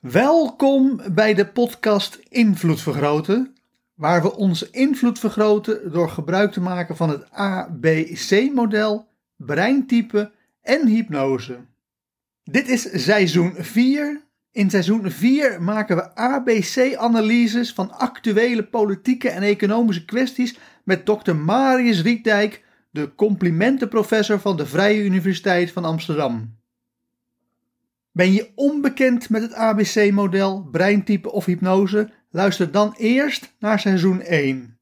[0.00, 3.54] Welkom bij de podcast Invloed Vergroten,
[3.94, 10.32] waar we onze invloed vergroten door gebruik te maken van het ABC-model, breintype
[10.62, 11.58] en hypnose.
[12.44, 14.24] Dit is seizoen 4.
[14.52, 21.34] In seizoen 4 maken we ABC-analyses van actuele politieke en economische kwesties met Dr.
[21.34, 26.59] Marius Rietdijk, de complimentenprofessor van de Vrije Universiteit van Amsterdam.
[28.12, 32.10] Ben je onbekend met het ABC-model, breintype of hypnose?
[32.30, 34.78] Luister dan eerst naar seizoen 1.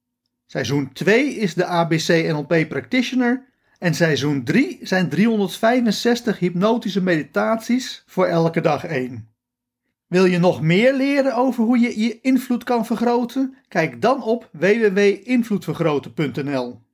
[0.46, 3.46] Seizoen 2 is de ABC-NLP Practitioner
[3.78, 9.28] en seizoen 3 zijn 365 hypnotische meditaties voor elke dag 1.
[10.06, 13.56] Wil je nog meer leren over hoe je je invloed kan vergroten?
[13.68, 16.86] Kijk dan op www.invloedvergroten.nl.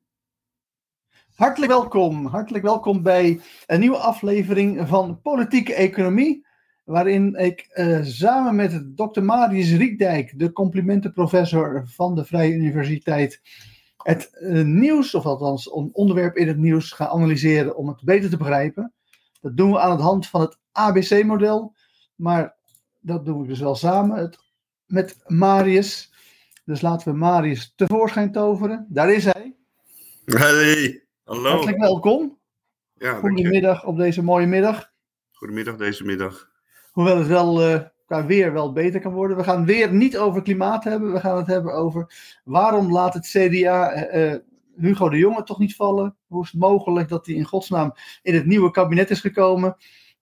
[1.34, 6.46] Hartelijk welkom, hartelijk welkom bij een nieuwe aflevering van Politieke Economie,
[6.84, 9.22] waarin ik uh, samen met Dr.
[9.22, 13.40] Marius Riekdijk, de complimentenprofessor van de Vrije Universiteit,
[13.96, 18.30] het uh, nieuws, of althans een onderwerp in het nieuws, ga analyseren om het beter
[18.30, 18.92] te begrijpen.
[19.40, 21.74] Dat doen we aan de hand van het ABC-model,
[22.14, 22.56] maar
[23.00, 24.36] dat doen we dus wel samen
[24.86, 26.12] met Marius.
[26.64, 28.86] Dus laten we Marius tevoorschijn toveren.
[28.88, 29.54] Daar is hij.
[30.24, 31.03] Hey.
[31.24, 31.50] Hallo.
[31.50, 32.38] Hartelijk welkom.
[32.94, 34.92] Ja, Goedemiddag op deze mooie middag.
[35.32, 36.50] Goedemiddag deze middag.
[36.92, 39.36] Hoewel het wel uh, qua weer wel beter kan worden.
[39.36, 41.12] We gaan weer niet over klimaat hebben.
[41.12, 42.14] We gaan het hebben over
[42.44, 44.34] waarom laat het CDA uh,
[44.76, 46.16] Hugo de Jonge toch niet vallen?
[46.26, 49.76] Hoe is het mogelijk dat hij in godsnaam in het nieuwe kabinet is gekomen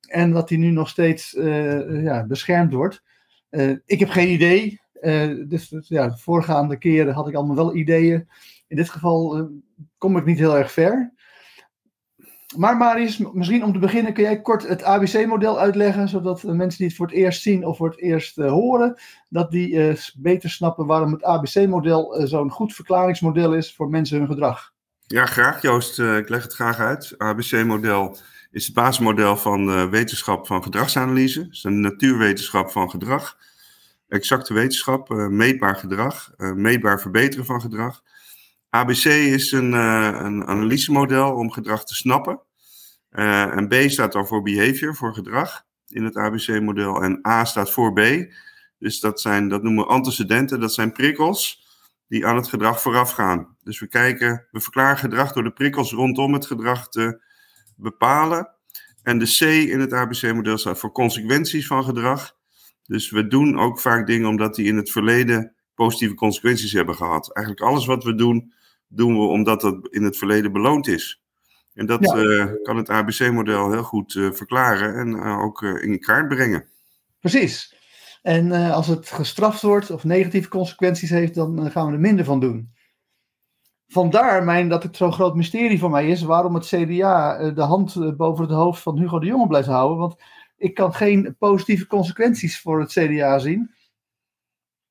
[0.08, 3.02] en dat hij nu nog steeds uh, ja, beschermd wordt?
[3.86, 4.80] ik heb geen idee.
[5.48, 8.28] dus, dus ja, de voorgaande keren had ik allemaal wel ideeën.
[8.72, 9.44] In dit geval uh,
[9.98, 11.12] kom ik niet heel erg ver.
[12.56, 16.86] Maar Marius, misschien om te beginnen, kun jij kort het ABC-model uitleggen, zodat mensen die
[16.86, 20.86] het voor het eerst zien of voor het eerst uh, horen, dat die beter snappen
[20.86, 24.72] waarom het ABC-model zo'n goed verklaringsmodel is voor mensen hun gedrag.
[25.06, 25.98] Ja, graag Joost.
[25.98, 27.14] ik leg het graag uit.
[27.18, 28.16] ABC-model
[28.50, 31.40] is het basismodel van wetenschap van gedragsanalyse.
[31.40, 33.36] Het is een natuurwetenschap van gedrag.
[34.08, 38.02] Exacte wetenschap, meetbaar gedrag, meetbaar verbeteren van gedrag.
[38.74, 42.40] ABC is een, uh, een analysemodel om gedrag te snappen.
[43.10, 47.02] Uh, en B staat dan voor behavior, voor gedrag in het ABC-model.
[47.02, 48.00] En A staat voor B.
[48.78, 51.66] Dus dat, zijn, dat noemen we antecedenten, dat zijn prikkels
[52.08, 53.56] die aan het gedrag voorafgaan.
[53.62, 57.22] Dus we kijken, we verklaren gedrag door de prikkels rondom het gedrag te
[57.76, 58.50] bepalen.
[59.02, 59.40] En de C
[59.70, 62.36] in het ABC-model staat voor consequenties van gedrag.
[62.86, 67.34] Dus we doen ook vaak dingen omdat die in het verleden positieve consequenties hebben gehad.
[67.34, 68.52] Eigenlijk alles wat we doen,
[68.94, 71.22] doen we omdat dat in het verleden beloond is.
[71.74, 72.16] En dat ja.
[72.16, 76.64] uh, kan het ABC-model heel goed uh, verklaren en uh, ook in kaart brengen.
[77.20, 77.80] Precies.
[78.22, 82.40] En als het gestraft wordt of negatieve consequenties heeft, dan gaan we er minder van
[82.40, 82.72] doen.
[83.88, 88.16] Vandaar mijn, dat het zo'n groot mysterie voor mij is waarom het CDA de hand
[88.16, 89.98] boven het hoofd van Hugo de Jonge blijft houden.
[89.98, 90.16] Want
[90.56, 93.74] ik kan geen positieve consequenties voor het CDA zien.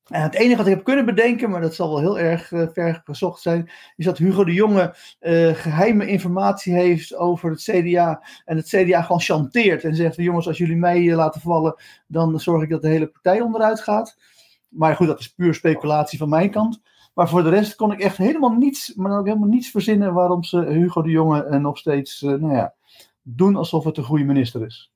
[0.08, 2.68] En het enige wat ik heb kunnen bedenken, maar dat zal wel heel erg uh,
[2.72, 8.22] ver gezocht zijn, is dat Hugo de Jonge uh, geheime informatie heeft over het CDA.
[8.44, 11.74] En het CDA gewoon chanteert en zegt: jongens, als jullie mij laten vallen,
[12.06, 14.16] dan zorg ik dat de hele partij onderuit gaat.
[14.68, 16.80] Maar goed, dat is puur speculatie van mijn kant.
[17.14, 20.44] Maar voor de rest kon ik echt helemaal niets, maar ook helemaal niets verzinnen waarom
[20.44, 22.74] ze Hugo de Jonge nog steeds, nou ja,
[23.22, 24.91] doen alsof het een goede minister is.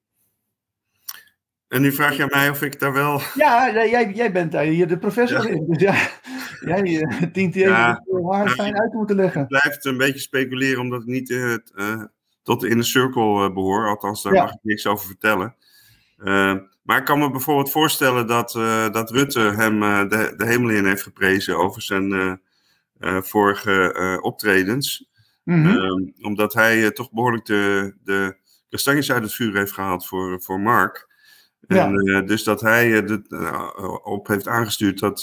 [1.69, 3.21] En nu vraag je aan mij of ik daar wel.
[3.35, 5.55] Ja, jij, jij bent daar hier de professor ja.
[5.55, 5.67] in.
[5.67, 5.95] Dus ja,
[6.61, 9.41] jij uh, dient hier ja, even haar fijn uit te moeten leggen.
[9.41, 12.03] Het blijft een beetje speculeren, omdat ik niet uh, uh,
[12.43, 13.89] tot de inner circle behoor.
[13.89, 14.43] Althans, daar ja.
[14.43, 15.55] mag ik niks over vertellen.
[16.83, 18.53] maar ik kan me bijvoorbeeld voorstellen dat,
[18.93, 22.41] dat Rutte hem de, de hemel in heeft geprezen over zijn
[23.01, 25.09] vorige optredens.
[25.43, 26.13] Mm -hmm.
[26.21, 28.37] omdat hij toch behoorlijk de, de
[28.69, 31.07] kastanjes uit het vuur heeft gehaald voor, voor Mark.
[31.67, 31.91] En, ja.
[31.91, 33.71] uh, dus dat hij uh, uh,
[34.03, 35.23] op heeft aangestuurd dat,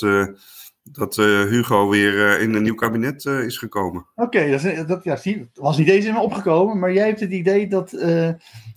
[0.83, 4.05] dat Hugo weer in een nieuw kabinet is gekomen.
[4.15, 7.19] Oké, okay, dat, dat ja, zie, was niet eens in me opgekomen, maar jij hebt
[7.19, 7.91] het idee dat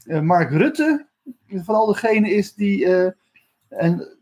[0.04, 1.06] Mark Rutte
[1.48, 2.86] vooral degene is die
[3.68, 4.16] En,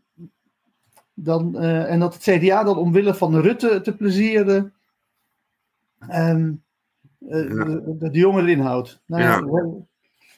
[1.15, 4.73] dan, eh, en dat het CDA dan omwille van Rutte te plezieren
[5.99, 6.49] eh,
[7.29, 7.63] Ja.
[7.63, 9.01] de, de jongen erin houdt.
[9.05, 9.43] Nou, ja.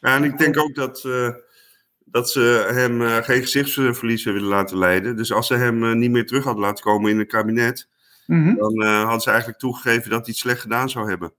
[0.01, 0.15] Ja.
[0.15, 1.29] en ik denk ook dat, eh,
[2.12, 5.15] dat ze hem eh, geen gezichtsverlies willen laten leiden.
[5.15, 7.89] Dus als ze hem eh, niet meer terug hadden laten komen in het kabinet,
[8.27, 8.56] Mhm.
[8.56, 11.33] dan eh, hadden ze eigenlijk toegegeven dat hij het slecht gedaan zou hebben.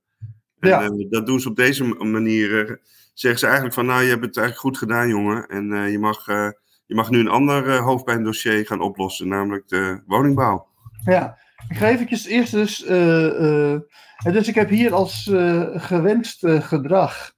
[0.61, 0.91] En Ja.
[1.09, 2.81] dat doen ze op deze manier.
[3.15, 5.47] zeggen ze eigenlijk van, nou, je hebt het eigenlijk goed gedaan, jongen.
[5.47, 6.27] En je, mag,
[6.87, 10.67] je mag nu een ander hoofdpijndossier gaan oplossen, namelijk de woningbouw.
[11.05, 11.39] Ja,
[11.69, 12.77] ik ga eventjes eerst dus.
[14.33, 15.31] dus ik heb hier als
[15.75, 17.33] gewenst gedrag.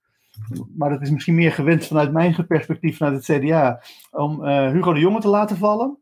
[0.77, 3.83] Maar dat is misschien meer gewenst vanuit mijn perspectief, vanuit het CDA.
[4.11, 5.99] Om eh, Hugo de Jonge te laten vallen.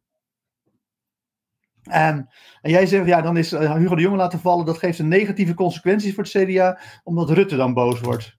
[1.83, 2.29] En,
[2.61, 4.67] en jij zegt, ja, dan is eh, Hugo de Jonge laten vallen.
[4.67, 6.81] Dat geeft een negatieve consequenties voor het CDA.
[7.05, 8.37] Omdat Rutte dan boos wordt.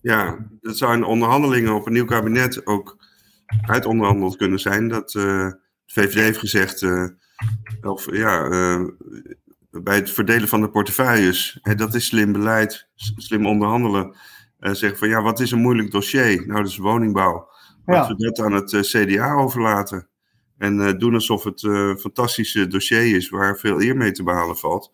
[0.00, 3.06] Ja, dat zou in onderhandelingen op een nieuw kabinet ook
[3.66, 4.88] uitonderhandeld kunnen zijn.
[4.88, 6.86] Dat eh, de VVD heeft gezegd,
[7.80, 8.48] of ja,
[9.70, 14.16] bij het verdelen van de portefeuilles, hè, dat is slim beleid, slim onderhandelen.
[14.60, 16.46] Zeggen van ja, wat is een moeilijk dossier?
[16.46, 17.48] Nou, dat is woningbouw.
[17.84, 20.08] Laten we dat aan het eh, CDA overlaten.
[20.58, 24.22] En eh, doen alsof het eh, een fantastische dossier is waar veel eer mee te
[24.22, 24.92] behalen valt.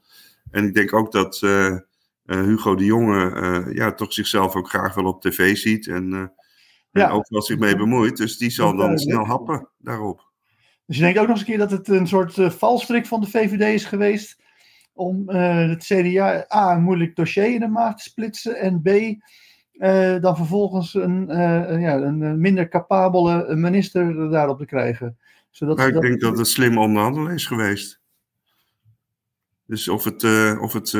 [0.50, 1.40] En ik denk ook dat
[2.24, 5.86] Hugo de Jonge ja, toch zichzelf ook graag wel op tv ziet.
[5.86, 6.32] En,
[6.90, 7.04] Ja.
[7.06, 8.16] en ook wel zich mee bemoeit.
[8.16, 10.32] Dus die zal dan snel happen daarop.
[10.86, 13.26] Dus je denkt ook nog eens een keer dat het een soort valstrik van de
[13.26, 14.42] VVD is geweest.
[14.92, 18.56] Om het CDA A een moeilijk dossier in de maag te splitsen.
[18.56, 18.88] En B
[19.74, 25.18] eh, dan vervolgens een, eh, ja, een eh, minder capabele minister daarop te krijgen.
[25.50, 28.00] Zodat Maar ik denk dat het slim onderhandelen is geweest.
[29.66, 30.24] Dus of het,
[30.60, 30.98] of het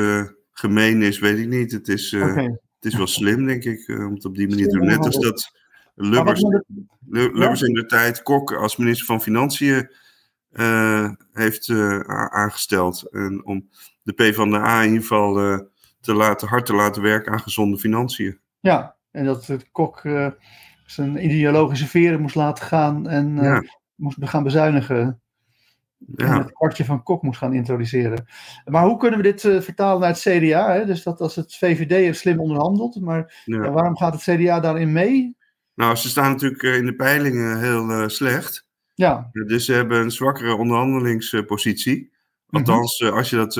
[0.51, 1.71] gemeen is, weet ik niet.
[1.71, 4.87] Het is, het is wel slim, denk ik, om het op die manier te doen.
[4.87, 5.51] Net als dat
[5.95, 6.41] Lubbers,
[7.09, 9.91] Lubbers in de tijd Kok als minister van Financiën
[11.31, 11.69] heeft
[12.29, 13.09] aangesteld.
[13.11, 13.69] En om
[14.03, 15.33] de PvdA in ieder geval
[16.01, 18.39] te laten, hard te laten werken aan gezonde financiën.
[18.65, 20.27] Ja, en dat het kok eh,
[20.85, 23.63] zijn ideologische veren moest laten gaan en eh, Ja.
[23.95, 24.97] moest gaan bezuinigen.
[26.15, 28.25] En Ja, het kwartje van Kok moest gaan introduceren.
[28.65, 30.73] Maar hoe kunnen we dit eh, vertalen naar het CDA?
[30.73, 30.85] Hè?
[30.85, 33.63] Dus dat als het VVD heeft slim onderhandeld, maar ja.
[33.63, 35.37] ja, waarom gaat het CDA daarin mee?
[35.73, 38.67] Nou, ze staan natuurlijk in de peilingen heel slecht.
[38.93, 42.11] Ja, Dus ze hebben een zwakkere onderhandelingspositie.
[42.49, 43.55] Althans, eh, als je dat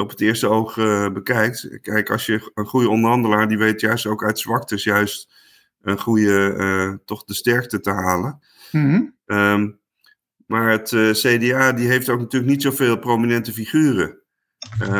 [0.00, 1.78] op het eerste oog eh, bekijkt.
[1.80, 5.32] Kijk, als je een goede onderhandelaar, die weet juist ook uit zwaktes juist
[5.80, 8.40] een goede, eh, toch de sterkte te halen.
[8.72, 9.02] Mhm.
[9.26, 9.70] Ehm,
[10.46, 14.18] maar het eh, CDA die heeft ook natuurlijk niet zoveel prominente figuren.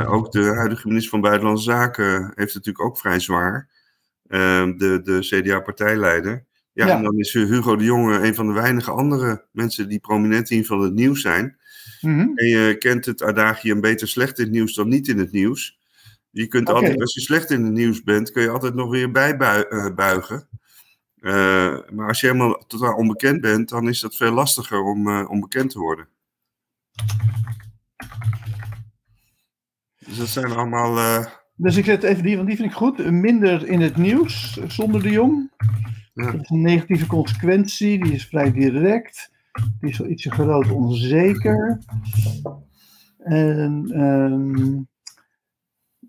[0.07, 3.69] Ook de huidige minister van Buitenlandse Zaken heeft het natuurlijk ook vrij zwaar.
[4.27, 6.45] Ehm, de de CDA-partijleider.
[6.73, 6.97] Ja, Ja.
[6.97, 10.65] en dan is Hugo de Jonge een van de weinige andere mensen die prominent in
[10.65, 11.57] van het nieuws zijn.
[12.01, 12.29] Mhm.
[12.35, 15.79] En je kent het adagium beter slecht in het nieuws dan niet in het nieuws.
[16.31, 19.11] Je kunt altijd, als je slecht in het nieuws bent, kun je altijd nog weer
[19.11, 20.49] bijbuigen.
[21.21, 25.31] Eh maar als je helemaal totaal onbekend bent, dan is dat veel lastiger om, eh,
[25.31, 26.09] om bekend te worden.
[30.07, 30.97] Dus dat zijn allemaal.
[30.99, 31.27] eh,
[31.57, 33.11] Dus ik zet even die, want die vind ik goed.
[33.11, 35.51] Minder in het nieuws, zonder de jong.
[36.15, 36.31] Ja.
[36.31, 39.31] Dat is een negatieve consequentie, die is vrij direct.
[39.81, 41.79] Die is wel ietsje groot onzeker.
[43.19, 44.83] En, ehm,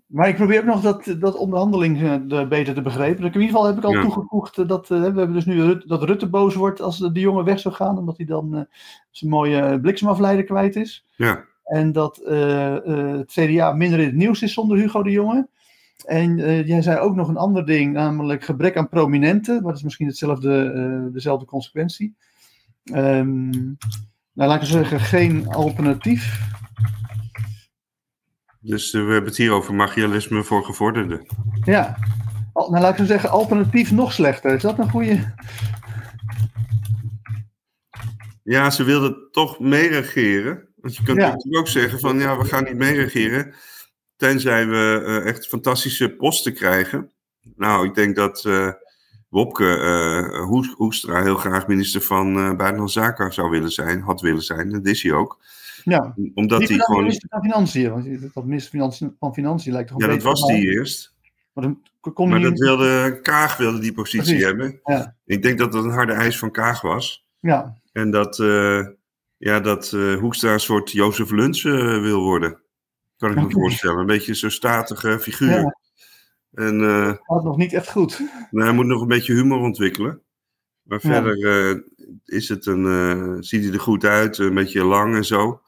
[0.06, 3.18] maar ik probeer ook nog dat, dat onderhandeling eh, beter te begrijpen.
[3.24, 4.00] In ieder geval heb ik al Ja.
[4.00, 7.20] toegevoegd dat eh, we hebben dus nu Rut- dat Rutte boos wordt als de, de
[7.20, 8.60] jongen weg zou gaan, omdat hij dan eh,
[9.10, 11.06] zijn mooie bliksemafleider kwijt is.
[11.16, 15.48] ja, En dat het CDA minder in het nieuws is zonder Hugo de Jonge.
[16.04, 16.36] En
[16.66, 19.54] jij zei ook nog een ander ding, namelijk gebrek aan prominenten.
[19.54, 22.14] Maar dat is misschien hetzelfde, dezelfde consequentie.
[22.92, 26.40] Ehm, nou, laat ik zeggen, geen alternatief.
[28.60, 31.26] dus eh, we hebben het hier over magialisme voor gevorderden.
[31.64, 31.98] Ja,
[32.52, 34.54] Al- nou, laat ik zo zeggen, alternatief nog slechter.
[34.54, 35.34] Is dat een goede...
[38.42, 40.68] Ja, ze wilden toch meeregeren.
[40.76, 41.26] Want je kunt Ja.
[41.26, 43.54] natuurlijk ook zeggen van ja, we gaan niet meeregeren.
[44.16, 47.10] Tenzij we eh, echt fantastische posten krijgen.
[47.56, 48.72] Nou, ik denk dat eh,
[49.28, 54.20] Wopke eh, Hoes- Hoekstra heel graag minister van eh Buitenlandse Zaken zou willen zijn, had
[54.20, 54.70] willen zijn.
[54.70, 55.38] Dat is hij ook.
[55.84, 57.00] Ja, Omdat hij gewoon.
[57.00, 57.90] minister van Financiën.
[57.90, 61.14] Want dat minister van Financiën, lijkt toch Ja, dat was die eerst.
[61.52, 61.82] Maar dan
[62.14, 64.44] kon Maar dat wilde, Kaag wilde die positie Precies.
[64.44, 64.80] hebben.
[64.84, 65.14] Ja.
[65.24, 67.26] Ik denk dat dat een harde eis van Kaag was.
[67.40, 68.86] Ja, En dat, eh,
[69.36, 69.90] ja, dat
[70.20, 72.58] Hoekstra een soort Jozef Luns wil worden.
[73.16, 73.98] Kan ik me voorstellen.
[73.98, 75.50] Een beetje zo'n statige figuur.
[75.60, 75.76] Ja.
[76.56, 78.18] En eh, gaat nog niet echt goed.
[78.50, 80.20] nou, hij moet nog een beetje humor ontwikkelen.
[80.82, 81.08] Maar Ja.
[81.12, 81.80] verder, eh,
[82.24, 85.60] is het een, eh, ziet hij er goed uit, een beetje lang en zo.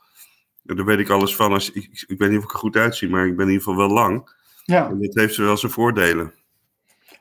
[0.62, 1.52] Daar weet ik alles van.
[1.52, 3.66] Als, ik, ik weet niet of ik er goed uitzie, maar ik ben in ieder
[3.66, 4.36] geval wel lang.
[4.64, 6.32] Ja, En dit heeft wel zijn voordelen.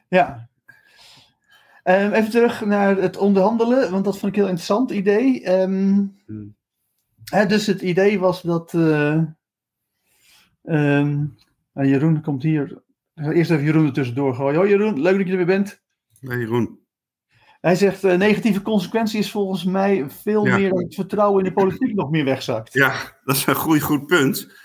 [0.08, 0.50] ja.
[1.84, 5.44] Ehm, even terug naar het onderhandelen, want dat vond ik een heel interessant idee.
[5.44, 6.56] Ehm, Hmm.
[7.24, 8.74] hè, dus het idee was dat.
[8.74, 9.22] eh,
[10.64, 11.26] ehm,
[11.74, 12.82] nou, Jeroen komt hier.
[13.18, 14.56] Ik ga Eerst even Jeroen er tussendoor gooien.
[14.56, 15.82] Hoi Jeroen, leuk dat je er weer bent.
[16.22, 16.80] Nee, Jeroen.
[17.62, 20.58] Hij zegt: eh, negatieve consequentie is volgens mij veel Ja.
[20.58, 22.74] meer dat het vertrouwen in de politiek nog meer wegzakt.
[22.74, 22.94] Ja,
[23.24, 24.56] dat is een goed, goed punt.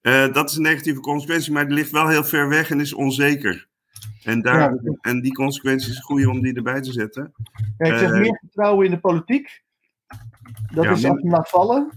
[0.00, 2.94] Eh, dat is een negatieve consequentie, maar die ligt wel heel ver weg en is
[2.94, 3.68] onzeker.
[4.22, 7.32] En, daar, Ja, en die consequentie is goed om die erbij te zetten.
[7.76, 9.62] Kijk, ik zeg Eh, meer vertrouwen in de politiek.
[10.74, 11.90] Dat Ja, is je laat vallen.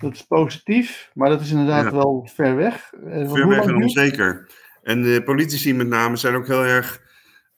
[0.00, 1.90] Dat is positief, maar dat is inderdaad Ja.
[1.92, 2.92] wel ver weg.
[2.92, 4.50] Eh, Ver weg en onzeker.
[4.82, 7.02] En de politici met name zijn ook heel erg,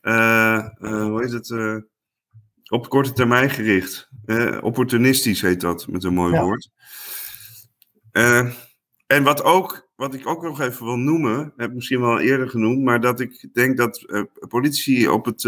[0.01, 1.83] eh, eh, hoe heet het,
[2.71, 4.09] op korte termijn gericht.
[4.61, 6.43] Opportunistisch heet dat, met een mooi Ja.
[6.43, 6.71] woord.
[9.07, 12.49] En wat, ook, wat ik ook nog even wil noemen, heb ik misschien wel eerder
[12.49, 14.07] genoemd, maar dat ik denk dat
[14.49, 15.45] politici op het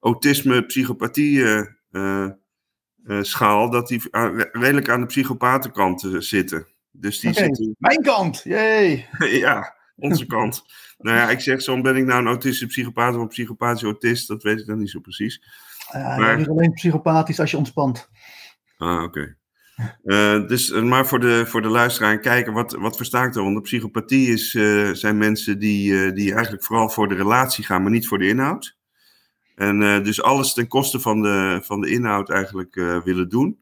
[0.00, 2.30] autisme-psychopathie eh, eh,
[3.20, 6.66] schaal, dat die aan- redelijk aan de psychopatenkant eh, zitten.
[6.90, 9.06] Dus die zitten Mijn kant, jee.
[9.44, 10.62] ja, onze kant.
[10.98, 14.28] nou ja, ik zeg zo, ben ik nou een autistische psychopaat of een psychopathische autist?
[14.28, 15.42] Dat weet ik dan niet zo precies.
[15.96, 18.08] Uh, Maar- alleen psychopathisch als je ontspant.
[18.76, 19.36] Ah, oké.
[20.04, 23.32] Eh, dus, eh, maar voor de, voor de luisteraar en kijker, wat, wat versta ik
[23.32, 23.62] daaronder?
[23.62, 27.90] Psychopathie is, eh, zijn mensen die, eh, die eigenlijk vooral voor de relatie gaan, maar
[27.90, 28.78] niet voor de inhoud.
[29.60, 33.58] En eh, dus alles ten koste van de, van de inhoud eigenlijk eh, willen doen.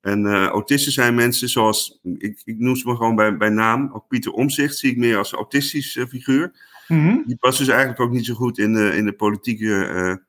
[0.00, 3.90] En eh, autisten zijn mensen zoals, ik, ik noem ze maar gewoon bij, bij naam,
[3.92, 6.52] ook Pieter Omzicht zie ik meer als autistisch eh, figuur.
[6.88, 7.16] Mhm.
[7.26, 10.20] Die past dus eigenlijk ook niet zo goed in de, in de politieke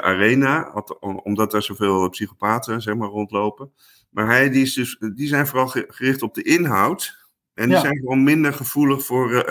[0.00, 0.84] arena,
[1.22, 3.72] omdat daar zoveel psychopaten zeg maar, rondlopen.
[4.10, 7.26] Maar hij, die, is dus, die zijn vooral ge- gericht op de inhoud.
[7.54, 7.80] En die Ja.
[7.80, 9.44] zijn gewoon minder gevoelig voor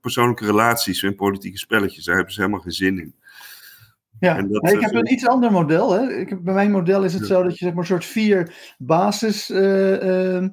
[0.00, 2.04] persoonlijke relaties en politieke spelletjes.
[2.04, 3.14] Daar hebben ze helemaal geen zin in.
[4.20, 5.92] Ja, En dat, nee, ik heb een iets ander model.
[5.92, 6.12] Hè.
[6.12, 7.28] Ik heb, bij mijn model is het Ja.
[7.28, 9.50] zo dat je zeg maar, een soort vier basis.
[9.50, 10.44] eh, eh,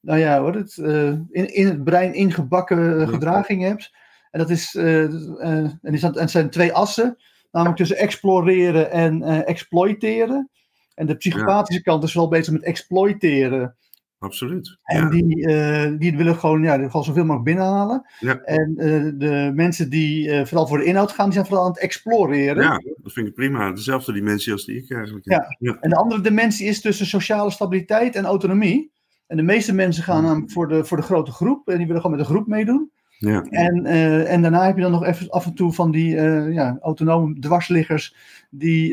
[0.00, 3.92] nou ja, hoor, het, eh, in, in het brein ingebakken eh, gedraging hebt.
[4.30, 4.74] En dat is.
[4.74, 7.16] en, is dat, en het zijn twee assen.
[7.50, 10.50] Namelijk tussen exploreren en exploiteren.
[10.94, 13.76] En de psychopathische kant is wel bezig met exploiteren.
[14.22, 14.78] Absoluut.
[14.82, 15.08] En Ja.
[15.10, 18.06] die, eh, die willen gewoon, ja, gewoon zoveel mogelijk binnenhalen.
[18.20, 18.38] Ja.
[18.40, 21.70] En eh, de mensen die eh, vooral voor de inhoud gaan, die zijn vooral aan
[21.70, 22.62] het exploreren.
[22.62, 23.72] ja, dat vind ik prima.
[23.72, 25.34] Dezelfde dimensie als die ik eigenlijk Ja.
[25.36, 25.56] heb.
[25.58, 25.76] Ja.
[25.80, 28.92] En de andere dimensie is tussen sociale stabiliteit en autonomie.
[29.26, 31.68] En de meeste mensen gaan namelijk voor de, voor de grote groep.
[31.68, 32.90] En die willen gewoon met de groep meedoen.
[33.18, 33.42] Ja.
[33.42, 33.86] En,
[34.26, 37.38] en daarna heb je dan nog even af en toe van die eh, ja, autonome
[37.38, 38.16] dwarsliggers.
[38.50, 38.92] Die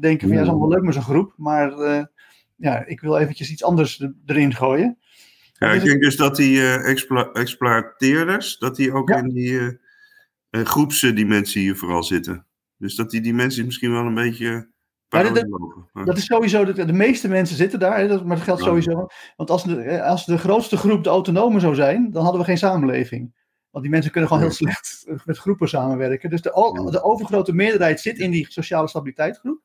[0.00, 1.32] denken van ja, het is allemaal leuk met zo'n groep.
[1.36, 1.72] Maar
[2.60, 4.98] ja, ik wil eventjes iets anders er- erin gooien.
[5.52, 9.16] Ja, ik denk dus dat die explo- exploiteerders, dat die ook Ja.
[9.16, 9.78] in die
[10.50, 12.46] eh, groepsdimensie hier vooral zitten.
[12.76, 14.68] Dus dat die dimensies misschien wel een beetje
[15.08, 15.22] Ja,
[16.04, 19.06] dat- is sowieso, de, de meeste mensen zitten daar, hè, dat, maar dat geldt sowieso.
[19.36, 22.58] Want als de, als de grootste groep de autonomen zou zijn, dan hadden we geen
[22.58, 23.34] samenleving.
[23.70, 26.30] Want die mensen kunnen gewoon heel slecht met groepen samenwerken.
[26.30, 26.50] Dus de,
[26.90, 29.60] de overgrote meerderheid zit in die sociale stabiliteitsgroep.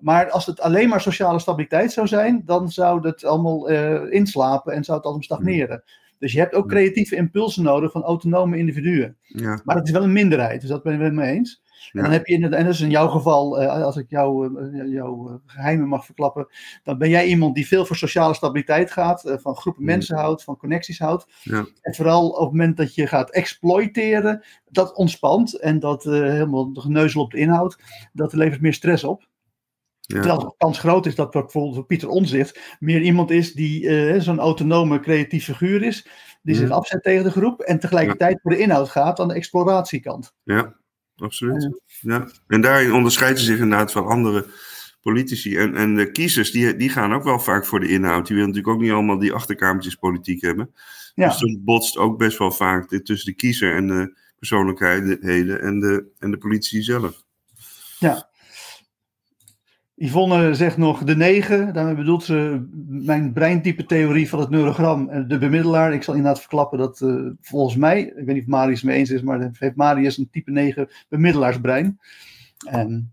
[0.00, 4.72] Maar als het alleen maar sociale stabiliteit zou zijn, dan zou het allemaal eh, inslapen
[4.72, 5.82] en zou het allemaal stagneren.
[6.18, 9.16] Dus je hebt ook creatieve impulsen nodig van autonome individuen.
[9.22, 11.62] ja, Maar dat is wel een minderheid, dus dat ben ik het mee eens.
[11.80, 11.88] Ja.
[11.92, 14.58] En dan heb je inderdaad, en dat is in jouw geval, eh, als ik jou,
[14.58, 16.46] eh, jouw eh, geheimen mag verklappen,
[16.82, 19.90] dan ben jij iemand die veel voor sociale stabiliteit gaat, van groepen Ja.
[19.90, 21.26] mensen houdt, van connecties houdt.
[21.42, 21.66] Ja.
[21.82, 26.80] En vooral op het moment dat je gaat exploiteren, dat ontspant en dat helemaal de
[26.80, 27.78] geneuzel op de inhoud,
[28.12, 29.28] dat levert meer stress op.
[30.12, 30.20] ja.
[30.20, 34.20] Terwijl de kans groot is dat bijvoorbeeld voor Pieter Onzicht meer iemand is die eh,
[34.20, 36.06] zo'n autonome creatief figuur is,
[36.42, 36.60] die Ja.
[36.60, 40.34] zich afzet tegen de groep en tegelijkertijd voor de inhoud gaat aan de exploratiekant.
[40.44, 40.74] Ja,
[41.16, 41.80] absoluut.
[42.00, 42.28] Ja.
[42.46, 44.46] En daarin onderscheidt ze zich inderdaad van andere
[45.00, 45.56] politici.
[45.56, 48.26] En, en de kiezers, die, die gaan ook wel vaak voor de inhoud.
[48.26, 50.74] Die willen natuurlijk ook niet allemaal die achterkamertjes politiek hebben.
[51.14, 51.28] Ja.
[51.28, 56.06] Dus dat botst ook best wel vaak tussen de kiezer en de persoonlijkheden en de,
[56.18, 57.24] en de politici zelf.
[60.02, 61.72] Yvonne zegt nog de negen.
[61.74, 65.08] Daarmee bedoelt ze mijn breintype theorie van het neurogram.
[65.08, 65.92] eh, De bemiddelaar.
[65.92, 68.98] Ik zal inderdaad verklappen dat eh, volgens mij, ik weet niet of Marius het mee
[68.98, 72.00] eens is, maar heeft Marius een type 9 bemiddelaarsbrein.
[72.66, 73.12] En,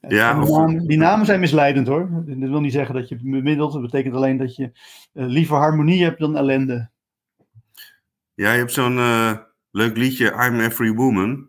[0.00, 2.08] eh, Ja, en die, namen, die namen zijn misleidend hoor.
[2.26, 3.72] Dat wil niet zeggen dat je bemiddelt.
[3.72, 4.70] Dat betekent alleen dat je
[5.12, 6.90] eh, liever harmonie hebt dan ellende.
[8.34, 8.96] Ja, je hebt zo'n
[9.70, 11.48] leuk liedje, I'm Every Woman.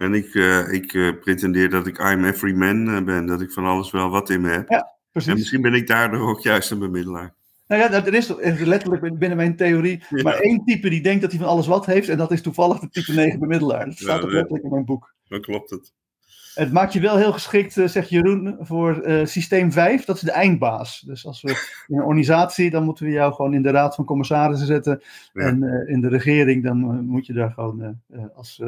[0.00, 3.52] En ik, uh, ik uh, pretendeer dat ik I'm every man uh, ben, dat ik
[3.52, 4.68] van alles wel wat in me heb.
[4.68, 5.30] Ja, precies.
[5.30, 7.34] En misschien ben ik daardoor ook juist een bemiddelaar.
[7.66, 8.28] Nou ja, er is
[8.58, 10.22] letterlijk binnen mijn theorie ja.
[10.22, 12.08] maar één type die denkt dat hij van alles wat heeft.
[12.08, 13.84] En dat is toevallig de type 9 bemiddelaar.
[13.84, 15.14] Dat staat ook letterlijk in mijn boek.
[15.28, 15.92] Dan klopt het.
[16.54, 20.04] Het maakt je wel heel geschikt, zegt Jeroen, voor uh, systeem 5.
[20.04, 21.00] Dat is de eindbaas.
[21.00, 21.50] Dus als we
[21.86, 25.02] in een organisatie, dan moeten we jou gewoon in de raad van commissarissen zetten.
[25.32, 25.42] Ja.
[25.42, 28.00] En uh, in de regering, dan uh, moet je daar gewoon
[28.34, 28.62] als,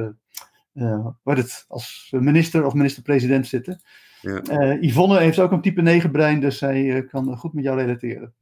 [1.22, 3.80] wat het, als minister of minister-president zitten.
[4.20, 4.76] Ja.
[4.80, 8.34] Yvonne heeft ook een type 9 brein, dus zij kan goed met jou relateren.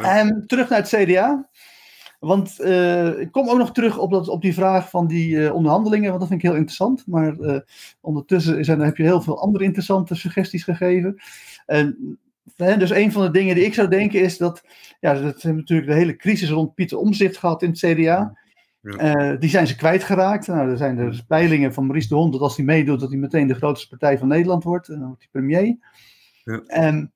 [0.00, 1.48] En terug naar het CDA.
[2.18, 5.54] Want uh, ik kom ook nog terug op, dat, op die vraag van die uh,
[5.54, 7.06] onderhandelingen, want dat vind ik heel interessant.
[7.06, 7.58] Maar uh,
[8.00, 11.22] ondertussen zijn, heb je heel veel andere interessante suggesties gegeven.
[11.66, 12.18] En,
[12.56, 14.62] hè, dus een van de dingen die ik zou denken is dat,
[15.00, 18.38] ja, dat hebben natuurlijk de hele crisis rond Pieter Omzicht gehad in het CDA.
[18.90, 19.34] Ja.
[19.34, 20.46] die zijn ze kwijtgeraakt.
[20.46, 23.18] Nou, er zijn dus peilingen van Maurice de Hond dat als hij meedoet, dat hij
[23.18, 24.88] meteen de grootste partij van Nederland wordt.
[24.88, 25.78] En dan wordt hij premier.
[26.44, 26.62] Ja.
[26.66, 27.12] En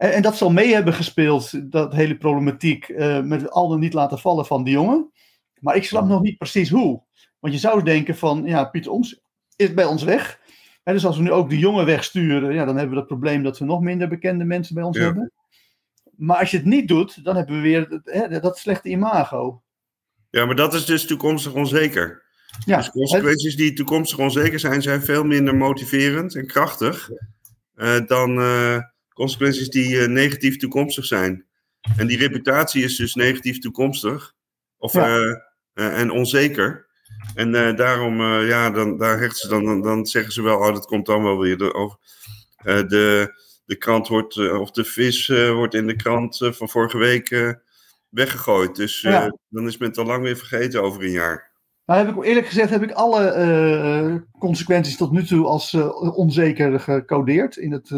[0.00, 3.92] en, en, dat zal mee hebben gespeeld, dat hele problematiek, uh, met al dan niet
[3.92, 5.12] laten vallen van die jongen.
[5.58, 7.02] Maar ik snap nog niet precies hoe.
[7.38, 9.20] Want je zou denken van, ja, Pieter Oms
[9.56, 10.40] is bij ons weg.
[10.82, 13.42] En dus als we nu ook de jongen wegsturen, ja, dan hebben we dat probleem
[13.42, 15.04] dat we nog minder bekende mensen bij ons Ja.
[15.04, 15.32] hebben.
[16.16, 19.62] Maar als je het niet doet, dan hebben we weer hè, dat slechte imago.
[20.30, 22.22] Ja, maar dat is dus toekomstig onzeker.
[22.64, 27.10] Ja, dus consequenties die toekomstig onzeker zijn, zijn veel minder motiverend en krachtig
[27.74, 28.78] eh, dan eh,
[29.12, 31.46] consequenties die eh, negatief toekomstig zijn.
[31.96, 34.34] En die reputatie is dus negatief toekomstig
[34.76, 35.42] of, Ja.
[35.74, 36.88] en onzeker.
[37.34, 40.86] En daarom, ja, dan, daar hechten ze dan, dan, dan zeggen ze wel, oh, dat
[40.86, 41.96] komt dan wel weer de,
[42.64, 43.34] de,
[43.64, 47.28] de krant wordt, of de vis wordt in de krant van vorige week
[48.10, 48.76] weggegooid.
[48.76, 49.36] Dus eh, Ja.
[49.48, 51.48] dan is men het al lang weer vergeten over een jaar.
[51.86, 56.16] Nou heb ik eerlijk gezegd heb ik alle eh, consequenties tot nu toe als eh,
[56.16, 57.88] onzeker gecodeerd in het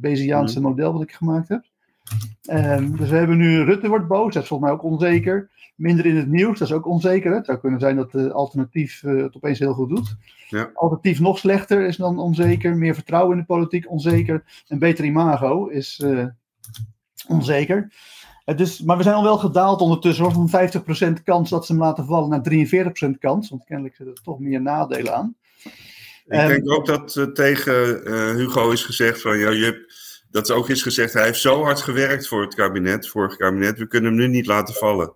[0.00, 1.64] Bayesiaanse model wat ik gemaakt heb.
[2.42, 5.50] Ehm, dus we hebben nu Rutte wordt boos, dat is volgens mij ook onzeker.
[5.76, 7.30] Minder in het nieuws, dat is ook onzeker.
[7.30, 7.36] hè.
[7.36, 10.16] Het zou kunnen zijn dat de alternatief het opeens heel goed doet.
[10.48, 10.70] Ja.
[10.74, 12.76] Alternatief nog slechter is dan onzeker.
[12.76, 14.44] Meer vertrouwen in de politiek, onzeker.
[14.68, 16.04] Een beter imago is
[17.28, 17.92] onzeker.
[18.84, 20.70] Maar we zijn al wel gedaald ondertussen hoor, van
[21.18, 23.48] 50% kans dat ze hem laten vallen naar 43% kans.
[23.50, 25.34] Want kennelijk zitten er toch meer nadelen aan.
[25.64, 25.72] Ik
[26.26, 29.94] Ehm, denk ook dat eh, tegen eh, Hugo is gezegd van, ja, je hebt,
[30.30, 33.78] dat er ook is gezegd, hij heeft zo hard gewerkt voor het kabinet, vorig kabinet,
[33.78, 35.12] we kunnen hem nu niet laten vallen.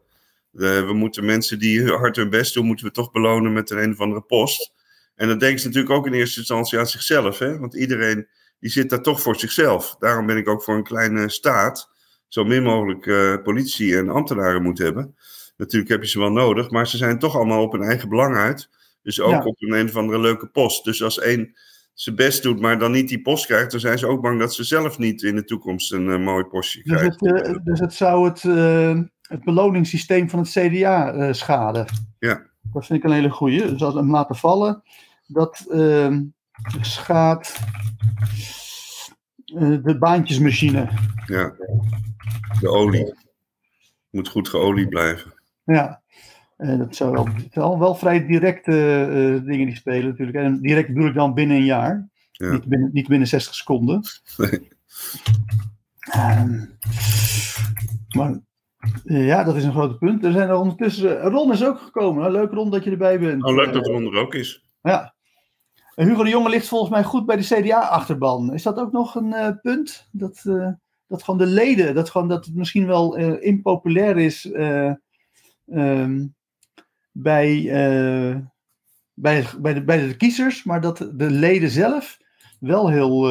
[0.51, 3.93] We moeten mensen die hard hun best doen, moeten we toch belonen met een, een
[3.93, 4.73] of andere post.
[5.15, 7.59] En dat denken ze natuurlijk ook in eerste instantie aan zichzelf, hè?
[7.59, 8.29] want iedereen
[8.61, 9.97] die zit daar toch voor zichzelf.
[9.99, 11.91] Daarom ben ik ook voor een kleine staat,
[12.35, 15.17] zo min mogelijk eh, politie en ambtenaren moet hebben.
[15.57, 18.37] Natuurlijk heb je ze wel nodig, maar ze zijn toch allemaal op hun eigen belang
[18.37, 18.69] uit.
[19.03, 19.45] Dus ook Ja.
[19.45, 20.85] op een, een of andere leuke post.
[20.85, 21.55] Dus als één
[21.95, 24.55] zijn best doet, maar dan niet die post krijgt, dan zijn ze ook bang dat
[24.55, 27.35] ze zelf niet in de toekomst een eh, mooi postje Dus krijgen.
[27.37, 28.43] het, eh, dus het zou het,
[29.23, 31.87] het beloningssysteem van het CDA schaden.
[32.19, 32.43] Ja.
[32.73, 33.69] Dat vind ik een hele goeie.
[33.71, 34.83] Dus als hem laten vallen,
[35.27, 36.21] dat ehm
[36.81, 38.64] schaadt eh,
[39.83, 40.89] de baantjesmachine.
[41.27, 41.53] Ja.
[42.61, 43.15] De olie.
[44.11, 45.35] Moet goed geolied blijven.
[45.65, 46.03] Ja.
[46.57, 50.37] Eh, dat zou wel, zijn al wel vrij directe eh, dingen die spelen natuurlijk.
[50.39, 52.09] En direct bedoel ik dan binnen een jaar.
[52.31, 52.53] Ja.
[52.53, 54.01] Niet, binnen, niet binnen 60 seconden.
[54.37, 54.69] Nee.
[55.99, 56.65] Ehm,
[58.17, 58.41] maar
[59.05, 60.25] eh, ja, dat is een groot punt.
[60.25, 61.21] Er zijn er ondertussen.
[61.21, 62.33] eh, Ron is ook gekomen.
[62.33, 63.45] Leuk Ron dat je erbij bent.
[63.45, 64.69] Oh, leuk dat Eh, Ron er ook is.
[64.83, 65.14] Ja.
[65.95, 68.55] Hugo de Jonge ligt volgens mij goed bij de CDA-achterban.
[68.55, 70.09] Is dat ook nog een eh, punt?
[70.13, 70.69] Dat, eh,
[71.07, 74.93] dat gewoon de leden, dat, gewoon, dat het misschien wel eh, impopulair is eh,
[75.67, 76.27] ehm,
[77.13, 77.63] bij,
[79.15, 82.19] bij, bij, de, bij de kiezers, maar dat de leden zelf
[82.61, 83.29] wel heel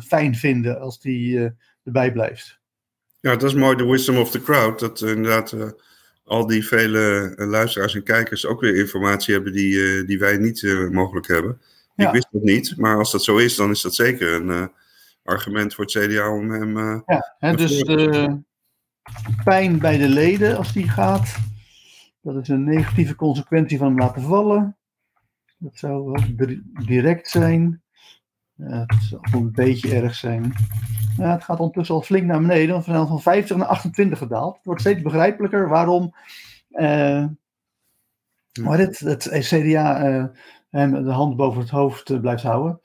[0.00, 1.52] fijn vinden als die
[1.84, 2.60] erbij blijft.
[3.20, 4.80] Ja, dat is mooi, de wisdom of the crowd.
[4.80, 5.74] Dat inderdaad
[6.24, 10.36] al die vele eh, luisteraars en kijkers ook weer informatie hebben die, eh, die wij
[10.36, 11.60] niet eh, mogelijk hebben.
[11.94, 12.06] Ja.
[12.06, 14.70] Ik wist dat niet, maar als dat zo is, dan is dat zeker een
[15.22, 16.78] argument voor het CDA om hem...
[17.06, 17.82] Ja, hè, dus
[19.44, 21.36] pijn bij de leden als die gaat.
[22.20, 24.76] Dat is een negatieve consequentie van hem laten vallen.
[25.58, 26.22] Dat zou wel
[26.86, 27.83] direct zijn.
[28.62, 30.54] Het zal een beetje erg zijn.
[31.16, 32.84] Ja, het gaat ondertussen al flink naar beneden.
[32.84, 34.56] Van, van 50 naar 28 gedaald.
[34.56, 36.14] Het wordt steeds begrijpelijker waarom
[36.74, 37.24] eh,
[38.60, 40.24] maar het, het CDA eh,
[40.70, 42.80] hem de hand boven het hoofd eh, blijft houden.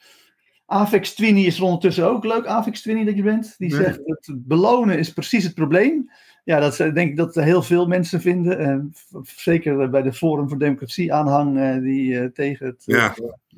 [0.65, 2.45] Avix Twini is er ondertussen ook leuk.
[2.45, 3.55] Avix Twini dat je bent.
[3.57, 6.11] Die zegt dat belonen is precies het probleem.
[6.49, 8.59] Ja, dat eh, denk ik dat heel veel mensen vinden.
[8.59, 8.77] Eh,
[9.23, 13.15] zeker bij de Forum voor Democratie aanhang eh, die eh, tegen het eh, Ja.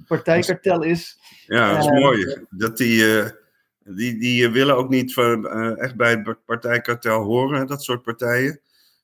[0.08, 1.20] partijkartel is.
[1.48, 2.38] Ja, dat is Eh, mooi.
[2.50, 3.30] Dat die, eh,
[3.84, 8.60] die, die willen ook niet van, eh, echt bij het partijkartel horen, dat soort partijen.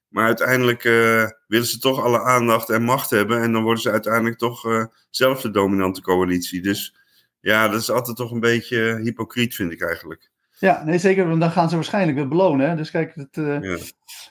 [0.08, 3.42] Maar uiteindelijk eh, willen ze toch alle aandacht en macht hebben.
[3.42, 6.62] En dan worden ze uiteindelijk toch eh, zelf de dominante coalitie.
[6.62, 6.96] Dus
[7.40, 10.30] ja, dat is altijd toch een beetje hypocriet, vind ik eigenlijk.
[10.60, 11.28] Ja, nee, zeker.
[11.28, 12.70] Want dan gaan ze waarschijnlijk weer belonen.
[12.70, 12.76] Hè?
[12.76, 13.78] Dus kijk het, eh, Ja.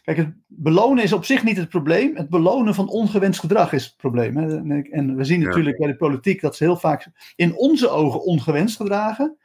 [0.03, 2.17] kijk, het belonen is op zich niet het probleem.
[2.17, 4.37] Het belonen van ongewenst gedrag is het probleem.
[4.37, 4.57] Hè?
[4.91, 5.47] En- we zien Ja.
[5.47, 9.37] natuurlijk bij de politiek dat ze heel vaak in onze ogen ongewenst gedragen.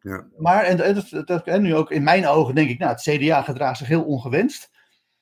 [0.00, 0.26] Ja.
[0.38, 3.02] Maar, en, en, dat- dat- en nu ook in mijn ogen denk ik, nou, het
[3.02, 4.70] CDA gedraagt zich heel ongewenst.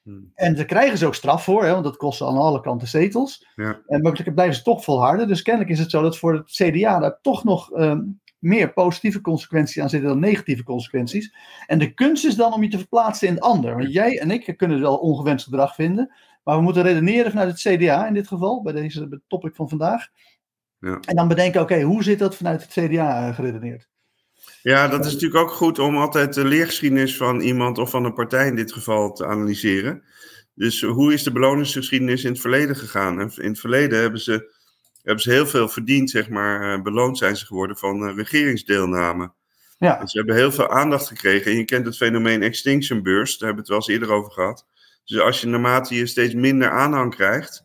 [0.03, 0.31] Hmm.
[0.35, 2.89] En daar krijgen ze ook straf voor, hè, want dat kost ze aan alle kanten
[2.89, 3.47] zetels.
[3.55, 3.81] Ja.
[3.87, 5.29] En, maar blijven ze toch volharden.
[5.29, 8.01] Dus kennelijk is het zo dat voor het CDA daar toch nog ehm,
[8.45, 11.35] meer positieve consequenties aan zitten dan negatieve consequenties.
[11.67, 13.77] En de kunst is dan om je te verplaatsen in het ander.
[13.77, 16.15] Want jij en ik kunnen wel ongewenst gedrag vinden.
[16.45, 20.09] Maar we moeten redeneren vanuit het CDA in dit geval, bij deze topic van vandaag.
[20.79, 21.01] Ja.
[21.01, 23.89] En dan bedenken, oké, hoe zit dat vanuit het CDA eh, geredeneerd?
[24.63, 28.15] Ja, dat is natuurlijk ook goed om altijd de leergeschiedenis van iemand of van een
[28.15, 30.03] partij in dit geval te analyseren.
[30.55, 33.21] Dus hoe is de beloningsgeschiedenis in het verleden gegaan?
[33.21, 34.54] En in het verleden hebben ze,
[35.05, 36.75] hebben ze heel veel verdiend, zeg maar.
[36.75, 39.33] eh, Beloond zijn ze geworden van eh, regeringsdeelname.
[39.79, 41.51] Ja, Dus ze hebben heel veel aandacht gekregen.
[41.51, 44.33] En je kent het fenomeen extinction burst, daar hebben we het wel eens eerder over
[44.33, 44.67] gehad.
[45.05, 47.65] Dus als je naarmate je steeds minder aanhang krijgt.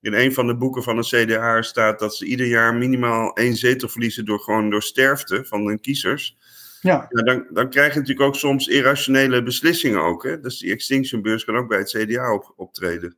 [0.00, 3.56] In een van de boeken van de CDA staat dat ze ieder jaar minimaal één
[3.56, 6.36] zetel verliezen door gewoon door sterfte van hun kiezers.
[6.80, 10.22] ja, Ja, dan, dan krijg je natuurlijk ook soms irrationele beslissingen ook.
[10.24, 10.40] Hè?
[10.40, 13.16] Dus die extinction beurs kan ook bij het CDA op, optreden.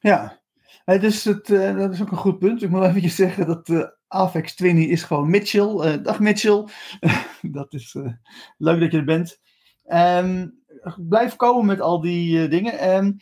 [0.00, 0.44] ja.
[0.86, 2.62] Dus het, eh, dat is ook een goed punt.
[2.62, 5.68] Ik moet eventjes zeggen dat eh Avex Twinny is gewoon Mitchell.
[5.78, 6.64] Eh, dag Mitchell.
[7.58, 7.96] dat is
[8.58, 9.40] leuk dat je er bent.
[9.84, 10.46] Ehm,
[10.96, 12.78] blijf komen met al die dingen.
[12.78, 13.12] Ehm,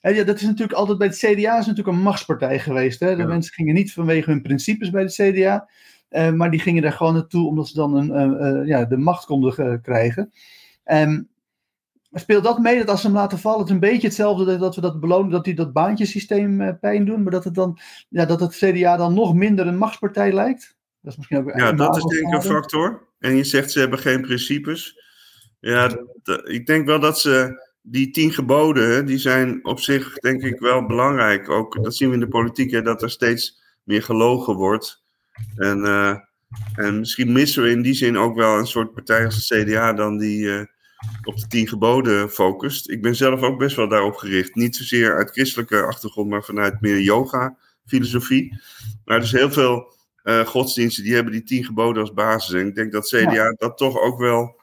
[0.00, 3.00] eh, ja, dat is natuurlijk altijd bij het CDA is natuurlijk een machtspartij geweest.
[3.00, 3.16] Hè?
[3.16, 3.28] De Ja.
[3.28, 5.68] mensen gingen niet vanwege hun principes bij het CDA.
[6.08, 9.80] eh, maar die gingen daar gewoon naartoe omdat ze dan een, ja, de macht konden
[9.82, 10.32] krijgen.
[10.84, 11.22] Ehm,
[12.12, 14.74] speelt dat mee dat als ze hem laten vallen, het een beetje hetzelfde dat- dat
[14.74, 18.24] we dat belonen, dat die dat baantjesysteem eh, pijn doen, maar dat het dan, ja,
[18.24, 20.76] dat het CDA dan nog minder een machtspartij lijkt?
[21.00, 23.06] Dat is misschien ook Ja, dat is denk ik een factor.
[23.18, 25.02] En je zegt ze hebben geen principes.
[25.60, 25.98] Ja,
[26.44, 30.86] ik denk wel dat ze die tien geboden, die zijn op zich denk ik wel
[30.86, 31.48] belangrijk.
[31.48, 35.02] Ook dat zien we in de politiek, hè, dat er steeds meer gelogen wordt.
[35.56, 36.16] En, eh,
[36.74, 39.92] en misschien missen we in die zin ook wel een soort partij als de CDA
[39.92, 40.64] dan die eh,
[41.24, 42.90] op de tien geboden focust.
[42.90, 44.54] Ik ben zelf ook best wel daarop gericht.
[44.54, 48.60] Niet zozeer uit christelijke achtergrond, maar vanuit meer yoga-filosofie.
[49.04, 52.54] Maar er is heel veel eh, godsdiensten die hebben die tien geboden als basis.
[52.54, 54.60] En ik denk dat CDA dat toch ook wel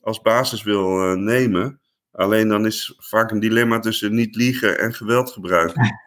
[0.00, 1.80] als basis wil eh, nemen.
[2.12, 6.00] Alleen dan is vaak een dilemma tussen niet liegen en geweld gebruiken.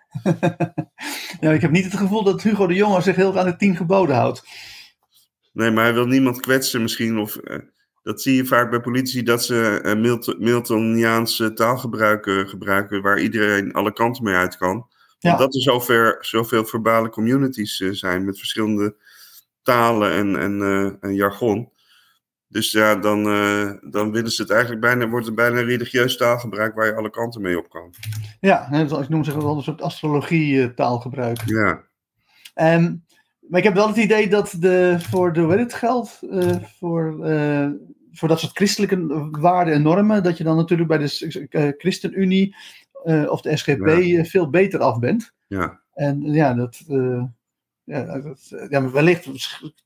[1.42, 3.76] ja, ik heb niet het gevoel dat Hugo de Jonge zich heel aan de tien
[3.76, 4.44] geboden houdt.
[5.54, 7.18] Nee, maar hij wil niemand kwetsen misschien.
[7.18, 7.58] Of, eh,
[8.10, 13.19] dat zie je vaak bij politici, dat ze eh, Milton, Miltoniaanse taalgebruik eh, gebruiken, waar
[13.19, 14.88] iedereen alle kanten mee uit kan.
[15.19, 15.32] Ja.
[15.32, 18.95] Omdat er zover, zoveel verbale communities eh, zijn met verschillende
[19.63, 21.72] talen en, en, en jargon.
[22.48, 23.24] Dus ja, dan,
[23.89, 27.41] dan willen ze het eigenlijk bijna, wordt het bijna religieus taalgebruik waar je alle kanten
[27.41, 27.93] mee op kan.
[28.39, 31.41] Ja, ik noem ze wel een soort astrologie-taalgebruik.
[31.45, 31.84] Ja,
[32.54, 32.95] Ehm,
[33.39, 37.26] maar ik heb wel het idee dat de, voor de, hoe het geld, eh, voor,
[38.12, 42.56] voor dat soort christelijke waarden en normen, dat je dan natuurlijk bij de eh, ChristenUnie
[43.04, 43.98] eh, of de SGP Ja.
[44.17, 45.34] eh, veel beter af bent.
[45.48, 45.80] ja.
[45.93, 46.84] En ja, dat,
[47.84, 49.30] ja, dat, ja, wellicht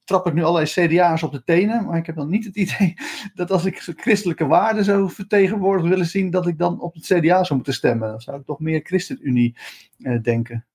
[0.03, 2.93] trap ik nu allerlei CDA's op de tenen, maar ik heb dan niet het idee
[3.33, 7.43] dat als ik christelijke waarden zou vertegenwoordigd willen zien, dat ik dan op het CDA
[7.43, 8.09] zou moeten stemmen.
[8.09, 9.55] Dan zou ik toch meer ChristenUnie
[9.99, 10.65] eh, denken.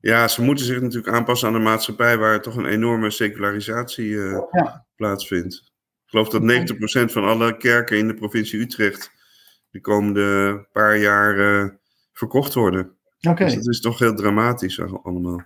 [0.00, 4.40] ja, ze moeten zich natuurlijk aanpassen aan de maatschappij waar toch een enorme secularisatie eh,
[4.50, 4.86] Ja.
[4.96, 5.72] plaatsvindt.
[6.06, 6.42] Ik geloof dat
[7.08, 9.10] 90% van alle kerken in de provincie Utrecht
[9.70, 11.68] de komende paar jaar eh,
[12.12, 12.96] verkocht worden.
[13.20, 13.44] Oké.
[13.44, 15.44] Dus dat is toch heel dramatisch al- allemaal.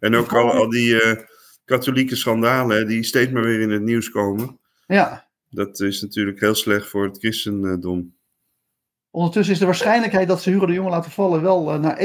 [0.00, 1.24] En ook al, al die eh,
[1.64, 4.58] katholieke schandalen die steeds maar weer in het nieuws komen.
[4.86, 8.14] Ja, Dat is natuurlijk heel slecht voor het christendom.
[9.10, 11.98] ondertussen is de waarschijnlijkheid dat ze Hugo de Jonge laten vallen wel eh, naar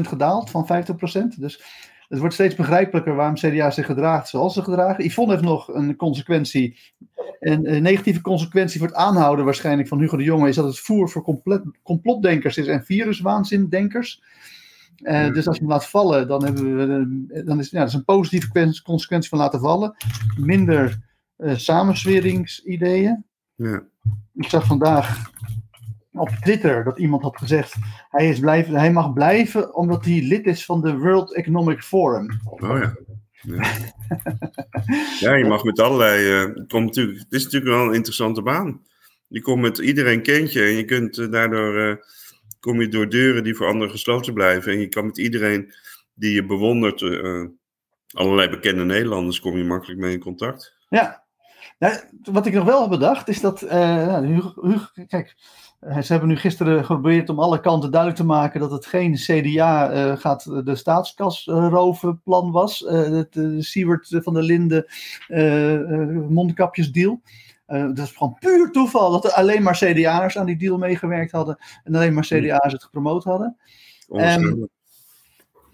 [0.00, 0.68] gedaald van
[1.34, 1.38] 50%.
[1.38, 1.62] Dus
[2.08, 5.04] het wordt steeds begrijpelijker waarom CDA zich gedraagt zoals ze gedragen.
[5.04, 6.78] Yvonne heeft nog een consequentie.
[7.40, 10.78] En een negatieve consequentie voor het aanhouden waarschijnlijk van Hugo de Jonge is dat het
[10.78, 14.22] voer voor complet, complotdenkers is en viruswaanzindenkers.
[14.98, 17.94] Uh, Dus als je hem laat vallen, dan, hebben we, dan is ja, dat is
[17.94, 19.94] een positieve consequentie van laten vallen.
[20.38, 20.98] Minder
[21.38, 23.24] uh, samensweringsideeën.
[23.54, 23.82] Ja.
[24.34, 25.30] Ik zag vandaag
[26.18, 27.74] op Twitter dat iemand had gezegd:
[28.10, 32.40] hij, is blijven, hij mag blijven omdat hij lid is van de World Economic Forum.
[32.44, 32.96] Oh ja.
[33.46, 33.74] Ja.
[35.20, 36.44] ja, je mag met allerlei.
[36.44, 38.82] Uh, komt natuurlijk, het is natuurlijk wel een interessante baan.
[39.28, 41.74] Je komt met iedereen kent en je kunt uh, daardoor.
[41.74, 41.96] Uh,
[42.60, 44.72] kom je door deuren die voor anderen gesloten blijven.
[44.72, 45.72] En je kan met iedereen
[46.14, 47.02] die je bewondert.
[48.12, 50.76] allerlei bekende Nederlanders kom je makkelijk mee in contact.
[50.88, 51.24] Ja.
[51.78, 53.60] Nou, wat ik nog wel heb bedacht is dat.
[53.60, 55.34] Nou, Hugo, Hugo, kijk.
[55.86, 59.92] Ze hebben nu gisteren geprobeerd om alle kanten duidelijk te maken dat het geen CDA
[59.92, 62.84] uh, gaat de staatskas uh, roven plan was.
[62.88, 64.86] Het Siewert van der Linden
[66.28, 67.20] mondkapjesdeal.
[67.66, 71.58] dat is gewoon puur toeval dat er alleen maar CDA'ers aan die deal meegewerkt hadden
[71.84, 73.56] en alleen maar CDA'ers het gepromoot hadden.
[74.08, 74.68] Um,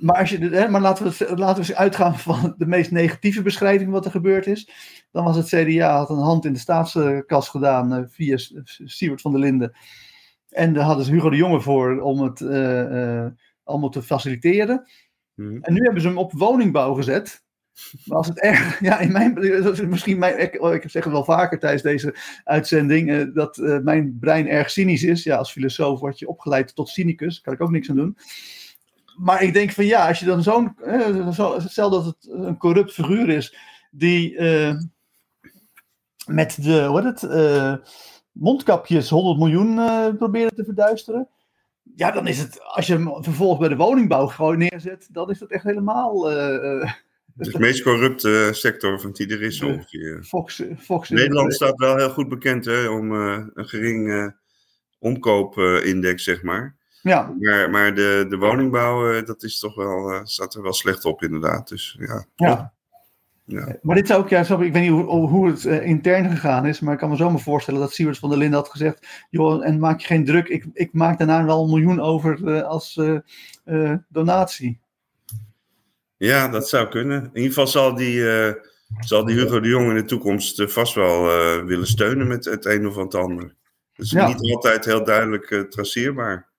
[0.02, 3.42] maar, als je, hè, maar laten, we, laten we eens uitgaan van de meest negatieve
[3.42, 4.70] beschrijving wat er gebeurd is.
[5.10, 8.36] Dan was het CDA had een hand in de staatskas gedaan uh, via
[8.84, 9.76] Siewert van der Linden.
[10.48, 13.26] En daar hadden ze Hugo de Jonge voor om het uh, uh,
[13.64, 14.88] allemaal te faciliteren.
[15.34, 15.62] Hmm.
[15.62, 17.42] En nu hebben ze hem op woningbouw gezet.
[18.04, 19.38] Maar als het erg, ja, in mijn,
[19.88, 24.70] misschien mijn, ik, ik zeg het wel vaker tijdens deze uitzending, dat mijn brein erg
[24.70, 25.22] cynisch is.
[25.22, 28.16] Ja, als filosoof word je opgeleid tot cynicus, daar kan ik ook niks aan doen
[29.22, 30.76] maar ik denk van ja, als je dan zo'n.
[31.34, 33.56] Zo, stel dat het een corrupt figuur is.
[33.90, 34.74] die uh,
[36.26, 36.84] met de.
[36.84, 37.30] Hoe heet het?
[37.30, 37.74] Uh,
[38.32, 41.28] mondkapjes 100 miljoen uh, proberen te verduisteren.
[41.94, 42.62] Ja, dan is het.
[42.62, 45.08] Als je hem vervolgens bij de woningbouw gewoon neerzet.
[45.10, 46.24] dan is dat echt helemaal.
[46.24, 50.22] Het is de meest corrupte sector van die er is ongeveer.
[50.22, 54.32] Fox, Fox Nederland staat wel heel goed bekend hè, om een gering
[54.98, 56.80] omkoopindex, zeg maar.
[57.02, 57.34] Ja.
[57.40, 61.04] Maar, maar de, de woningbouw, uh, dat is toch wel, uh, staat er wel slecht
[61.04, 61.68] op inderdaad.
[61.68, 62.24] Dus, ja.
[62.36, 62.72] Ja.
[63.44, 63.76] ja.
[63.82, 66.80] Maar dit zou ook, ja, ik weet niet hoe, hoe het uh, intern gegaan is,
[66.80, 69.66] maar ik kan me zo maar voorstellen dat Siewert van der Linden had gezegd, joh,
[69.66, 73.00] en maak je geen druk, ik, ik maak daarna wel een miljoen over als
[74.08, 74.80] donatie.
[76.16, 77.20] Ja, dat zou kunnen.
[77.22, 78.24] In ieder geval zal die,
[78.98, 81.24] zal die Hugo de Jong in de toekomst vast wel
[81.64, 83.54] willen steunen met het een of het ander.
[83.94, 84.26] Dat is ja.
[84.26, 86.51] niet altijd heel duidelijk traceerbaar.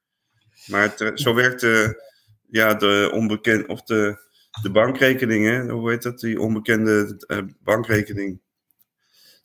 [0.66, 2.04] Maar het, zo werkt de,
[2.50, 4.18] ja, de onbekende, of de,
[4.62, 8.42] de bankrekening, hoe heet dat, die onbekende uh, bankrekening.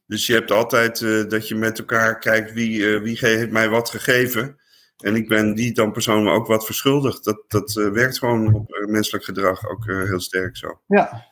[0.07, 3.68] Dus je hebt altijd uh, dat je met elkaar kijkt wie, uh, wie heeft mij
[3.68, 4.57] wat gegeven.
[4.98, 7.24] En ik ben die dan persoonlijk ook wat verschuldigd.
[7.24, 10.81] Dat, dat werkt gewoon op menselijk gedrag ook heel sterk zo.
[10.87, 11.26] Ja.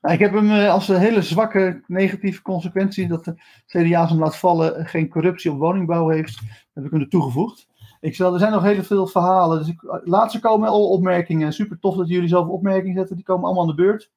[0.00, 3.34] Nou, ik heb hem als een hele zwakke negatieve consequentie dat de
[3.66, 6.38] CDA hem laat vallen geen corruptie op woningbouw heeft,
[6.74, 7.66] heb ik hem toegevoegd.
[8.02, 9.58] Ik zal, er zijn nog heel veel verhalen.
[9.58, 11.52] Dus ik, laat ze komen, alle opmerkingen.
[11.52, 13.16] Super tof dat jullie zoveel opmerkingen zetten.
[13.16, 14.10] Die komen allemaal aan de beurt.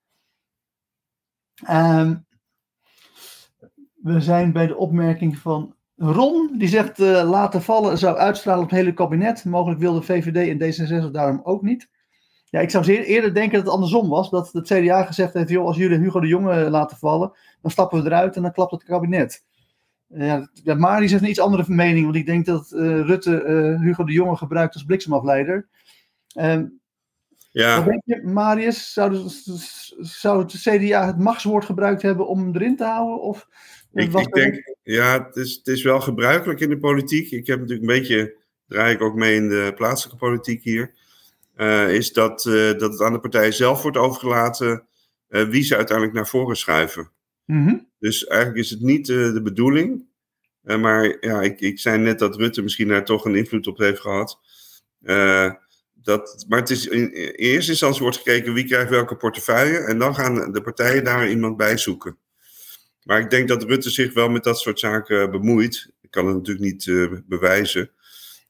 [1.70, 2.26] Um,
[3.96, 6.58] we zijn bij de opmerking van Ron.
[6.58, 9.46] Die zegt uh, laten vallen zou uitstralen op het hele kabinet.
[9.46, 11.90] Mogelijk wilde VVD en D66 daarom ook niet.
[12.46, 14.30] Ja, ik zou zeer eerder denken dat het andersom was.
[14.30, 18.04] Dat het CDA gezegd heeft, joh, als jullie Hugo de Jonge laten vallen, dan stappen
[18.04, 19.44] we eruit en dan klapt het kabinet.
[20.08, 23.82] Ja, ja, Mari zegt een iets andere mening, want ik denk dat uh, Rutte uh,
[23.82, 25.68] Hugo de Jonge gebruikt als bliksemafleider.
[26.38, 26.62] Uh,
[27.52, 27.76] ja.
[27.76, 28.94] Wat denk je, Marius?
[28.94, 29.30] Zou,
[30.00, 33.22] zou het CDA het machtswoord gebruikt hebben om hem erin te houden?
[33.22, 33.48] Of
[33.94, 37.32] ik, ik denk, ja, het is, het is wel gebruikelijk in de politiek.
[37.32, 38.36] Ik heb natuurlijk een beetje,
[38.68, 40.94] draai ik ook mee in de plaatselijke politiek hier.
[41.58, 42.42] Uh, is dat,
[42.78, 44.88] dat het aan de partijen zelf wordt overgelaten
[45.28, 47.12] wie ze uiteindelijk naar voren schuiven.
[47.46, 47.88] Mm -hmm.
[48.00, 50.06] Dus eigenlijk is het niet uh, de bedoeling.
[50.64, 53.78] Uh, maar ja, ik, ik zei net dat Rutte misschien daar toch een invloed op
[53.78, 54.40] heeft gehad.
[55.02, 55.52] Uh,
[55.94, 59.78] dat, maar het is in, in, eerste instantie wordt gekeken wie krijgt welke portefeuille.
[59.78, 62.18] En dan gaan de partijen daar iemand bij zoeken.
[63.04, 65.92] Maar ik denk dat Rutte zich wel met dat soort zaken bemoeit.
[66.02, 66.86] Ik kan het natuurlijk niet
[67.28, 67.92] bewijzen.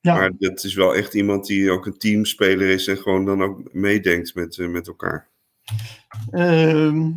[0.02, 0.16] Ja.
[0.16, 3.74] Maar dat is wel echt iemand die ook een teamspeler is en gewoon dan ook
[3.74, 5.30] meedenkt met, met elkaar.
[6.32, 7.12] Ehm,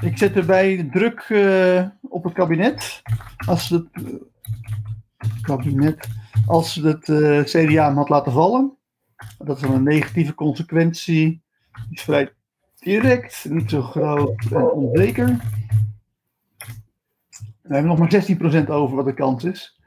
[0.00, 3.02] ik zet erbij druk uh, op het kabinet.
[3.46, 4.14] Als het uh,
[5.42, 6.08] kabinet,
[6.46, 8.76] als het uh, CDA hem had laten vallen.
[9.38, 11.42] Dat is dan een negatieve consequentie.
[11.72, 12.32] Die is vrij
[12.78, 15.26] direct, niet zo groot en onzeker.
[17.62, 19.80] We hebben nog maar 16% over wat de kans is.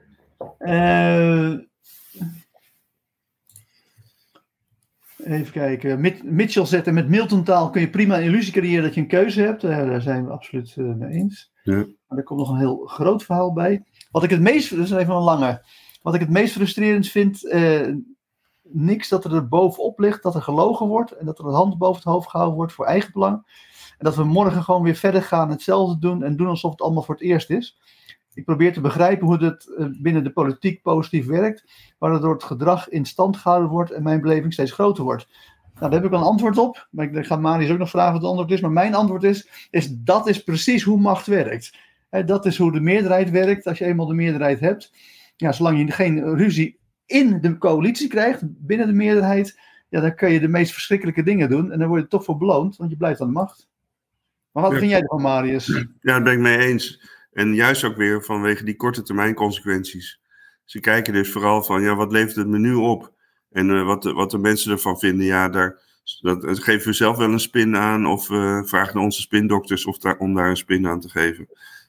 [5.28, 6.02] Even kijken.
[6.24, 9.42] Mitchell zetten met Milton taal kun je prima een illusie creëren dat je een keuze
[9.42, 9.64] hebt.
[9.64, 11.52] Uh, daar zijn we absoluut uh, mee eens.
[11.64, 11.86] Ja.
[12.08, 13.84] Maar er komt nog een heel groot verhaal bij.
[14.12, 15.66] Wat ik het meest, dat is even een lange.
[16.02, 17.96] Wat ik het meest frustrerend vind, uh,
[18.62, 21.78] niks dat er, er bovenop ligt, dat er gelogen wordt en dat er een hand
[21.78, 23.36] boven het hoofd gehouden wordt voor eigen belang.
[23.98, 27.04] En dat we morgen gewoon weer verder gaan, hetzelfde doen en doen alsof het allemaal
[27.04, 27.80] voor het eerst is.
[28.38, 32.90] Ik probeer te begrijpen hoe het eh, binnen de politiek positief werkt, waardoor het gedrag
[32.90, 35.28] in stand gehouden wordt en mijn beleving steeds groter wordt.
[35.64, 36.88] Nou, daar heb ik wel een antwoord op.
[36.92, 38.62] Maar ik ga Marius ook nog vragen wat het antwoord is.
[38.62, 41.78] Maar mijn antwoord is, is dat is precies hoe macht werkt.
[42.26, 43.68] dat is hoe de meerderheid werkt.
[43.68, 44.94] Als je eenmaal de meerderheid hebt.
[45.36, 49.60] Ja, zolang je geen ruzie in de coalitie krijgt, binnen de meerderheid.
[49.90, 51.72] Ja, dan kun je de meest verschrikkelijke dingen doen.
[51.72, 53.68] En dan word je toch voor beloond, want je blijft aan de macht.
[54.52, 55.66] Maar wat vind jij ervan, Marius?
[55.66, 57.16] Ja, daar ben ik mee eens.
[57.38, 60.20] En juist ook weer vanwege die korte termijn consequenties.
[60.66, 63.14] Ze kijken dus vooral van, ja, wat levert het me nu op?
[63.52, 65.82] En uh, wat, wat de mensen ervan vinden, ja, daar,
[66.22, 68.06] dat, dat geven we zelf wel een spin aan.
[68.06, 71.48] Of uh, vragen onze spindokters of daar, om daar een spin aan te geven.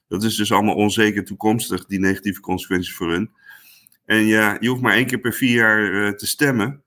[0.09, 3.31] Dat is dus allemaal onzeker toekomstig, die negatieve consequenties voor hun.
[4.05, 6.83] En ja, je hoeft maar één keer per vier jaar te stemmen.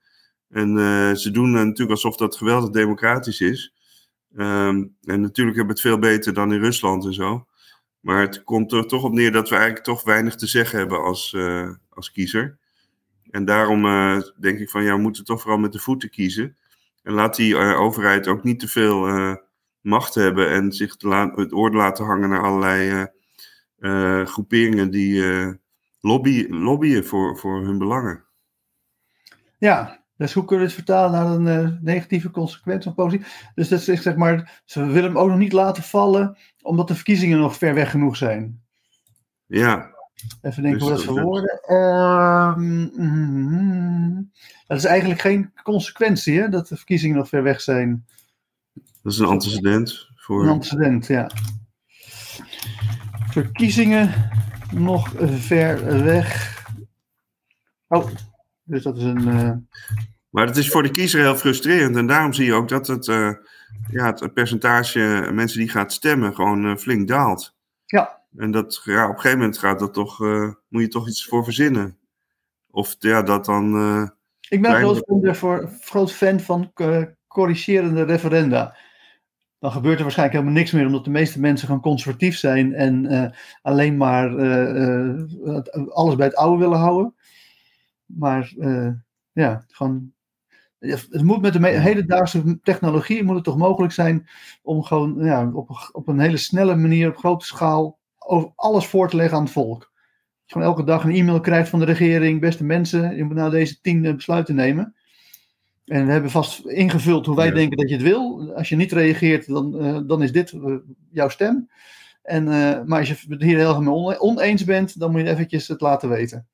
[0.48, 0.76] En
[1.16, 3.74] ze doen natuurlijk alsof dat geweldig democratisch is.
[4.36, 7.46] Um, en natuurlijk hebben we het veel beter dan in Rusland en zo.
[8.02, 11.02] Maar het komt er toch op neer dat we eigenlijk toch weinig te zeggen hebben
[11.02, 11.36] als,
[11.88, 12.58] als kiezer.
[13.30, 16.56] En daarom uh, denk ik van ja, we moeten toch vooral met de voeten kiezen.
[17.02, 19.36] En laat die uh, overheid ook niet te veel
[19.80, 20.92] macht hebben en zich
[21.34, 23.06] het oor laten hangen naar allerlei
[24.24, 25.24] groeperingen die
[26.00, 28.24] lobby, lobbyen voor, voor hun belangen.
[29.58, 33.24] Ja, dus hoe kunnen we het vertalen naar een negatieve consequentie?
[33.54, 36.94] Dus dat is zeg maar, ze willen hem ook nog niet laten vallen, omdat de
[36.94, 38.62] verkiezingen nog ver weg genoeg zijn.
[39.46, 39.92] Ja,
[40.42, 41.60] Even denken dus, hoe dat verwoorden.
[41.68, 44.30] Uh, mm,
[44.66, 48.06] dat is eigenlijk geen consequentie, hè, dat de verkiezingen nog ver weg zijn.
[49.02, 50.08] Dat is een antecedent.
[50.16, 50.42] Voor...
[50.42, 51.30] Een antecedent, ja.
[53.30, 54.30] Verkiezingen
[54.70, 56.60] nog ver weg.
[57.88, 58.10] Oh,
[58.62, 59.28] dus dat is een.
[59.28, 59.52] Uh...
[60.28, 61.96] Maar het is voor de kiezer heel frustrerend.
[61.96, 63.32] En daarom zie je ook dat het, uh,
[63.90, 67.56] ja, het percentage mensen die gaat stemmen gewoon uh, flink daalt.
[67.84, 68.20] Ja.
[68.36, 71.26] En dat, ja, op een gegeven moment gaat dat toch, uh, moet je toch iets
[71.26, 71.98] voor verzinnen.
[72.70, 73.74] Of ja, dat dan.
[73.74, 74.08] Uh,
[74.48, 76.72] ik ben groot, voor, groot fan van
[77.26, 78.76] corrigerende referenda.
[79.58, 83.32] Dan gebeurt er waarschijnlijk helemaal niks meer, omdat de meeste mensen gewoon conservatief zijn en
[83.62, 84.28] alleen maar
[85.88, 87.14] alles bij het oude willen houden.
[88.06, 88.52] Maar
[89.32, 90.12] ja, gewoon
[90.90, 94.28] het moet met de hedendaagse technologie moet het toch mogelijk zijn
[94.62, 99.08] om gewoon ja, op, op een hele snelle manier, op grote schaal, over alles voor
[99.10, 99.80] te leggen aan het volk.
[99.80, 99.90] Als
[100.44, 103.50] je gewoon elke dag een e-mail krijgt van de regering, beste mensen, je moet nou
[103.50, 104.94] deze tien eh, besluiten nemen.
[105.84, 108.52] En we hebben vast ingevuld hoe wij denken dat je het wil.
[108.54, 110.76] Als je niet reageert, dan, uh, dan is dit uh,
[111.10, 111.68] jouw stem.
[112.22, 115.68] En, uh, maar als je het hier heel erg oneens bent, dan moet je eventjes
[115.68, 116.46] het laten weten.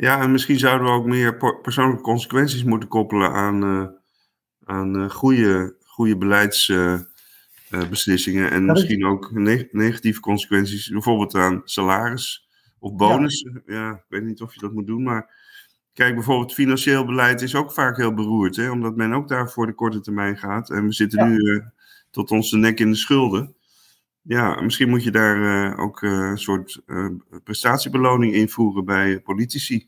[0.00, 3.94] Ja, en misschien zouden we ook meer persoonlijke consequenties moeten koppelen aan,
[4.64, 7.00] aan goede, goede beleids uh,
[7.90, 9.30] beslissingen en misschien ook
[9.72, 13.46] negatieve consequenties, bijvoorbeeld aan salaris of bonus.
[13.66, 13.90] Ja.
[13.92, 15.34] ik weet niet of je dat moet doen, maar
[15.92, 19.66] kijk, bijvoorbeeld financieel beleid is ook vaak heel beroerd, hè, omdat men ook daar voor
[19.66, 20.70] de korte termijn gaat.
[20.70, 21.66] En we zitten nu uh,
[22.10, 23.56] tot onze nek in de schulden.
[24.22, 26.82] Ja, misschien moet je daar uh, ook een soort
[27.44, 29.87] prestatiebeloning invoeren bij politici.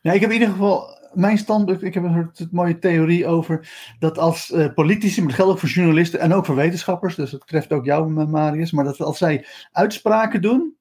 [0.00, 3.68] Ja, ik heb in ieder geval mijn standpunt, ik heb een soort mooie theorie over
[3.98, 7.30] dat als uh, politici, maar dat geldt ook voor journalisten en ook voor wetenschappers, dus
[7.30, 10.76] dat treft ook jou, Marius, maar dat als zij uitspraken doen,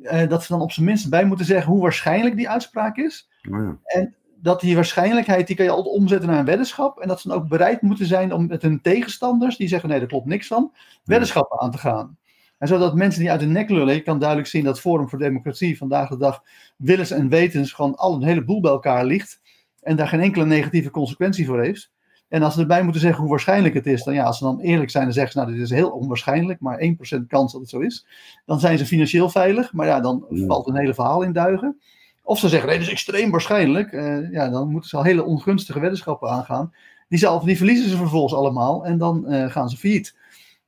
[0.00, 3.28] uh, dat ze dan op zijn minst bij moeten zeggen hoe waarschijnlijk die uitspraak is.
[3.50, 3.78] Oh ja.
[3.84, 6.98] En dat die waarschijnlijkheid, die kan je altijd omzetten naar een weddenschap.
[6.98, 9.98] En dat ze dan ook bereid moeten zijn om met hun tegenstanders, die zeggen nee,
[9.98, 12.18] daar klopt niks van, weddenschappen aan te gaan.
[12.62, 15.18] En zodat mensen die uit de nek lullen, je kan duidelijk zien dat Forum voor
[15.18, 16.42] Democratie vandaag de dag
[16.76, 19.40] willens en wetens gewoon al een heleboel bij elkaar ligt
[19.80, 21.90] en daar geen enkele negatieve consequentie voor heeft.
[22.28, 24.60] En als ze erbij moeten zeggen hoe waarschijnlijk het is, dan ja, als ze dan
[24.60, 26.80] eerlijk zijn en zeggen ze, nou, dit is heel onwaarschijnlijk, maar
[27.18, 28.06] 1% kans dat het zo is,
[28.46, 31.80] dan zijn ze financieel veilig, maar ja, dan valt een hele verhaal in duigen.
[32.22, 35.24] Of ze zeggen, nee, dat is extreem waarschijnlijk, uh, ja, dan moeten ze al hele
[35.24, 36.74] ongunstige weddenschappen aangaan.
[37.08, 40.20] Die, zal, die verliezen ze vervolgens allemaal en dan uh, gaan ze failliet.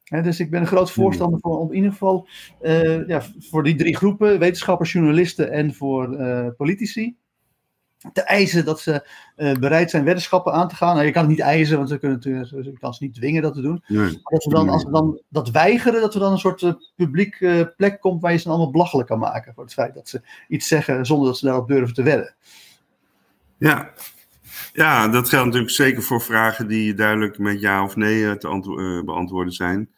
[0.04, 2.28] Dus ik ben een groot voorstander voor, om in ieder geval,
[2.62, 6.16] uh, ja, voor die drie groepen, wetenschappers, journalisten en voor
[6.56, 7.16] politici,
[8.12, 10.94] te eisen dat ze uh, bereid zijn weddenschappen aan te gaan.
[10.94, 13.42] Nou, je kan het niet eisen, want ze kunnen natuurlijk, je kan ze niet dwingen
[13.42, 13.82] dat te doen.
[13.86, 13.98] Nee.
[13.98, 17.38] Maar dat we dan, als we dan dat weigeren, dat we dan een soort publiek
[17.76, 19.55] plek komt waar je ze allemaal belachelijk kan maken.
[19.55, 22.34] Voor het feit dat ze iets zeggen zonder dat ze daarop durven te wedden.
[23.59, 23.92] Ja.
[24.72, 29.52] Ja, dat geldt natuurlijk zeker voor vragen die duidelijk met ja of nee te beantwoorden
[29.52, 29.90] zijn.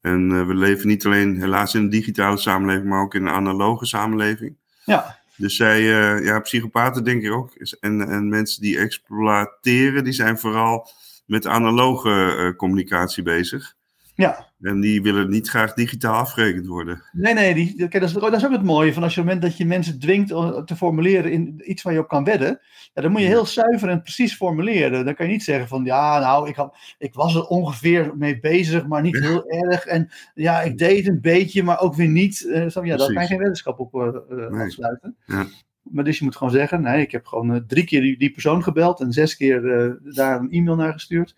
[0.00, 3.86] En we leven niet alleen helaas in een digitale samenleving, maar ook in een analoge
[3.86, 4.56] samenleving.
[4.84, 5.18] Ja.
[5.36, 7.54] Dus zij, uh, ja, psychopaten denk ik ook.
[7.80, 10.90] En, en mensen die exploiteren, die zijn vooral
[11.26, 13.74] met analoge communicatie bezig.
[14.14, 14.52] Ja.
[14.60, 17.02] En die willen niet graag digitaal afgerekend worden.
[17.12, 19.26] Nee, nee, die, kijk, dat, is, dat is ook het mooie van als je op
[19.26, 20.28] het moment dat je mensen dwingt
[20.66, 22.60] te formuleren in iets waar je op kan wedden,
[22.94, 25.04] ja, dan moet je heel zuiver en precies formuleren.
[25.04, 28.40] Dan kan je niet zeggen van ja, nou, ik, had, ik was er ongeveer mee
[28.40, 29.84] bezig, maar niet heel erg.
[29.84, 32.40] En ja, ik deed een beetje, maar ook weer niet.
[32.40, 34.64] Uh, ja, daar kan je geen weddenschap op uh, nee.
[34.64, 35.16] afsluiten.
[35.26, 35.46] Ja.
[35.82, 38.30] Maar dus je moet gewoon zeggen, nee, ik heb gewoon uh, drie keer die, die,
[38.30, 39.60] persoon gebeld en zes keer
[40.02, 41.34] daar een e-mail naar gestuurd.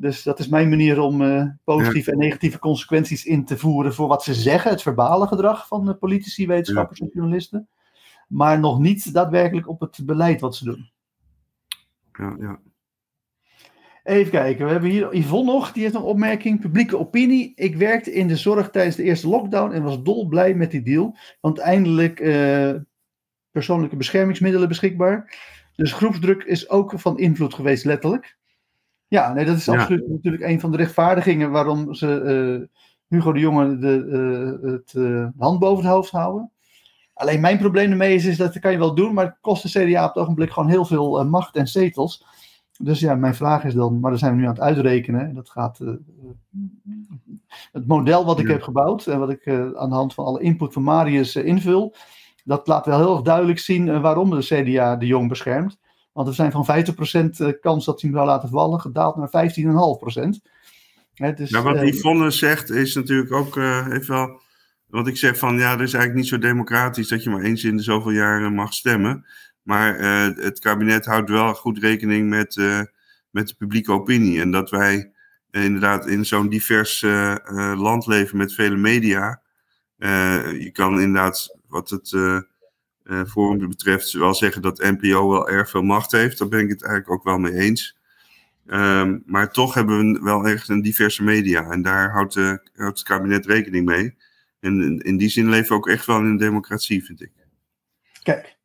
[0.00, 4.08] Dus dat is mijn manier om uh, positieve en negatieve consequenties in te voeren voor
[4.08, 7.04] wat ze zeggen, het verbale gedrag van politici, wetenschappers ja.
[7.06, 7.68] en journalisten.
[8.28, 10.90] Maar nog niet daadwerkelijk op het beleid wat ze doen.
[12.12, 12.60] Ja, ja.
[14.04, 16.60] Even kijken, we hebben hier Yvonne nog, die heeft een opmerking.
[16.60, 17.52] Publieke opinie.
[17.54, 21.16] Ik werkte in de zorg tijdens de eerste lockdown en was dolblij met die deal.
[21.40, 22.74] Want eindelijk uh,
[23.50, 25.38] persoonlijke beschermingsmiddelen beschikbaar.
[25.76, 28.38] Dus groepsdruk is ook van invloed geweest, letterlijk.
[29.10, 32.22] Ja, nee, dat is absoluut natuurlijk een van de rechtvaardigingen waarom ze
[32.60, 32.66] uh,
[33.08, 34.04] Hugo de Jonge de,
[34.62, 36.50] uh, het uh, hand boven het hoofd houden.
[37.14, 39.62] Alleen mijn probleem ermee is, is dat dat kan je wel doen, maar het kost
[39.62, 42.24] de CDA op het ogenblik gewoon heel veel macht en zetels.
[42.78, 45.34] Dus ja, mijn vraag is dan, maar daar zijn we nu aan het uitrekenen.
[45.34, 45.78] Dat gaat,
[47.72, 50.72] het model wat ik heb gebouwd en wat ik aan de hand van alle input
[50.72, 51.94] van Marius invul,
[52.44, 55.78] dat laat wel heel erg duidelijk zien waarom de CDA de Jong beschermt.
[56.12, 60.48] Want we zijn van 50% kans dat hij hem zou laten vallen gedaald naar 15,5%.
[61.14, 64.40] He, dus, ja, wat uh, Yvonne zegt is natuurlijk ook even wel.
[64.86, 67.64] Want ik zeg van ja, dat is eigenlijk niet zo democratisch dat je maar eens
[67.64, 69.26] in de zoveel jaren mag stemmen.
[69.62, 72.56] Maar uh, het kabinet houdt wel goed rekening met,
[73.30, 74.40] met de publieke opinie.
[74.40, 75.12] En dat wij
[75.50, 77.02] inderdaad in zo'n divers
[77.74, 79.42] land leven met vele media.
[80.58, 82.12] je kan inderdaad wat het
[83.26, 86.38] Forum betreft wel zeggen dat NPO wel erg veel macht heeft.
[86.38, 87.98] Daar ben ik het eigenlijk ook wel mee eens.
[88.66, 91.70] Um, maar toch hebben we wel echt een diverse media.
[91.70, 94.14] En daar houdt, houdt het kabinet rekening mee.
[94.60, 97.32] En in, die zin leven we ook echt wel in een democratie, vind ik.
[98.22, 98.58] Kijk,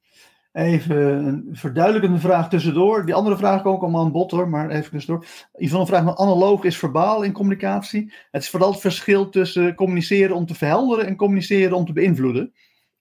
[0.51, 3.05] even een verduidelijkende vraag tussendoor.
[3.05, 5.25] Die andere vraag komt ook allemaal aan bod hoor, maar even tussendoor.
[5.53, 8.13] Yvonne vraagt me, analoog is verbaal in communicatie.
[8.31, 12.53] Het is vooral het verschil tussen communiceren om te verhelderen en communiceren om te beïnvloeden.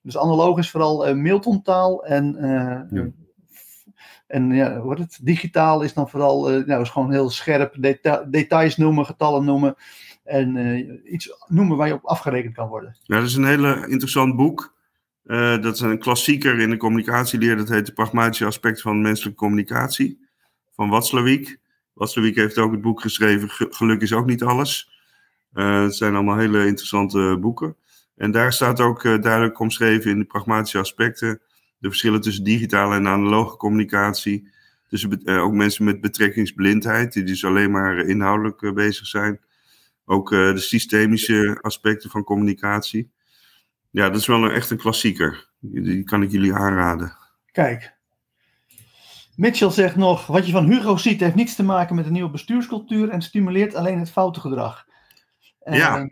[0.04, 3.10] Dus analoog is vooral uh, Milton-taal en, uh, ja.
[4.26, 8.24] en ja, wat het, digitaal is dan vooral uh, nou, is gewoon heel scherp deta
[8.24, 9.74] details noemen, getallen noemen
[10.24, 12.96] en iets noemen waar je op afgerekend kan worden.
[13.02, 14.74] Ja, dat is een hele interessant boek.
[15.60, 17.56] dat is een klassieker in de communicatieleer.
[17.56, 20.28] Dat heet De Pragmatische Aspecten van Menselijke Communicatie
[20.74, 21.58] van Watzlawick.
[21.92, 24.90] Watzlawick heeft ook het boek geschreven Geluk is ook niet alles.
[25.52, 27.76] het zijn allemaal hele interessante boeken.
[28.16, 31.40] En daar staat ook uh, duidelijk omschreven in de pragmatische aspecten
[31.78, 34.52] de verschillen tussen digitale en analoge communicatie.
[34.88, 39.40] Tussen uh, ook mensen met betrekkingsblindheid, die dus alleen maar inhoudelijk uh, bezig zijn.
[40.04, 43.10] Ook de systemische aspecten van communicatie.
[43.90, 45.50] Ja, dat is wel een, echt een klassieker.
[45.60, 47.16] Die, kan ik jullie aanraden.
[47.52, 47.94] Kijk.
[49.36, 52.30] Mitchell zegt nog: Wat je van Hugo ziet, heeft niets te maken met een nieuwe
[52.30, 54.86] bestuurscultuur en stimuleert alleen het foute gedrag.
[55.64, 56.08] Ja.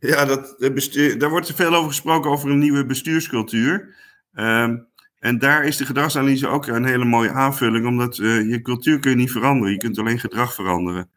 [0.00, 3.94] Ehm, ja, dat, bestuur, daar wordt er veel over gesproken over een nieuwe bestuurscultuur.
[4.34, 4.88] Um,
[5.18, 9.10] en daar is de gedragsanalyse ook een hele mooie aanvulling, omdat uh, je cultuur kun
[9.10, 9.72] je niet veranderen.
[9.72, 11.10] Je kunt alleen gedrag veranderen.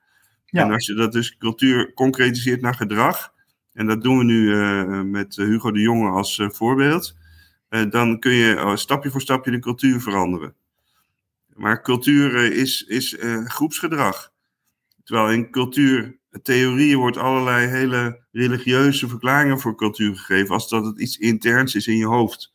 [0.46, 0.64] Ja.
[0.64, 3.34] En als je dat dus cultuur concretiseert naar gedrag,
[3.74, 7.16] en dat doen we nu uh, met Hugo de Jonge als uh, voorbeeld,
[7.90, 10.56] dan kun je stapje voor stapje de cultuur veranderen.
[11.54, 14.32] Maar cultuur is, is groepsgedrag.
[15.04, 21.00] Terwijl in cultuur theorieën wordt allerlei hele religieuze verklaringen voor cultuur gegeven, als dat het
[21.00, 22.54] iets interns is in je hoofd.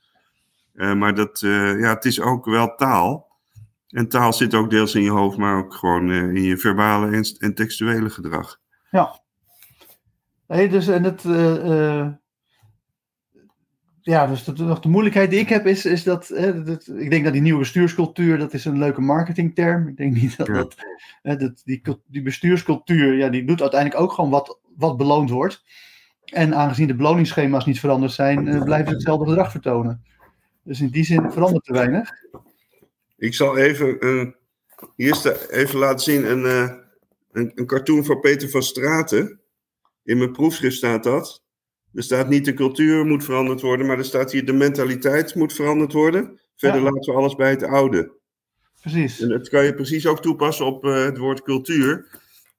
[0.75, 3.27] Uh, maar dat, uh, ja, het is ook wel taal.
[3.89, 7.17] En taal zit ook deels in je hoofd, maar ook gewoon uh, in je verbale
[7.17, 8.61] en, en, textuele gedrag.
[8.91, 9.21] Ja.
[10.47, 11.25] Nee, dus en het.
[14.09, 16.27] Ja, dus de, nog de moeilijkheid die ik heb is, is dat,
[16.65, 19.89] dat, Ik denk dat die nieuwe bestuurscultuur, dat is een leuke marketingterm.
[19.89, 20.53] Ik denk niet dat, ja.
[20.53, 25.65] dat, dat die, die bestuurscultuur, ja, die doet uiteindelijk ook gewoon wat, wat beloond wordt.
[26.25, 30.05] En aangezien de beloningsschema's niet veranderd zijn, uh, blijven ze hetzelfde gedrag vertonen.
[30.63, 32.11] Dus in die zin verandert er weinig.
[33.17, 34.27] Ik zal even, uh,
[34.97, 36.73] hier sta, even laten zien een, uh,
[37.33, 39.41] een, een, cartoon van Peter van Straten.
[40.05, 41.43] In mijn proefschrift staat dat.
[41.95, 45.53] Er staat niet de cultuur moet veranderd worden, maar er staat hier de mentaliteit moet
[45.53, 46.41] veranderd worden.
[46.57, 46.85] Verder ja.
[46.85, 48.17] laten we alles bij het oude.
[48.81, 49.21] Precies.
[49.21, 52.07] En dat kan je precies ook toepassen op het woord cultuur.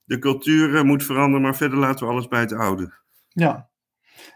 [0.03, 2.93] De cultuur moet veranderen, maar verder laten we alles bij het oude.
[3.27, 3.69] Ja.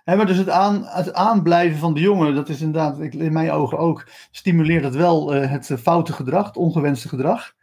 [0.05, 3.77] Maar dus het, aan, het aanblijven van de jongen, dat is inderdaad, in mijn ogen
[3.77, 7.53] ook, stimuleert het wel eh, het eh, foute gedrag, het ongewenste gedrag.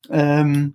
[0.00, 0.68] Ehm,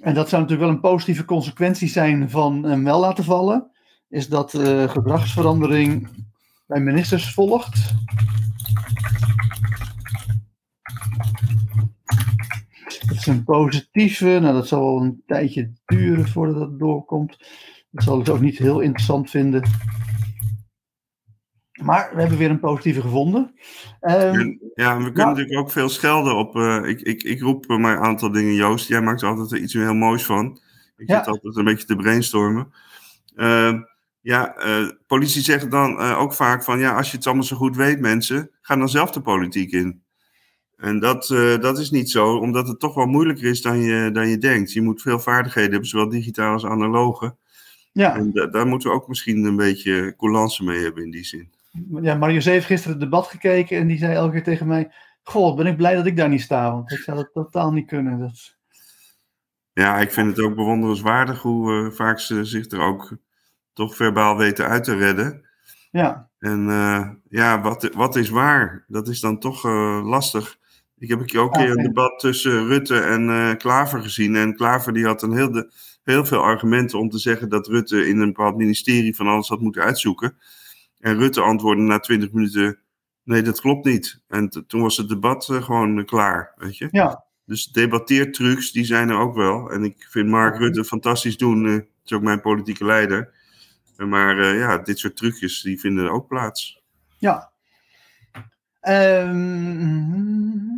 [0.00, 3.70] en dat zou natuurlijk wel een positieve consequentie zijn van hem wel laten vallen.
[4.08, 6.08] Is dat eh, gedragsverandering
[6.66, 7.94] bij ministers volgt.
[13.06, 14.38] Dat is een positieve.
[14.40, 17.36] Nou, dat zal wel een tijdje duren voordat dat doorkomt.
[17.90, 19.62] Dat zal ik ook niet heel interessant vinden.
[21.82, 23.54] Maar we hebben weer een positieve gevonden.
[24.00, 26.56] Ehm, Ja, en we kunnen natuurlijk ook veel schelden op.
[26.56, 28.88] eh, ik, ik, ik roep maar een aantal dingen, Joost.
[28.88, 30.60] Jij maakt er altijd iets heel moois van.
[30.96, 31.16] Ik Ja.
[31.18, 32.72] zit altijd een beetje te brainstormen.
[33.34, 33.74] Eh,
[34.28, 36.78] ja, eh, politie zegt dan eh, ook vaak van...
[36.78, 38.50] ja, als je het allemaal zo goed weet, mensen...
[38.60, 40.02] ga dan zelf de politiek in.
[40.76, 44.10] En dat, eh, dat is niet zo, omdat het toch wel moeilijker is dan je,
[44.12, 44.72] dan je denkt.
[44.72, 47.36] Je moet veel vaardigheden hebben, zowel digitaal als analoge.
[47.92, 51.24] ja, En da- daar moeten we ook misschien een beetje coulance mee hebben in die
[51.24, 51.50] zin.
[52.02, 54.90] ja, Mario heeft gisteren het debat gekeken en die zei elke keer tegen mij:
[55.22, 57.86] Goh, ben ik blij dat ik daar niet sta, want ik zou dat totaal niet
[57.86, 58.18] kunnen.
[58.18, 58.56] Dat...
[59.72, 63.16] Ja, ik vind het ook bewonderenswaardig hoe vaak ze zich er ook
[63.78, 65.46] toch verbaal weten uit te redden.
[65.90, 68.84] Ja, En eh, ja, wat, wat is waar?
[68.88, 70.58] Dat is dan toch eh, lastig.
[70.98, 71.82] Ik heb een keer ook een oké.
[71.82, 74.36] debat tussen Rutte en eh, Klaver gezien.
[74.36, 75.72] En Klaver die had een heel, de,
[76.02, 79.60] heel veel argumenten om te zeggen dat Rutte in een bepaald ministerie van alles had
[79.60, 80.36] moeten uitzoeken.
[80.98, 82.78] En Rutte antwoordde na twintig minuten,
[83.24, 84.20] nee dat klopt niet.
[84.28, 86.88] En toen was het debat gewoon klaar, weet je.
[86.90, 89.70] ja, Dus debatteertrucs, die zijn er ook wel.
[89.70, 91.64] En ik vind Mark Rutte fantastisch doen.
[91.64, 93.36] Het is ook mijn politieke leider.
[94.06, 96.82] Maar eh, ja, dit soort trucjes, die vinden ook plaats.
[97.18, 97.52] ja.
[98.80, 100.76] Ehm,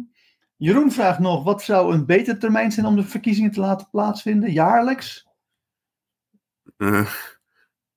[0.56, 4.52] Jeroen vraagt nog: wat zou een betere termijn zijn om de verkiezingen te laten plaatsvinden?
[4.52, 5.26] Jaarlijks?
[6.76, 7.06] Eh,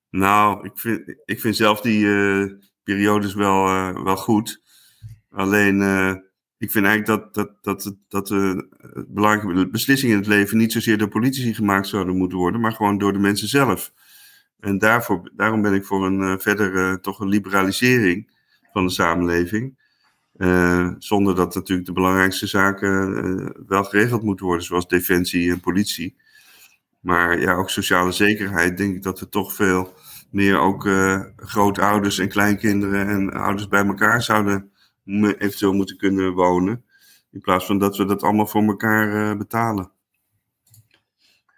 [0.09, 2.45] nou, ik vind, ik vind zelf die eh,
[2.84, 3.63] periodes wel,
[4.03, 4.61] wel goed.
[5.30, 5.82] Alleen,
[6.57, 8.67] ik vind eigenlijk dat, dat, dat, het- dat de
[9.09, 12.97] belangrijke beslissingen in het leven niet zozeer door politici gemaakt zouden moeten worden, maar gewoon
[12.97, 13.93] door de mensen zelf.
[14.64, 18.32] En daarvoor, daarom ben ik voor een eh, verdere toch een liberalisering
[18.74, 19.82] van de samenleving.
[20.38, 25.59] Eh, zonder dat natuurlijk de belangrijkste zaken eh, wel geregeld moeten worden, zoals defensie en
[25.59, 26.16] politie.
[26.99, 29.93] Maar ja, ook sociale zekerheid, denk ik dat we toch veel
[30.34, 34.72] meer ook eh, grootouders en kleinkinderen en ouders bij elkaar zouden
[35.38, 36.86] eventueel moeten kunnen wonen.
[37.32, 39.91] In plaats van dat we dat allemaal voor elkaar eh, betalen.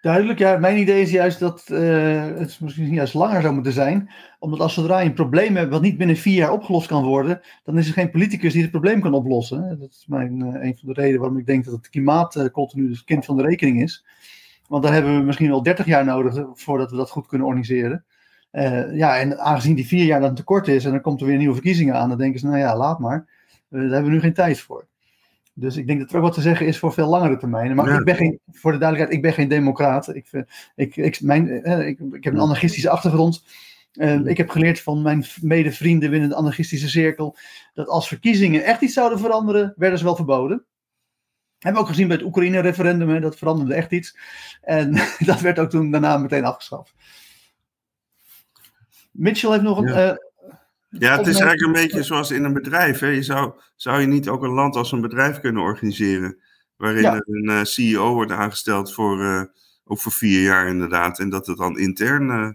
[0.06, 0.58] Duidelijk, ja.
[0.58, 4.10] Mijn idee is juist dat eh, het misschien juist langer zou moeten zijn.
[4.40, 7.42] Omdat als zodra je een probleem hebt wat niet binnen vier jaar opgelost kan worden,
[7.64, 9.80] dan is er geen politicus die het probleem kan oplossen.
[9.80, 12.46] Dat is mijn, eh, een van de redenen waarom ik denk dat het klimaat eh,
[12.46, 14.06] continu het kind van de rekening is.
[14.68, 18.06] Want daar hebben we misschien wel 30 jaar nodig voordat we dat goed kunnen organiseren.
[18.94, 21.54] Ja, en aangezien die vier jaar dan tekort is en dan komt er weer nieuwe
[21.54, 23.28] verkiezingen aan, dan denken ze, nou ja, laat maar.
[23.70, 24.88] Daar hebben we nu geen tijd voor.
[25.58, 27.76] Dus ik denk dat er ook wat te zeggen is voor veel langere termijnen.
[27.76, 27.98] Maar Ja.
[27.98, 30.16] ik ben geen, voor de duidelijkheid, ik ben geen democraat.
[30.16, 30.46] Ik,
[30.76, 33.44] ik, ik, mijn, eh, ik, ik heb een anarchistische achtergrond.
[33.92, 37.38] Eh, ik heb geleerd van mijn medevrienden binnen de anarchistische cirkel.
[37.74, 40.66] dat als verkiezingen echt iets zouden veranderen, werden ze wel verboden.
[41.60, 44.18] Hebben we ook gezien bij het Oekraïne-referendum, dat veranderde echt iets.
[44.62, 44.94] En
[45.26, 46.94] dat werd ook toen daarna meteen afgeschaft.
[49.12, 49.88] Mitchell heeft nog een.
[49.88, 50.10] Ja.
[50.10, 50.16] eh,
[51.00, 53.00] Ja, het is eigenlijk een beetje zoals in een bedrijf.
[53.00, 53.08] Hè.
[53.08, 56.38] Je zou, zou je niet ook een land als een bedrijf kunnen organiseren?
[56.78, 57.14] Waarin Ja.
[57.16, 59.42] er een eh, CEO wordt aangesteld voor, eh,
[59.86, 61.20] ook voor vier jaar inderdaad.
[61.20, 62.50] En dat het dan intern eh,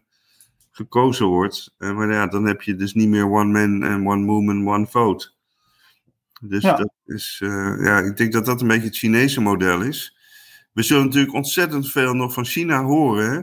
[0.70, 1.74] gekozen wordt.
[1.78, 5.30] Maar ja, dan heb je dus niet meer one man en one woman, one vote.
[6.42, 6.76] Dus Ja.
[6.76, 7.36] dat is,
[7.80, 10.16] ja, ik denk dat dat een beetje het Chinese model is.
[10.72, 13.30] We zullen natuurlijk ontzettend veel nog van China horen.
[13.30, 13.40] Hè?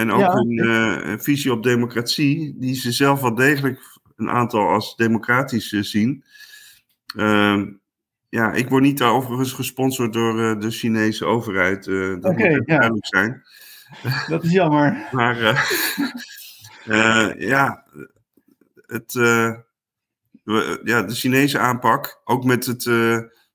[0.00, 4.96] En ook Ja, hun visie op democratie, die ze zelf wel degelijk een aantal als
[4.96, 6.24] democratisch eh, zien.
[7.16, 7.66] Ehm,
[8.28, 11.86] ja, ik word niet daar overigens gesponsord door eh, de Chinese overheid.
[11.86, 12.76] eh dat Oké, moet ja.
[12.76, 13.42] duidelijk zijn.
[14.28, 15.04] dat is jammer.
[15.12, 15.38] Maar
[17.38, 17.84] ja,
[18.86, 22.84] het, we- ja, de Chinese aanpak, ook met het,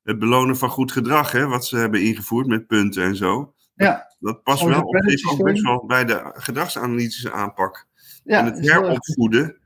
[0.04, 3.54] het belonen van goed gedrag, hè, wat ze hebben ingevoerd met punten en zo.
[3.76, 5.46] Ja, Dat past wel op zich ook creditsysteem.
[5.46, 7.88] best wel bij de gedragsanalytische aanpak.
[8.24, 9.58] ja en het heropvoeden,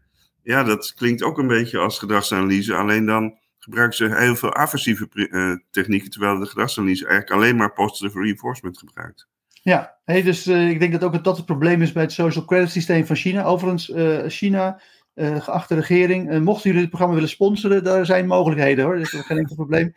[0.49, 2.75] ja, dat klinkt ook een beetje als gedragsanalyse.
[2.75, 7.73] Alleen dan gebruiken ze heel veel aversieve eh, technieken, terwijl de gedragsanalyse eigenlijk alleen maar
[7.73, 9.27] positive reinforcement gebruikt.
[9.47, 12.45] Ja, hey, dus eh, ik denk dat ook dat het probleem is bij het social
[12.45, 13.43] credit systeem van China.
[13.43, 14.81] Overigens, eh, China,
[15.15, 18.97] geachte regering, mochten jullie dit programma willen sponsoren, daar zijn mogelijkheden hoor.
[18.97, 19.95] Dat is geen enkel probleem.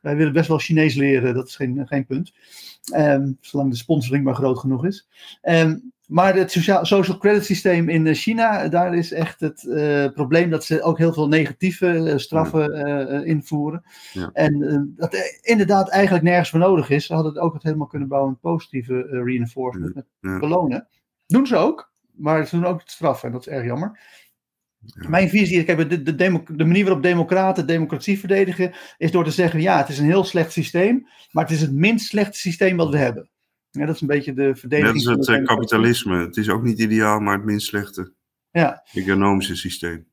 [0.00, 2.32] Wij willen best wel Chinees leren, dat is geen, geen punt.
[2.92, 5.08] Ehm, zolang de sponsoring maar groot genoeg is.
[5.42, 5.76] Ehm,
[6.12, 9.60] maar het sociaal, social credit systeem in China, daar is echt het
[10.14, 13.84] probleem dat ze ook heel veel negatieve straffen invoeren.
[14.12, 14.30] Ja.
[14.32, 17.06] En dat inderdaad eigenlijk nergens voor nodig is.
[17.06, 20.88] Ze hadden ook het helemaal kunnen bouwen met positieve reinforcement, met belonen.
[21.26, 24.00] Doen ze ook, maar ze doen ook het straffen en dat is erg jammer.
[25.08, 29.30] Mijn visie is, kijk, de, de, de, manier waarop democraten democratie verdedigen, is door te
[29.30, 32.76] zeggen, ja, het is een heel slecht systeem, maar het is het minst slechte systeem
[32.76, 33.30] wat we hebben.
[33.72, 35.04] Ja, dat is een beetje de verdediging.
[35.04, 36.16] Net als het kapitalisme.
[36.16, 38.12] Het is ook niet ideaal, maar het minst slechte
[38.50, 38.82] ja.
[38.92, 40.06] economische systeem.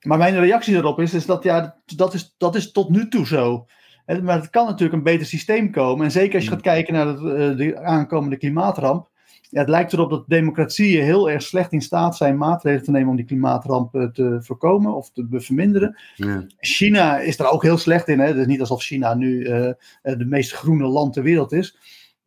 [0.00, 3.26] Maar mijn reactie daarop is, is dat ja, dat is, dat is tot nu toe
[3.26, 3.66] zo.
[4.22, 6.04] Maar het kan natuurlijk een beter systeem komen.
[6.04, 6.56] En zeker als je mm.
[6.56, 9.10] gaat kijken naar de, de aankomende klimaatramp
[9.50, 13.08] ja, het lijkt erop dat democratieën heel erg slecht in staat zijn maatregelen te nemen
[13.08, 15.98] om die klimaatramp eh, te voorkomen of te verminderen.
[16.14, 16.44] Ja.
[16.58, 18.18] China is er ook heel slecht in.
[18.18, 18.26] Hè?
[18.26, 19.72] Het is niet alsof China nu uh,
[20.02, 21.76] de meest groene land ter wereld is.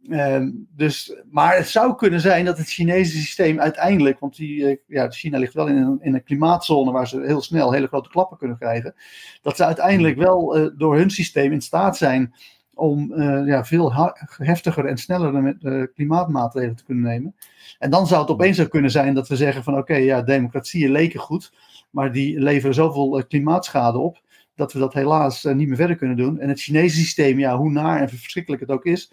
[0.09, 5.09] Uh, dus, maar het zou kunnen zijn dat het Chinese systeem uiteindelijk, want die, ja,
[5.09, 8.37] China ligt wel in een, in een klimaatzone waar ze heel snel hele grote klappen
[8.37, 8.95] kunnen krijgen,
[9.41, 12.33] dat ze uiteindelijk wel door hun systeem in staat zijn
[12.73, 17.35] om uh, ja, veel heftiger en sneller met, klimaatmaatregelen te kunnen nemen.
[17.79, 20.91] En dan zou het opeens zo kunnen zijn dat we zeggen van oké, ja, democratieën
[20.91, 21.53] leken goed,
[21.89, 24.21] maar die leveren zoveel klimaatschade op,
[24.55, 26.39] dat we dat helaas niet meer verder kunnen doen.
[26.39, 29.11] En het Chinese systeem, ja, hoe naar en verschrikkelijk het ook is,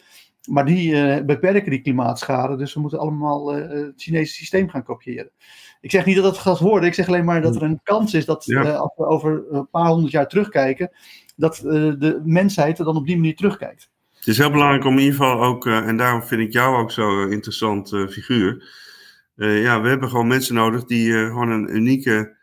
[0.49, 5.31] maar die beperken die klimaatschade, dus we moeten allemaal het Chinese systeem gaan kopiëren.
[5.81, 8.15] Ik zeg niet dat dat gaat worden, ik zeg alleen maar dat er een kans
[8.15, 10.91] is dat als we over een paar honderd jaar terugkijken,
[11.37, 13.91] dat de mensheid er dan op die manier terugkijkt.
[14.15, 16.91] Het is heel belangrijk om in ieder geval ook, en daarom vind ik jou ook
[16.91, 18.69] zo'n interessant figuur.
[19.35, 22.37] ja, we hebben gewoon mensen nodig die gewoon een unieke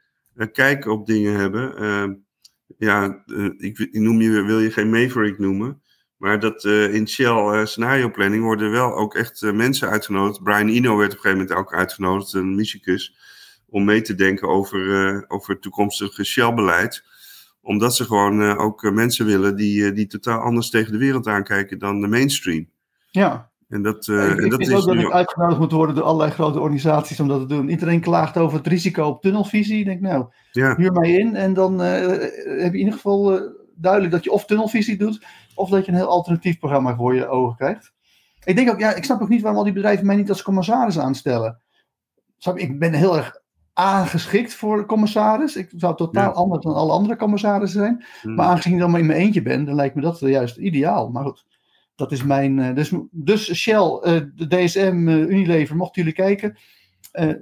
[0.52, 2.26] kijk op dingen hebben.
[2.78, 3.24] ja,
[3.58, 5.82] ik, ik, noem je, wil je geen Maverick noemen.
[6.18, 10.43] Maar dat in Shell scenario planning worden wel ook echt mensen uitgenodigd.
[10.43, 13.15] Brian Eno werd op een gegeven moment ook uitgenodigd, een muzikus,
[13.70, 17.03] om mee te denken over, over het toekomstige Shell-beleid
[17.68, 20.97] omdat ze gewoon uh, ook uh, mensen willen die, uh, die totaal anders tegen de
[20.97, 22.70] wereld aankijken dan de mainstream.
[23.09, 23.49] Ja.
[23.70, 26.32] En dat, ik, en ik dat is ook dat ik uitgenodigd moet worden door allerlei
[26.32, 27.70] grote organisaties om dat te doen.
[27.70, 29.80] Iedereen klaagt over het risico op tunnelvisie.
[29.80, 30.76] Ik denk, nou, ja.
[30.76, 33.41] huur mij in en dan heb je in ieder geval
[33.78, 35.25] duidelijk dat je of tunnelvisie doet,
[35.55, 37.93] of dat je een heel alternatief programma voor je ogen krijgt.
[38.43, 40.41] Ik denk ook, ja, ik snap ook niet waarom al die bedrijven mij niet als
[40.41, 41.61] commissaris aanstellen.
[42.53, 43.41] Ik ben heel erg
[43.73, 45.55] aangeschikt voor commissaris.
[45.55, 48.05] Ik zou totaal anders dan alle andere commissarissen zijn.
[48.21, 48.36] Hmm.
[48.36, 51.09] Maar aangezien ik dan maar in mijn eentje ben, dan lijkt me dat juist ideaal.
[51.09, 51.45] Maar goed,
[51.95, 52.57] dat is mijn.
[52.57, 56.57] Uh, dus, dus Shell, uh, de DSM, eh, Unilever, mochten jullie kijken,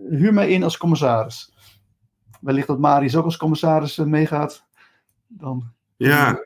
[0.09, 1.53] huur mij in als commissaris.
[2.41, 4.65] Wellicht dat Marius ook als commissaris meegaat.
[5.27, 5.63] Dan,
[5.98, 6.39] ja,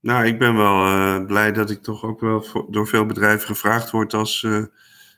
[0.00, 4.14] nou, ik ben wel blij dat ik toch ook wel door veel bedrijven gevraagd word
[4.14, 4.42] als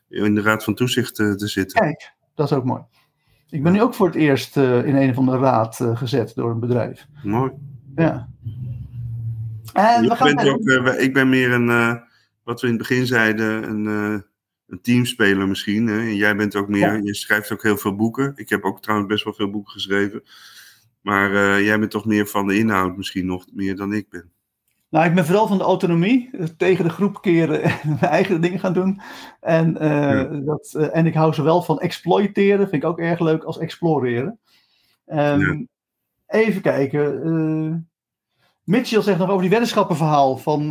[0.09, 1.81] in de Raad van Toezicht te zitten.
[1.81, 2.83] Kijk, dat is ook mooi.
[3.51, 6.61] Ik ben nu ook voor het eerst in een of andere raad gezet door een
[6.61, 7.07] bedrijf.
[7.23, 7.53] Mooi.
[7.97, 8.29] Ja.
[9.73, 12.01] En we gaan ook, ik ben meer een,
[12.45, 13.87] wat we in het begin zeiden, een,
[14.67, 15.87] een teamspeler misschien.
[15.87, 15.99] Hè?
[15.99, 17.01] En jij bent ook meer, ja.
[17.03, 18.33] je schrijft ook heel veel boeken.
[18.37, 20.23] Ik heb ook trouwens best wel veel boeken geschreven.
[21.03, 24.33] Maar jij bent toch meer van de inhoud misschien nog meer dan ik ben.
[24.93, 28.41] Nou, ik ben vooral van de autonomie, eh, tegen de groep keren en mijn eigen
[28.41, 29.01] dingen gaan doen.
[29.41, 33.45] En, uh, dat, uh, en ik hou zowel van exploiteren, vind ik ook erg leuk,
[33.45, 34.39] als exploreren.
[35.07, 35.65] Um, ja.
[36.27, 37.89] Even kijken.
[38.65, 40.37] Mitchell zegt nog over die weddenschappenverhaal.
[40.37, 40.71] Van,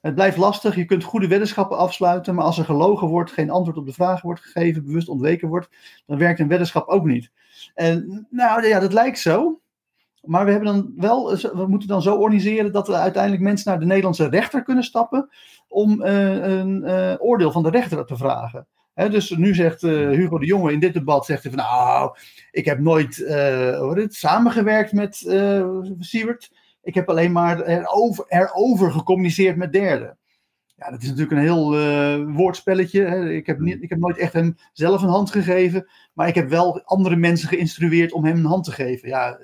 [0.00, 3.78] het blijft lastig, je kunt goede weddenschappen afsluiten, maar als er gelogen wordt, geen antwoord
[3.78, 5.68] op de vraag wordt gegeven, bewust ontweken wordt,
[6.06, 7.30] dan werkt een weddenschap ook niet.
[7.74, 9.60] En nou ja, dat lijkt zo.
[10.20, 13.80] Maar we, hebben dan wel, we moeten dan zo organiseren dat we uiteindelijk mensen naar
[13.80, 15.28] de Nederlandse rechter kunnen stappen
[15.68, 18.66] om uh, een uh, oordeel van de rechter te vragen.
[18.94, 22.16] Dus nu zegt uh, Hugo de Jonge in dit debat, zegt hij van nou,
[22.50, 25.16] ik heb nooit het, samengewerkt met
[25.98, 26.52] Siewert.
[26.82, 30.18] Ik heb alleen maar erover, erover gecommuniceerd met derden.
[30.80, 31.76] Ja, dat is natuurlijk een heel
[32.32, 33.02] woordspelletje.
[33.02, 33.30] Hè.
[33.30, 36.48] Ik, heb niet, ik heb nooit echt hem zelf een hand gegeven, maar ik heb
[36.48, 39.08] wel andere mensen geïnstrueerd om hem een hand te geven.
[39.08, 39.38] Ja,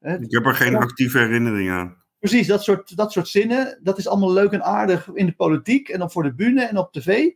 [0.00, 1.96] ik heb er geen actieve herinnering aan.
[2.18, 5.88] Precies, dat soort, dat soort zinnen, dat is allemaal leuk en aardig in de politiek
[5.88, 7.30] en op voor de bühne en op tv.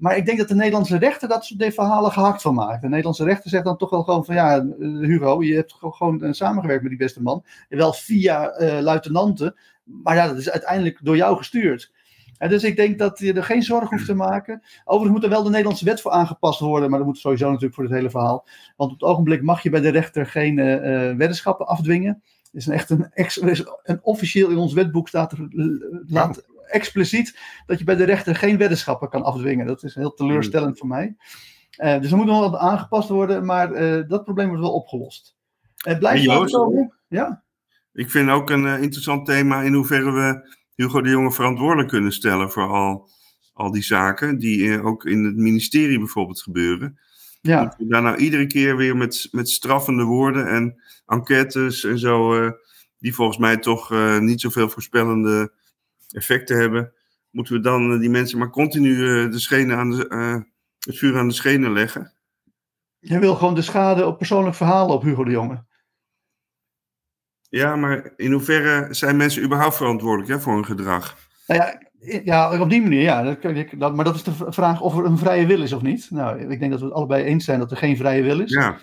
[0.00, 2.82] Maar ik denk dat de Nederlandse rechter dat soort verhalen gehakt van maakt.
[2.82, 6.34] De Nederlandse rechter zegt dan toch wel gewoon van ja, eh, Hugo, je hebt gewoon
[6.34, 7.44] samengewerkt met die beste man.
[7.68, 9.54] Wel via uh, luitenanten,
[9.84, 11.92] maar ja, dat is uiteindelijk door jou gestuurd.
[12.40, 14.62] En dus ik denk dat je er geen zorgen hoeft te maken.
[14.84, 17.74] Overigens moet er wel de Nederlandse wet voor aangepast worden, maar dat moet sowieso natuurlijk
[17.74, 18.48] voor het hele verhaal.
[18.76, 20.66] Want op het ogenblik mag je bij de rechter geen uh,
[21.16, 22.22] weddenschappen afdwingen.
[22.52, 23.10] Is een echt een,
[23.82, 25.48] een, officieel in ons wetboek staat er
[26.06, 29.66] laat, expliciet dat je bij de rechter geen weddenschappen kan afdwingen.
[29.66, 31.16] Dat is heel teleurstellend voor mij.
[31.78, 35.36] Uh, dus er moet nog wat aangepast worden, maar uh, dat probleem wordt wel opgelost.
[35.76, 36.68] Het blijft zo.
[37.08, 37.42] Ja?
[37.92, 42.50] Ik vind ook een interessant thema in hoeverre we Hugo de Jonge verantwoordelijk kunnen stellen
[42.50, 43.08] voor al,
[43.52, 46.98] al die zaken, die ook in het ministerie bijvoorbeeld gebeuren.
[47.40, 47.60] Ja.
[47.60, 52.50] Moeten we daar nou iedere keer weer met, met straffende woorden en enquêtes en zo,
[52.98, 55.52] die volgens mij toch niet zoveel voorspellende
[56.08, 56.92] effecten hebben,
[57.30, 58.96] moeten we dan die mensen maar continu
[59.30, 60.44] de schenen aan de,
[60.78, 62.12] het vuur aan de schenen leggen?
[62.98, 65.64] Jij wil gewoon de schade op persoonlijk verhalen op Hugo de Jonge.
[67.50, 71.16] Ja, maar in hoeverre zijn mensen überhaupt verantwoordelijk hè, voor hun gedrag?
[71.46, 71.80] Nou ja,
[72.24, 73.22] ja, op die manier, ja.
[73.22, 73.42] Dat,
[73.78, 76.10] dat, maar dat is de vraag of er een vrije wil is of niet.
[76.10, 78.50] Nou, ik denk dat we het allebei eens zijn dat er geen vrije wil is.
[78.50, 78.78] Ja.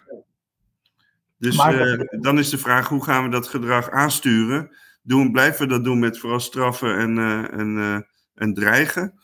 [1.38, 4.76] Dus maar, uh, dan is de vraag, hoe gaan we dat gedrag aansturen?
[5.02, 8.00] Doen, blijven we dat doen met vooral straffen en, uh, en, uh,
[8.36, 9.20] en dreigen?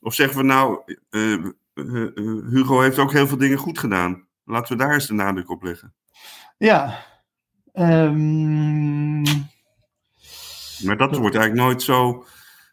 [0.00, 0.82] Of zeggen we nou,
[2.50, 4.26] Hugo heeft ook heel veel dingen goed gedaan.
[4.44, 5.94] Laten we daar eens de nadruk op leggen.
[6.58, 6.98] Ja.
[7.78, 9.22] Um...
[10.84, 12.24] Maar dat wordt eigenlijk nooit zo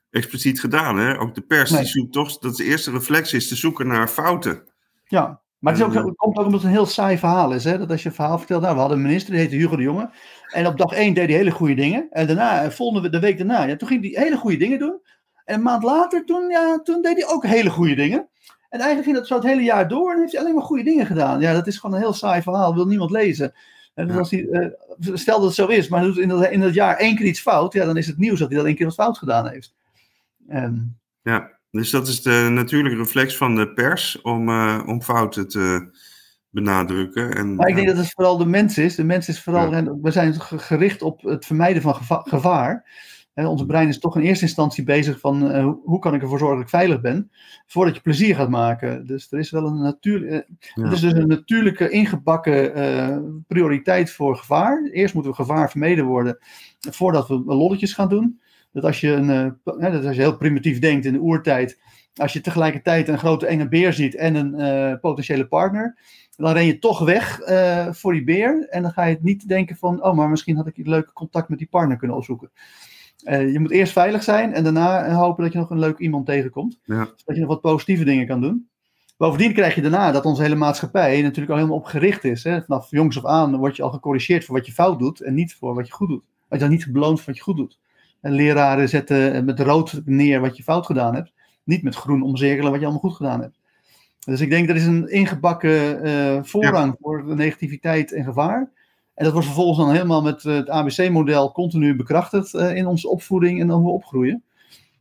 [0.10, 0.98] expliciet gedaan.
[0.98, 1.20] Hè?
[1.20, 1.82] Ook de pers nee.
[1.82, 4.64] die zoekt toch, dat de eerste reflex is te zoeken naar fouten.
[5.06, 7.64] Ja, maar het, is ook, het komt ook omdat het een heel saai verhaal is.
[7.64, 7.78] Hè?
[7.78, 9.84] Dat als je een verhaal vertelt, nou, we hadden een minister, die heette Hugo de
[9.84, 10.10] Jonge.
[10.52, 12.08] En op dag één deed hij hele goede dingen.
[12.10, 15.00] En daarna, volgende de week daarna, ja, toen ging hij hele goede dingen doen.
[15.46, 18.30] En een maand later, toen, ja, toen deed hij ook hele goede dingen.
[18.70, 20.84] En eigenlijk ging dat zo het hele jaar door en heeft hij alleen maar goede
[20.84, 21.40] dingen gedaan.
[21.40, 23.54] Ja, dat is gewoon een heel saai verhaal, wil niemand lezen.
[23.96, 24.68] En dus als hij, uh,
[25.16, 27.42] stel dat het zo is, maar doet in dat, in dat jaar één keer iets
[27.42, 29.74] fout, ja, dan is het nieuws dat hij dat één keer wat fout gedaan heeft.
[30.48, 31.00] En...
[31.22, 35.90] Ja, dus dat is de natuurlijke reflex van de pers om, uh, om fouten te
[36.50, 37.36] benadrukken.
[37.36, 38.96] En, maar ik denk dat het vooral de mens is.
[38.96, 39.96] De mens is vooral, ja.
[40.02, 42.90] we zijn gericht op het vermijden van geva gevaar.
[43.36, 46.38] He, ons brein is toch in eerste instantie bezig van uh, hoe kan ik ervoor
[46.38, 47.32] zorgen dat ik veilig ben,
[47.66, 49.06] voordat je plezier gaat maken.
[49.06, 50.84] Dus er is wel een natuurlijke, ja.
[50.84, 53.18] het is dus een natuurlijke ingebakken uh,
[53.48, 54.84] prioriteit voor gevaar.
[54.92, 56.38] Eerst moeten we gevaar vermeden worden
[56.80, 58.40] voordat we lolletjes gaan doen.
[58.72, 61.80] Dat als je, een, dat als je heel primitief denkt in de oertijd,
[62.16, 65.98] als je tegelijkertijd een grote enge beer ziet en een potentiële partner,
[66.38, 67.40] dan ren je toch weg
[67.92, 70.78] voor die beer en dan ga je niet denken van, oh maar misschien had ik
[70.78, 72.52] een leuke contact met die partner kunnen opzoeken.
[73.26, 76.26] Uh, je moet eerst veilig zijn en daarna hopen dat je nog een leuk iemand
[76.26, 76.80] tegenkomt.
[76.84, 77.06] Ja.
[77.16, 78.68] Zodat je nog wat positieve dingen kan doen.
[79.18, 82.44] Bovendien krijg je daarna dat onze hele maatschappij natuurlijk al helemaal op gericht is.
[82.44, 82.62] Hè?
[82.62, 85.56] Vanaf jongs af aan word je al gecorrigeerd voor wat je fout doet en niet
[85.56, 86.24] voor wat je goed doet.
[86.48, 87.78] Word je dan niet beloond voor wat je goed doet.
[88.22, 91.34] En leraren zetten met rood neer wat je fout gedaan hebt.
[91.64, 93.58] Niet met groen omcirkelen wat je allemaal goed gedaan hebt.
[94.26, 96.98] Dus ik denk dat is een ingebakken uh, voorrang ja.
[97.02, 98.70] voor de negativiteit en gevaar.
[99.16, 103.62] En dat wordt vervolgens dan helemaal met het ABC-model continu bekrachtigd uh, in onze opvoeding
[103.62, 104.44] en dan hoe we opgroeien.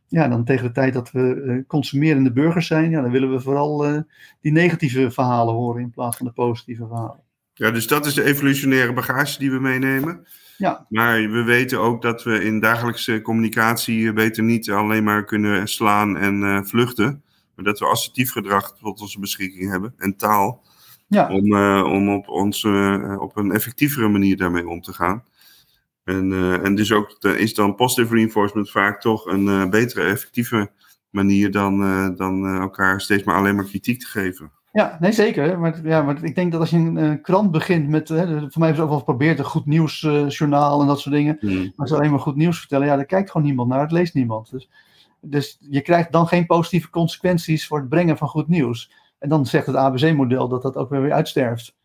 [0.07, 3.39] Ja, dan tegen de tijd dat we uh, consumerende burgers zijn, ja, dan willen we
[3.39, 4.03] vooral
[4.41, 7.23] die negatieve verhalen horen in plaats van de positieve verhalen.
[7.53, 10.27] Ja, dus dat is de evolutionaire bagage die we meenemen.
[10.57, 10.85] Ja.
[10.89, 16.17] Maar we weten ook dat we in dagelijkse communicatie beter niet alleen maar kunnen slaan
[16.17, 17.23] en vluchten.
[17.55, 20.63] Maar dat we assertief gedrag tot onze beschikking hebben en taal.
[21.07, 21.33] Ja.
[21.33, 25.23] Om, uh, om op, ons, uh, op een effectievere manier daarmee om te gaan.
[26.03, 30.71] En, uh, en dus ook de, is dan positive reinforcement vaak toch een betere, effectieve
[31.09, 31.79] manier dan,
[32.15, 34.51] dan elkaar steeds maar alleen maar kritiek te geven.
[34.71, 35.59] Ja, nee zeker.
[35.59, 38.67] Maar, ja, maar ik denk dat als je een krant begint met, hè, voor mij
[38.67, 41.37] hebben ze ook wel geprobeerd een goed nieuwsjournaal en dat soort dingen.
[41.39, 41.73] Hmm.
[41.75, 44.13] Maar ze alleen maar goed nieuws vertellen, ja, daar kijkt gewoon niemand naar, het leest
[44.13, 44.51] niemand.
[44.51, 44.69] Dus,
[45.21, 48.91] dus je krijgt dan geen positieve consequenties voor het brengen van goed nieuws.
[49.19, 51.75] En dan zegt het ABC-model dat dat ook weer, weer uitsterft.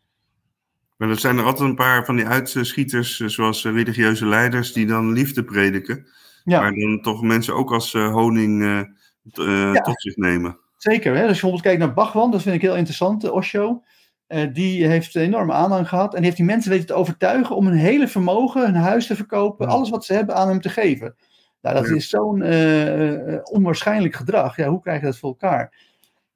[1.01, 5.11] Maar er zijn er altijd een paar van die uitschieters, zoals religieuze leiders, die dan
[5.11, 6.07] liefde prediken.
[6.43, 6.61] Ja.
[6.61, 8.79] Maar dan toch mensen ook als uh, honing uh,
[9.33, 9.81] uh, ja.
[9.81, 10.59] tot zich nemen.
[10.77, 11.15] Zeker.
[11.15, 11.19] Hè?
[11.19, 13.83] Dus als je bijvoorbeeld kijkt naar Bachwan, dat vind ik heel interessant, Osho.
[14.53, 16.11] die heeft enorme aanhang gehad.
[16.11, 19.15] En die heeft die mensen weten te overtuigen om hun hele vermogen, hun huis te
[19.15, 19.73] verkopen, ja.
[19.73, 21.15] alles wat ze hebben aan hem te geven.
[21.61, 21.95] Nou, dat ja.
[21.95, 22.43] is zo'n
[23.43, 24.55] onwaarschijnlijk gedrag.
[24.55, 25.73] Ja, hoe krijg je dat voor elkaar?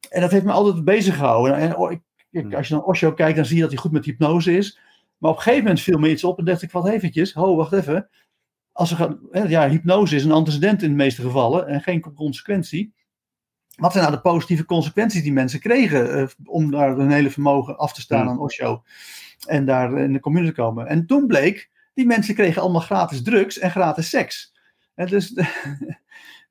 [0.09, 1.55] En dat heeft me altijd bezig gehouden.
[1.55, 2.01] En oh, ik,
[2.31, 4.79] ik, als je naar Osho kijkt, dan zie je dat hij goed met hypnose is.
[5.17, 7.55] Maar op een gegeven moment viel me iets op en dacht ik, wat eventjes, ho,
[7.55, 8.09] wacht even.
[8.71, 12.93] Als er gaan, ja, hypnose is een antecedent in de meeste gevallen en geen consequentie.
[13.75, 17.77] Wat zijn nou de positieve consequenties die mensen kregen uh, om daar hun hele vermogen
[17.77, 18.29] af te staan Ja.
[18.29, 18.83] aan Osho
[19.47, 20.87] en daar in de community te komen?
[20.87, 24.53] En toen bleek, die mensen kregen allemaal gratis drugs en gratis seks.
[24.95, 25.33] En dus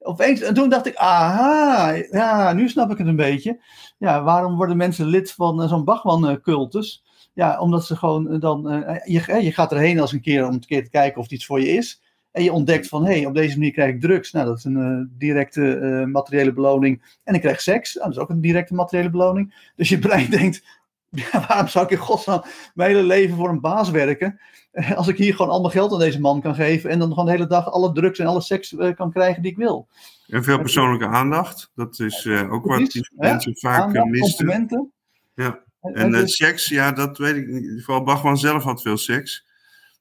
[0.04, 3.60] opeens, en toen dacht ik, aha, ja, nu snap ik het een beetje.
[3.98, 7.04] Ja, waarom worden mensen lid van uh, zo'n Bachman-cultus?
[7.32, 10.52] Ja, omdat ze gewoon uh, dan, uh, je, je gaat erheen als een keer om
[10.52, 12.02] een keer te kijken of het iets voor je is.
[12.30, 14.32] En je ontdekt van, hé, hey, op deze manier krijg ik drugs.
[14.32, 17.18] Nou, dat is een directe materiële beloning.
[17.24, 17.94] En ik krijg seks.
[17.94, 19.70] Nou, dat is ook een directe materiële beloning.
[19.76, 20.64] Dus je brein denkt,
[21.10, 22.42] ja, waarom zou ik in godsnaam
[22.74, 24.40] mijn hele leven voor een baas werken?
[24.96, 26.90] Als ik hier gewoon allemaal geld aan deze man kan geven.
[26.90, 29.50] En dan gewoon de hele dag alle drugs en alle seks uh, kan krijgen die
[29.50, 29.88] ik wil.
[30.26, 31.70] En veel persoonlijke aandacht.
[31.74, 34.92] Dat is ook wat die mensen vaak aandacht, missen.
[35.34, 35.62] Ja.
[35.80, 37.84] En uh, seks, ja, dat weet ik niet.
[37.84, 39.46] Vooral Bachman zelf had veel seks.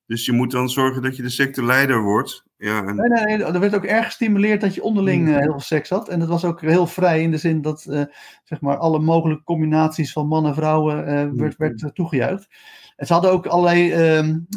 [0.08, 2.44] Dus je moet dan zorgen dat je de secteleider wordt.
[2.58, 2.96] Ja, en...
[2.96, 5.90] nee, nee, nee, er werd ook erg gestimuleerd dat je onderling uh, heel veel seks
[5.90, 6.10] had.
[6.10, 7.82] En dat was ook heel vrij in de zin dat
[8.44, 11.06] zeg maar alle mogelijke combinaties van man en vrouwen
[11.38, 12.48] werd, werd toegejuicht.
[13.04, 13.92] En ze hadden ook allerlei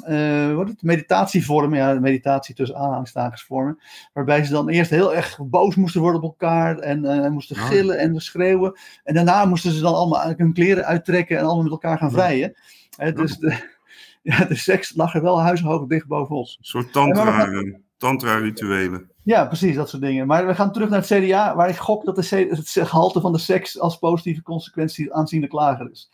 [0.09, 3.79] uh, wat het, meditatievormen, ja, meditatie tussen aanhalingstekensvormen,
[4.13, 7.99] waarbij ze dan eerst heel erg boos moesten worden op elkaar en uh, moesten gillen
[7.99, 8.79] en schreeuwen.
[9.05, 12.57] En daarna moesten ze dan allemaal hun kleren uittrekken en allemaal met elkaar gaan vrijen.
[12.91, 13.11] Ja.
[13.11, 13.77] dus de,
[14.23, 16.47] ja, de seks lag er wel huishoog dicht bovenop.
[16.47, 17.49] Een soort tantra,
[17.97, 19.11] tantra-rituelen.
[19.23, 20.27] Ja, precies, dat soort dingen.
[20.27, 23.33] Maar we gaan terug naar het CDA, waar ik gok dat de, het gehalte van
[23.33, 26.11] de seks als positieve consequentie aanzienlijk lager is.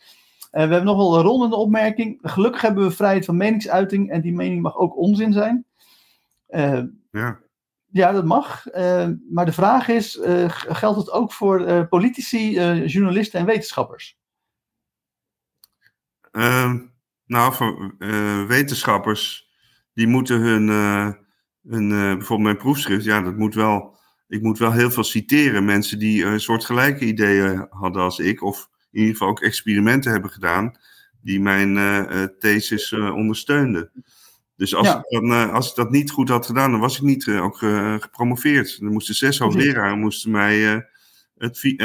[0.53, 2.19] Uh, we hebben nog wel een rondende opmerking.
[2.21, 5.65] Gelukkig hebben we vrijheid van meningsuiting en die mening mag ook onzin zijn.
[6.49, 6.81] Uh,
[7.11, 7.39] ja.
[7.85, 8.65] Ja, dat mag.
[8.75, 12.53] Uh, maar de vraag is, geldt het ook voor politici,
[12.85, 14.17] journalisten en wetenschappers?
[16.31, 16.79] Ehm,
[17.25, 17.95] nou, voor
[18.47, 19.49] wetenschappers,
[19.93, 20.67] die moeten hun,
[21.67, 23.97] hun bijvoorbeeld mijn proefschrift, ja, dat moet wel,
[24.27, 25.65] ik moet wel heel veel citeren.
[25.65, 30.11] Mensen die een soort gelijke ideeën hadden als ik, of in ieder geval ook experimenten
[30.11, 30.75] hebben gedaan
[31.21, 33.91] die mijn uh, thesis uh, ondersteunden.
[34.55, 34.97] Dus als, ja.
[34.97, 37.57] ik dan, als ik dat niet goed had gedaan, dan was ik niet ook
[37.99, 38.79] gepromoveerd.
[38.79, 40.83] Dan moesten zes hoogleraren moesten mij
[41.37, 41.75] het,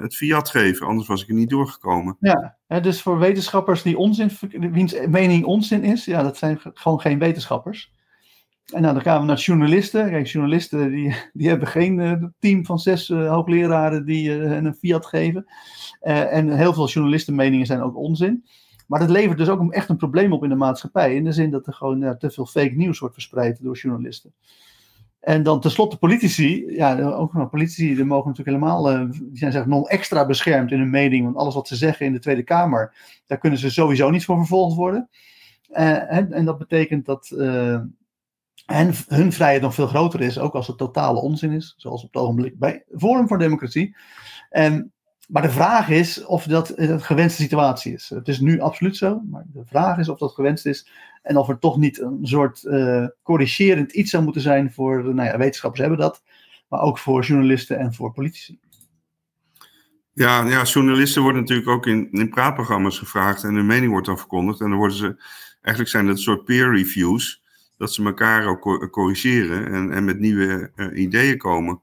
[0.00, 2.16] het fiat geven, anders was ik er niet doorgekomen.
[2.20, 7.18] Ja, dus voor wetenschappers die onzin, wiens mening onzin is, ja, dat zijn gewoon geen
[7.18, 7.92] wetenschappers.
[8.66, 10.10] En nou, dan gaan we naar journalisten.
[10.10, 14.74] Kijk, journalisten die, die hebben geen uh, team van zes uh, hoogleraren die uh, een
[14.74, 15.46] fiat geven.
[16.00, 18.44] en heel veel journalistenmeningen zijn ook onzin.
[18.86, 21.14] Maar dat levert dus ook echt een probleem op in de maatschappij.
[21.14, 24.32] In de zin dat er gewoon te veel fake nieuws wordt verspreid door journalisten.
[25.20, 26.64] En dan tenslotte politici.
[26.66, 29.08] Ja, ook nog politici, die mogen natuurlijk helemaal.
[29.10, 31.24] die zijn zeg nog extra beschermd in hun mening.
[31.24, 32.94] Want alles wat ze zeggen in de Tweede Kamer.
[33.26, 35.08] daar kunnen ze sowieso niet voor vervolgd worden.
[35.68, 37.34] En, en, dat betekent dat
[38.72, 42.12] en hun vrijheid nog veel groter is, ook als het totale onzin is, zoals op
[42.12, 43.96] het ogenblik bij Forum voor Democratie.
[44.50, 44.92] En,
[45.28, 48.08] maar de vraag is of dat een gewenste situatie is.
[48.08, 50.88] Het is nu absoluut zo, maar de vraag is of dat gewenst is
[51.22, 55.28] en of er toch niet een soort uh, corrigerend iets zou moeten zijn voor, nou
[55.28, 56.22] ja, wetenschappers hebben dat,
[56.68, 58.58] maar ook voor journalisten en voor politici.
[60.12, 64.18] Ja, ja, journalisten worden natuurlijk ook in, in praatprogramma's gevraagd en hun mening wordt dan
[64.18, 64.60] verkondigd.
[64.60, 65.22] En dan worden ze,
[65.60, 67.41] eigenlijk zijn dat soort peer reviews
[67.82, 71.80] dat ze elkaar ook corrigeren en, en met nieuwe uh, ideeën komen.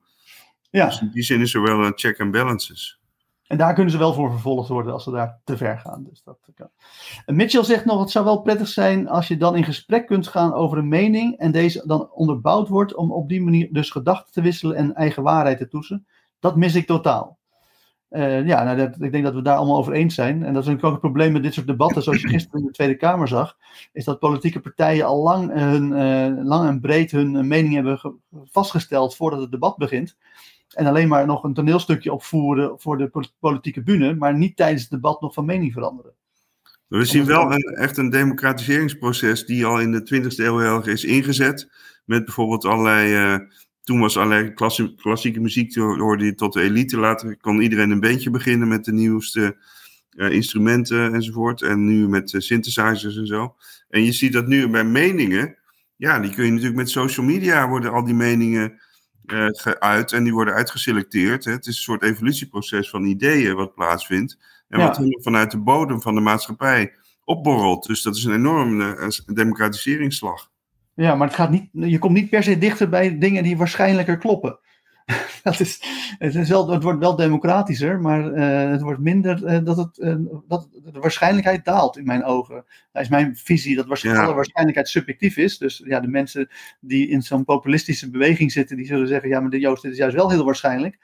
[0.69, 0.85] Ja.
[0.85, 2.99] Dus in die zin is er wel een check and balances.
[3.47, 6.03] En daar kunnen ze wel voor vervolgd worden als ze daar te ver gaan.
[6.03, 6.69] Dus dat kan.
[7.25, 10.53] Mitchell zegt nog: het zou wel prettig zijn als je dan in gesprek kunt gaan
[10.53, 14.41] over een mening en deze dan onderbouwd wordt om op die manier dus gedachten te
[14.41, 16.07] wisselen en eigen waarheid te toetsen.
[16.39, 17.38] Dat mis ik totaal.
[18.09, 20.43] Uh, ja, nou, dat, ik denk dat we daar allemaal over eens zijn.
[20.43, 22.71] En dat is ook het probleem met dit soort debatten, zoals je gisteren in de
[22.71, 23.57] Tweede Kamer zag,
[23.93, 29.15] is dat politieke partijen al lang, hun, uh, lang en breed hun mening hebben vastgesteld
[29.15, 30.17] voordat het debat begint.
[30.69, 34.91] En alleen maar nog een toneelstukje opvoeren voor de politieke bühne, maar niet tijdens het
[34.91, 36.13] debat nog van mening veranderen.
[36.87, 41.69] We zien wel een, echt een democratiseringsproces die al in de 20e eeuw is ingezet.
[42.05, 43.39] Met bijvoorbeeld allerlei uh,
[43.89, 44.53] toen was alleen
[44.95, 46.97] klassieke muziek, hoorde je tot de elite.
[46.97, 49.57] Later kon iedereen een bandje beginnen met de nieuwste
[50.11, 51.61] uh, instrumenten enzovoort.
[51.61, 53.55] En nu met uh, synthesizers en zo.
[53.89, 55.57] En je ziet dat nu bij meningen.
[55.95, 58.79] Ja, die kun je natuurlijk met social media worden al die meningen
[59.25, 60.11] uh, geuit.
[60.11, 61.45] En die worden uitgeselecteerd.
[61.45, 61.51] Hè.
[61.51, 64.37] Het is een soort evolutieproces van ideeën wat plaatsvindt.
[64.67, 64.87] En ja.
[64.87, 67.85] wat vanuit de bodem van de maatschappij opborrelt.
[67.85, 70.49] Dus dat is een enorme democratiseringsslag.
[70.99, 74.17] Ja, maar het gaat niet, je komt niet per se dichter bij dingen die waarschijnlijker
[74.17, 74.59] kloppen.
[75.43, 75.83] dat is,
[76.17, 79.97] het, is wel, het wordt wel democratischer, maar uh, het wordt minder uh, dat, het,
[79.97, 80.15] uh,
[80.47, 82.65] dat de waarschijnlijkheid daalt in mijn ogen.
[82.91, 84.29] Dat is mijn visie dat waarschijnlijk, ja.
[84.29, 85.57] alle waarschijnlijkheid subjectief is.
[85.57, 89.49] Dus ja, de mensen die in zo'n populistische beweging zitten, die zullen zeggen: ja, maar
[89.49, 90.97] de Joost, dit is juist wel heel waarschijnlijk.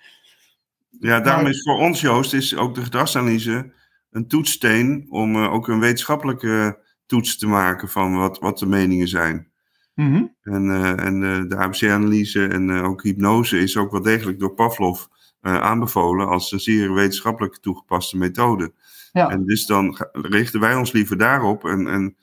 [1.00, 3.72] Ja, daarom maar, is voor ons, Joost, is ook de gedragsanalyse
[4.12, 9.54] een toetssteen om ook een wetenschappelijke toets te maken van wat, wat de meningen zijn.
[9.96, 10.36] Mm -hmm.
[10.42, 14.54] En, uh, en uh, de ABC-analyse en uh, ook hypnose is ook wel degelijk door
[14.54, 15.06] Pavlov
[15.42, 18.74] aanbevolen als een zeer wetenschappelijk toegepaste methode.
[19.12, 19.30] Ja.
[19.30, 22.16] En dus dan richten wij ons liever daarop en, en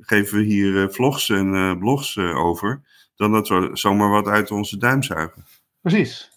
[0.00, 2.82] geven we hier vlogs en blogs over.
[3.16, 5.44] dan dat we zomaar wat uit onze duim zuigen.
[5.80, 6.34] Precies.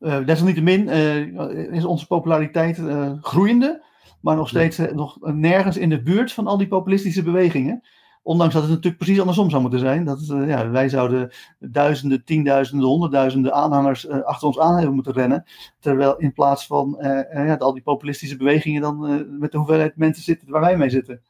[0.00, 3.84] Uh, desalniettemin uh, is onze populariteit uh, groeiende,
[4.20, 7.82] maar nog steeds nog nergens in de buurt van al die populistische bewegingen.
[8.26, 10.04] Ondanks dat het natuurlijk precies andersom zou moeten zijn.
[10.04, 15.44] Dat ja, wij zouden duizenden, tienduizenden, honderdduizenden aanhangers achter ons aan hebben moeten rennen.
[15.80, 16.96] Terwijl in plaats van
[17.32, 21.20] ja, al die populistische bewegingen dan met de hoeveelheid mensen zitten waar wij mee zitten.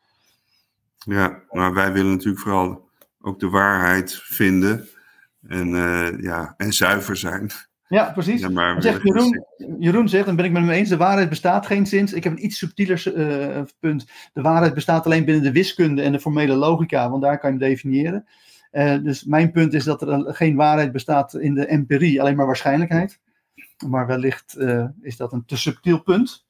[0.99, 2.88] Ja, maar wij willen natuurlijk vooral
[3.20, 4.88] ook de waarheid vinden
[5.49, 5.68] en,
[6.20, 7.51] ja, en zuiver zijn.
[7.89, 8.41] Ja, precies.
[8.41, 9.45] Ja, maar zegt Jeroen,
[9.78, 12.12] Jeroen zegt, en ben ik met hem eens, de waarheid bestaat geen zins.
[12.12, 14.11] Ik heb een iets subtieler uh, punt.
[14.32, 17.59] De waarheid bestaat alleen binnen de wiskunde en de formele logica, want daar kan je
[17.59, 18.26] hem definiëren.
[18.72, 22.47] Uh, dus mijn punt is dat er geen waarheid bestaat in de empirie, alleen maar
[22.47, 23.20] waarschijnlijkheid.
[23.87, 26.47] Maar wellicht uh, is dat een te subtiel punt.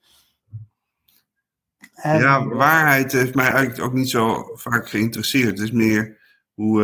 [1.95, 5.49] En, ja, waarheid heeft mij eigenlijk ook niet zo vaak geïnteresseerd.
[5.49, 6.18] Het is meer
[6.55, 6.82] hoe,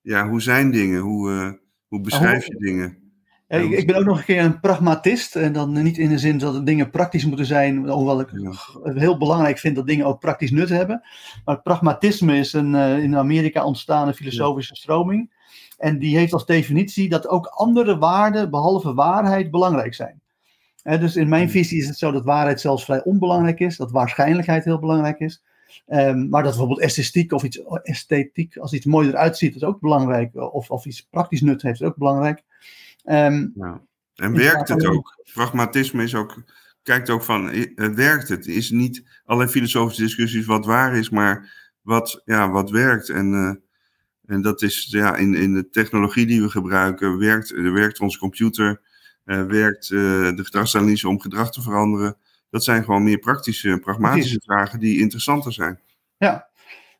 [0.00, 1.58] ja, hoe zijn dingen, hoe,
[1.88, 3.07] hoe beschrijf je dingen.
[3.48, 5.36] Ik, ik, ben ook nog een keer een pragmatist.
[5.36, 7.88] En dan niet in de zin dat dingen praktisch moeten zijn.
[7.88, 8.28] Hoewel ik
[8.82, 11.02] heel belangrijk vind dat dingen ook praktisch nut hebben.
[11.44, 15.30] Maar pragmatisme is een uh, in Amerika ontstaande filosofische stroming.
[15.78, 20.20] En die heeft als definitie dat ook andere waarden, behalve waarheid, belangrijk zijn.
[20.82, 23.76] dus in mijn visie is het zo dat waarheid zelfs vrij onbelangrijk is.
[23.76, 25.42] Dat waarschijnlijkheid heel belangrijk is.
[25.86, 29.80] Um, maar dat bijvoorbeeld esthetiek of iets esthetiek, als iets mooi eruit ziet, is ook
[29.80, 30.36] belangrijk.
[30.52, 32.44] Of, of iets praktisch nut heeft, is ook belangrijk.
[33.10, 33.82] Um, ja.
[34.14, 35.22] En werkt het ook?
[35.32, 36.42] Pragmatisme is ook,
[36.82, 37.50] kijkt ook van,
[37.94, 38.46] werkt het?
[38.46, 43.08] Is niet alleen filosofische discussies wat waar is, maar wat, ja, wat werkt.
[43.08, 43.54] En, uh,
[44.34, 48.80] en dat is ja, in, in de technologie die we gebruiken, werkt, werkt onze computer,
[49.24, 52.16] uh, werkt de gedragsanalyse om gedrag te veranderen.
[52.50, 55.80] Dat zijn gewoon meer praktische, pragmatische vragen die interessanter zijn.
[56.16, 56.47] Ja,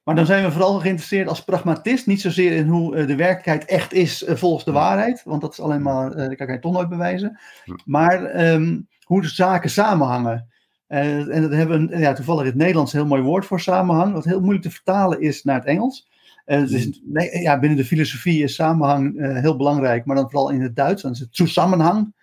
[0.09, 3.65] maar dan zijn we vooral geïnteresseerd als pragmatist, niet zozeer in hoe uh, de werkelijkheid
[3.65, 6.59] echt is uh, volgens de waarheid, want dat is alleen maar, uh, dat kan je
[6.59, 7.39] toch nooit bewijzen,
[7.85, 10.49] maar um, hoe de zaken samenhangen.
[10.87, 14.13] en dat hebben we ja, toevallig in het Nederlands een heel mooi woord voor samenhang,
[14.13, 16.09] wat heel moeilijk te vertalen is naar het Engels.
[16.45, 20.77] dus, nee, ja, binnen de filosofie is samenhang heel belangrijk, maar dan vooral in het
[20.77, 22.15] Duits, dan is het zusammenhang.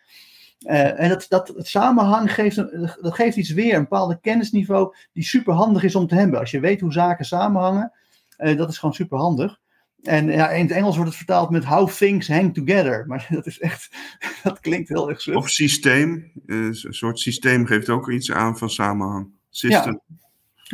[0.65, 2.55] Uh, en dat, dat het samenhang geeft,
[3.01, 6.39] dat geeft iets weer, een bepaalde kennisniveau die super handig is om te hebben.
[6.39, 7.91] Als je weet hoe zaken samenhangen,
[8.37, 9.59] uh, dat is gewoon super handig.
[10.01, 13.03] En ja, in het Engels wordt het vertaald met how things hang together.
[13.07, 13.95] Maar dat is echt,
[14.43, 15.35] dat klinkt heel erg suf.
[15.35, 19.29] Of systeem, uh, een soort systeem geeft ook iets aan van samenhang.
[19.49, 20.01] System.
[20.07, 20.23] Ja.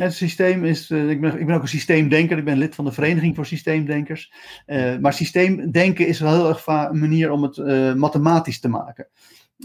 [0.04, 2.92] Het systeem is, ik, ben, ik ben ook een systeemdenker, ik ben lid van de
[2.92, 4.32] Vereniging voor Systeemdenkers.
[5.00, 7.56] maar systeemdenken is wel heel erg een manier om het
[7.96, 9.06] mathematisch te maken.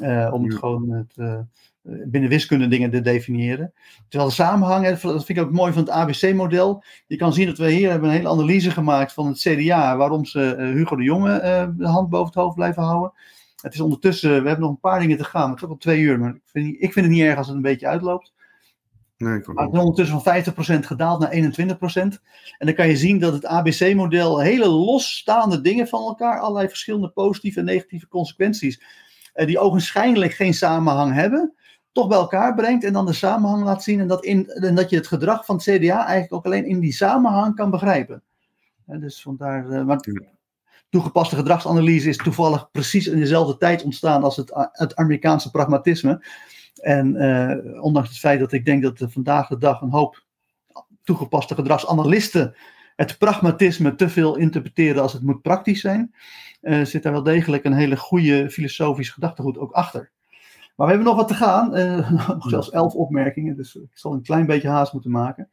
[0.02, 1.40] Uh, om het gewoon het, uh,
[1.82, 3.74] binnen wiskunde dingen te definiëren.
[4.10, 6.84] Terwijl de samenhang, dat vind ik ook mooi van het ABC-model.
[7.08, 10.26] Je kan zien dat we hier hebben een hele analyse gemaakt van het CDA, waarom
[10.26, 11.40] ze uh, Hugo de Jonge
[11.78, 13.14] de hand boven het hoofd blijven houden.
[13.62, 16.00] Het is ondertussen, we hebben nog een paar dingen te gaan, het is al twee
[16.00, 18.34] uur, maar ik vind, ik vind het niet erg als het een beetje uitloopt.
[19.18, 22.22] Nee, maar het is ondertussen van 50% gedaald naar 21%.
[22.58, 27.10] En dan kan je zien dat het ABC-model hele losstaande dingen van elkaar, allerlei verschillende
[27.10, 28.82] positieve en negatieve consequenties
[29.46, 31.54] die ogenschijnlijk geen samenhang hebben,
[31.92, 34.00] toch bij elkaar brengt en dan de samenhang laat zien.
[34.00, 36.80] En dat, in, en dat je het gedrag van het CDA eigenlijk ook alleen in
[36.80, 38.24] die samenhang kan begrijpen.
[38.88, 40.00] Uh, dus vandaar, uh, maar
[40.90, 46.26] toegepaste gedragsanalyse is toevallig precies in dezelfde tijd ontstaan als het, het Amerikaanse pragmatisme.
[46.78, 47.08] En
[47.82, 50.26] ondanks het feit dat ik denk dat er vandaag de dag een hoop
[51.04, 52.56] toegepaste gedragsanalisten
[52.98, 56.16] het pragmatisme te veel interpreteren als het moet praktisch zijn,
[56.62, 60.12] uh, zit daar wel degelijk een hele goede filosofisch gedachtegoed ook achter.
[60.76, 64.22] Maar we hebben nog wat te gaan, uh, zelfs elf opmerkingen, dus ik zal een
[64.22, 65.50] klein beetje haast moeten maken.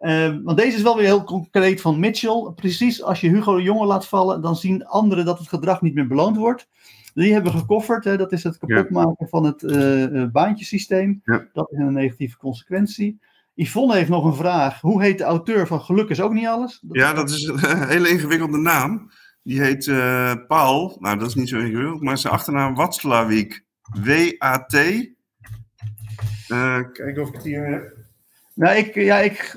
[0.00, 2.52] Uh, want deze is wel weer heel concreet van Mitchell.
[2.54, 5.94] Precies als je Hugo de Jonge laat vallen, dan zien anderen dat het gedrag niet
[5.94, 6.68] meer beloond wordt.
[7.14, 9.26] Die hebben we gekofferd, hè, dat is het kapotmaken ja.
[9.26, 11.20] van het uh, baantjesysteem.
[11.24, 11.46] Ja.
[11.52, 13.20] Dat is een negatieve consequentie.
[13.54, 14.80] Yvonne heeft nog een vraag.
[14.80, 16.78] Hoe heet de auteur van Geluk is ook niet alles?
[16.82, 19.10] Dat ja, dat is een hele ingewikkelde naam.
[19.42, 20.96] Die heet uh, Paul.
[21.00, 22.02] Nou, dat is niet zo ingewikkeld.
[22.02, 23.64] Maar zijn achternaam Watzlawick.
[24.02, 24.74] W-A-T.
[26.48, 27.96] Uh, kijken of ik het hier heb.
[28.54, 28.94] Nou, ik...
[28.94, 29.56] Ja, ik...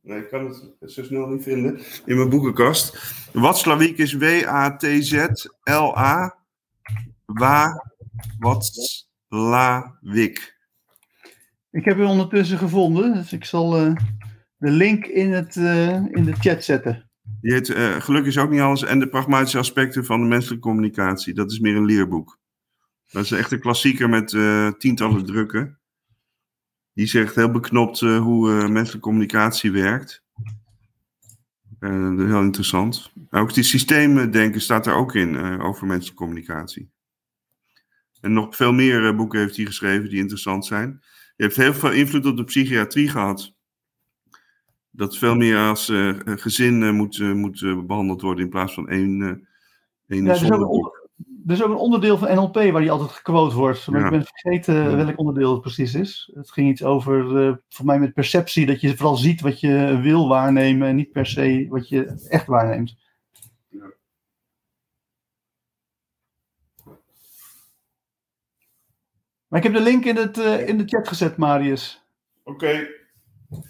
[0.00, 3.12] Nee, ik kan het zo snel niet vinden in mijn boekenkast.
[3.32, 5.56] Watzlawick is W-A-T-Z-L-A.
[7.24, 7.84] Wa
[8.38, 10.53] Watzlawick.
[11.74, 13.94] Ik heb u ondertussen gevonden, dus ik zal uh,
[14.56, 17.10] de link in, het, uh, in de chat zetten.
[17.40, 20.64] Die heet uh, Geluk is ook niet alles en de pragmatische aspecten van de menselijke
[20.64, 21.34] communicatie.
[21.34, 22.38] Dat is meer een leerboek.
[23.10, 24.28] Dat is echt een klassieker met
[24.78, 25.78] tientallen drukken.
[26.92, 30.22] Die zegt heel beknopt hoe menselijke communicatie werkt.
[31.78, 33.12] Heel interessant.
[33.30, 36.90] Ook die systemen denken staat er ook in over mensencommunicatie.
[38.20, 41.02] En nog veel meer boeken heeft hij geschreven die interessant zijn.
[41.36, 43.54] Hij heeft heel veel invloed op de psychiatrie gehad.
[44.90, 45.92] Dat veel meer als
[46.24, 49.48] gezin moet, moet behandeld worden in plaats van één,
[50.06, 50.34] één ja,
[51.46, 53.86] er is ook een onderdeel van NLP waar die altijd gequote wordt.
[53.88, 56.30] Maar ik ben vergeten welk onderdeel het precies is.
[56.34, 59.98] Het ging iets over, uh, voor mij met perceptie, dat je vooral ziet wat je
[60.02, 62.96] wil waarnemen en niet per se wat je echt waarneemt.
[69.54, 72.04] Maar ik heb de link in, het, uh, in de chat gezet, Marius.
[72.44, 72.72] Oké.
[73.48, 73.60] We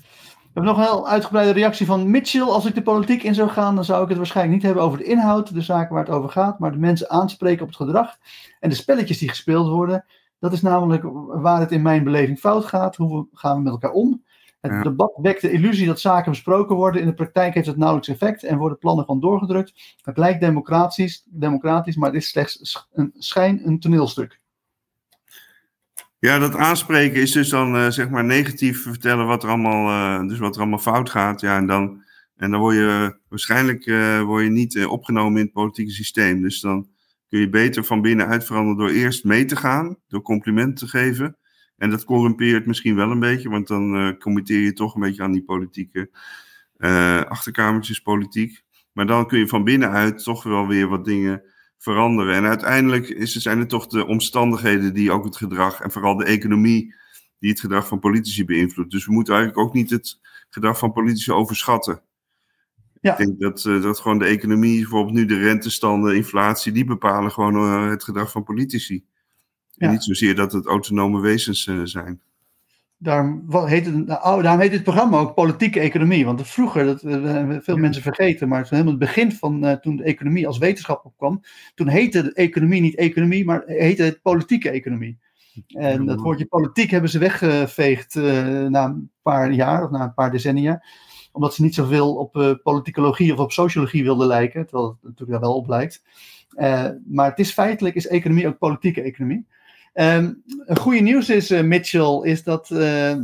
[0.44, 2.42] hebben nog een heel uitgebreide reactie van Mitchell.
[2.42, 4.98] Als ik de politiek in zou gaan, dan zou ik het waarschijnlijk niet hebben over
[4.98, 8.18] de inhoud, de zaken waar het over gaat, maar de mensen aanspreken op het gedrag
[8.60, 10.04] en de spelletjes die gespeeld worden.
[10.38, 11.02] Dat is namelijk
[11.42, 12.96] waar het in mijn beleving fout gaat.
[12.96, 14.24] Hoe gaan we met elkaar om?
[14.60, 17.00] Het debat wekt de illusie dat zaken besproken worden.
[17.00, 19.96] In de praktijk heeft het nauwelijks effect en worden plannen gewoon doorgedrukt.
[20.02, 24.42] Het lijkt democratisch, democratisch maar het is slechts een schijn, een toneelstuk.
[26.24, 30.28] Ja, dat aanspreken is dus dan uh, zeg maar negatief vertellen wat er allemaal, uh,
[30.28, 31.40] dus wat er allemaal fout gaat.
[31.40, 32.02] Ja, en dan,
[32.36, 36.42] en dan word je waarschijnlijk uh, word je niet opgenomen in het politieke systeem.
[36.42, 36.88] Dus dan
[37.28, 41.36] kun je beter van binnenuit veranderen door eerst mee te gaan, door complimenten te geven.
[41.76, 45.32] En dat corrumpeert misschien wel een beetje, want dan committeer je toch een beetje aan
[45.32, 46.10] die politieke
[47.28, 48.62] achterkamertjespolitiek.
[48.92, 51.42] Maar dan kun je van binnenuit toch wel weer wat dingen
[51.84, 52.34] veranderen.
[52.34, 56.24] En uiteindelijk is, zijn het toch de omstandigheden die ook het gedrag en vooral de
[56.24, 56.94] economie
[57.38, 58.90] die het gedrag van politici beïnvloedt.
[58.90, 60.20] Dus we moeten eigenlijk ook niet het
[60.50, 62.02] gedrag van politici overschatten.
[63.00, 63.18] Ja.
[63.18, 67.32] Ik denk dat, uh, dat gewoon de economie, bijvoorbeeld nu de rentestanden, inflatie, die bepalen
[67.32, 69.04] gewoon uh, het gedrag van politici.
[69.76, 72.22] En niet zozeer dat het autonome wezens uh, zijn.
[72.98, 76.24] Daarom heet, het, nou, daarom heet het programma ook politieke economie.
[76.24, 80.02] Want vroeger, dat uh, veel mensen vergeten, maar helemaal het begin van uh, toen de
[80.02, 81.40] economie als wetenschap opkwam,
[81.74, 85.18] toen heette de economie niet economie, maar heette het politieke economie.
[85.66, 90.14] En dat woordje politiek hebben ze weggeveegd uh, na een paar jaar of na een
[90.14, 90.84] paar decennia.
[91.32, 95.40] Omdat ze niet zoveel op politicologie of op sociologie wilden lijken, terwijl het natuurlijk daar
[95.40, 96.02] wel op lijkt.
[97.06, 99.46] maar het is feitelijk, is economie ook politieke economie.
[99.94, 103.18] Um, een goede nieuws is, uh, Mitchell, is dat uh, uh,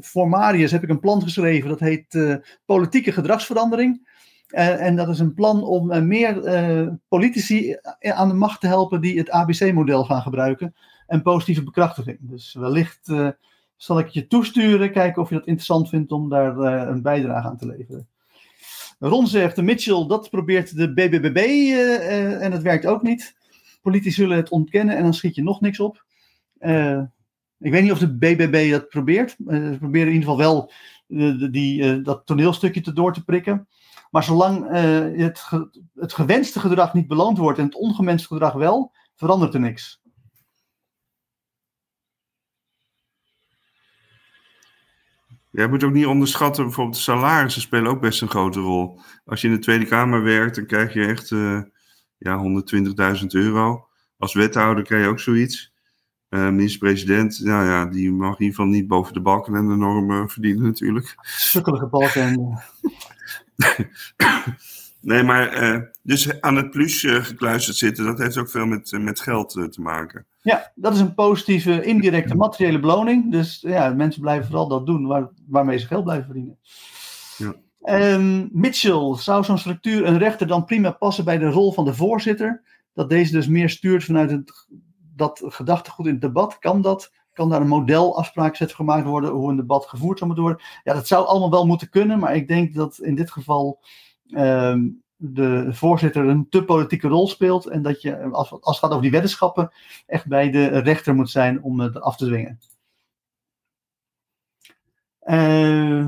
[0.00, 1.68] voor Marius heb ik een plan geschreven.
[1.68, 4.06] Dat heet Politieke Gedragsverandering.
[4.48, 6.42] en dat is een plan om meer
[7.08, 10.74] politici aan de macht te helpen die het ABC-model gaan gebruiken.
[11.06, 12.18] En positieve bekrachtiging.
[12.20, 13.12] Dus wellicht
[13.76, 16.56] zal ik je toesturen, kijken of je dat interessant vindt om daar
[16.88, 18.08] een bijdrage aan te leveren.
[18.98, 21.36] Ron zegt, Mitchell, dat probeert de BBBB
[22.40, 23.36] en het werkt ook niet.
[23.88, 26.04] Politici zullen het ontkennen en dan schiet je nog niks op.
[26.60, 27.02] Uh,
[27.58, 29.36] ik weet niet of de BBB dat probeert.
[29.38, 30.72] Uh, ze proberen in ieder geval wel
[31.08, 33.68] uh, die, dat toneelstukje te door te prikken.
[34.10, 34.70] Maar zolang
[35.16, 35.48] het,
[35.94, 40.00] het gewenste gedrag niet beloond wordt en het ongewenste gedrag wel, verandert er niks.
[45.50, 49.00] Je moet ook niet onderschatten, bijvoorbeeld salarissen spelen ook best een grote rol.
[49.24, 51.30] Als je in de Tweede Kamer werkt, dan krijg je echt
[52.18, 52.62] ja,
[53.20, 53.86] 120.000 euro.
[54.16, 55.72] Als wethouder krijg je ook zoiets.
[56.30, 59.76] Uh, Minister-president, nou ja, die mag in ieder geval niet boven de balken en de
[59.76, 61.14] normen verdienen natuurlijk.
[61.20, 62.58] Sukkelige balken.
[65.00, 68.98] nee, maar uh, dus aan het plus uh, gekluisterd zitten, dat heeft ook veel met,
[69.00, 70.26] met geld te maken.
[70.42, 73.32] Ja, dat is een positieve indirecte materiële beloning.
[73.32, 76.58] Dus ja, mensen blijven vooral dat doen waar, waarmee ze geld blijven verdienen.
[77.36, 77.54] Ja.
[77.90, 81.94] Um, Mitchell, zou zo'n structuur een rechter dan prima passen bij de rol van de
[81.94, 82.62] voorzitter?
[82.92, 84.66] Dat deze dus meer stuurt vanuit het,
[85.14, 86.58] dat gedachtegoed in het debat?
[86.58, 87.12] Kan dat?
[87.32, 90.66] Kan daar een modelafspraakset gemaakt worden hoe een debat gevoerd zou moeten worden?
[90.84, 93.80] Ja, dat zou allemaal wel moeten kunnen, maar ik denk dat in dit geval
[94.30, 98.90] um, de voorzitter een te politieke rol speelt en dat je, als, als het gaat
[98.90, 99.72] over die weddenschappen,
[100.06, 102.60] echt bij de rechter moet zijn om het af te dwingen.
[105.24, 106.06] Uh,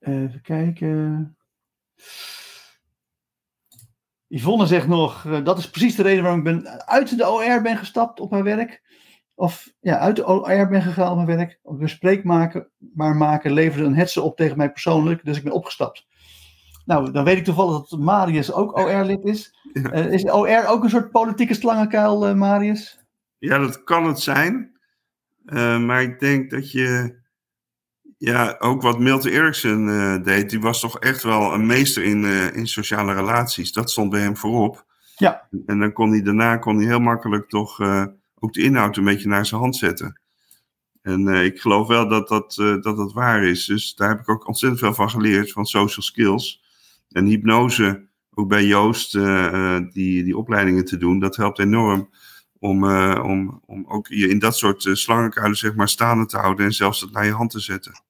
[0.00, 1.36] Even kijken.
[4.30, 7.62] Yvonne zegt nog, uh, dat is precies de reden waarom ik ben uit de OR
[7.62, 8.82] ben gestapt op mijn werk.
[9.34, 11.58] Of ja, uit de OR ben gegaan op mijn werk.
[11.62, 15.52] Op bespreek maken, maar maken leverde een hetze op tegen mij persoonlijk, dus ik ben
[15.52, 16.06] opgestapt.
[16.84, 19.54] Nou, dan weet ik toevallig dat Marius ook OR-lid is.
[19.72, 19.94] Ja.
[19.94, 22.98] Uh, is OR ook een soort politieke slangenkuil, uh, Marius?
[23.38, 24.78] Ja, dat kan het zijn.
[25.86, 27.19] maar ik denk dat je
[28.22, 32.22] ja, ook wat Milton Erickson uh, deed, die was toch echt wel een meester in,
[32.22, 33.72] uh, in sociale relaties.
[33.72, 34.84] Dat stond bij hem voorop.
[35.16, 35.48] Ja.
[35.66, 38.04] En dan kon hij daarna kon hij heel makkelijk toch uh,
[38.38, 40.20] ook de inhoud een beetje naar zijn hand zetten.
[41.02, 43.64] En ik geloof wel dat dat, dat dat waar is.
[43.64, 46.64] Dus daar heb ik ook ontzettend veel van geleerd, van social skills.
[47.08, 49.12] En hypnose, ook bij Joost,
[49.92, 52.10] die, die opleidingen te doen, dat helpt enorm
[52.58, 52.84] om,
[53.20, 57.00] om, om ook je in dat soort slangenkuilen zeg maar staande te houden en zelfs
[57.00, 58.08] het naar je hand te zetten.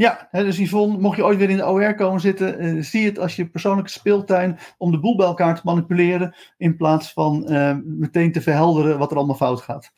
[0.00, 3.18] Ja, dus Yvonne, mocht je ooit weer in de OR komen zitten, uh, zie het
[3.18, 7.76] als je persoonlijke speeltuin om de boel bij elkaar te manipuleren, in plaats van uh,
[7.84, 9.92] meteen te verhelderen wat er allemaal fout gaat.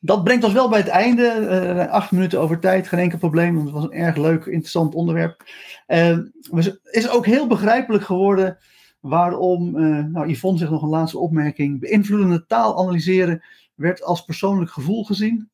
[0.00, 1.48] Dat brengt ons wel bij het einde.
[1.76, 4.94] Uh, acht minuten over tijd, geen enkel probleem, want het was een erg leuk, interessant
[4.94, 5.44] onderwerp.
[5.86, 8.58] Het is ook heel begrijpelijk geworden
[9.00, 9.70] waarom,
[10.12, 13.42] nou Yvonne zegt nog een laatste opmerking, beïnvloedende taal analyseren
[13.74, 15.50] werd als persoonlijk gevoel gezien.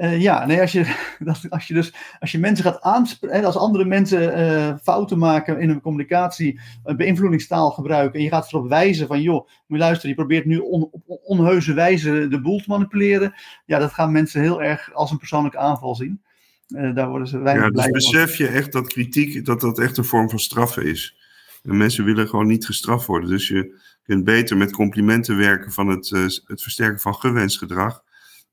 [0.00, 0.96] Uh, ja, nee, als je,
[1.48, 5.68] als je dus als je mensen gaat aanspreken, als andere mensen uh, fouten maken in
[5.68, 10.10] hun communicatie, een beïnvloedingstaal gebruiken, en je gaat erop wijzen van, joh, moet je luisteren,
[10.10, 13.34] je probeert nu on, op onheuse wijze de boel te manipuleren,
[13.66, 16.22] ja, dat gaan mensen heel erg als een persoonlijke aanval zien.
[16.68, 19.96] Uh, daar worden ze weinig ja, dus besef je echt dat kritiek, dat dat echt
[19.96, 21.16] een vorm van straffen is.
[21.62, 23.30] En mensen willen gewoon niet gestraft worden.
[23.30, 26.08] Dus je kunt beter met complimenten werken van het,
[26.44, 28.02] het versterken van gewenst gedrag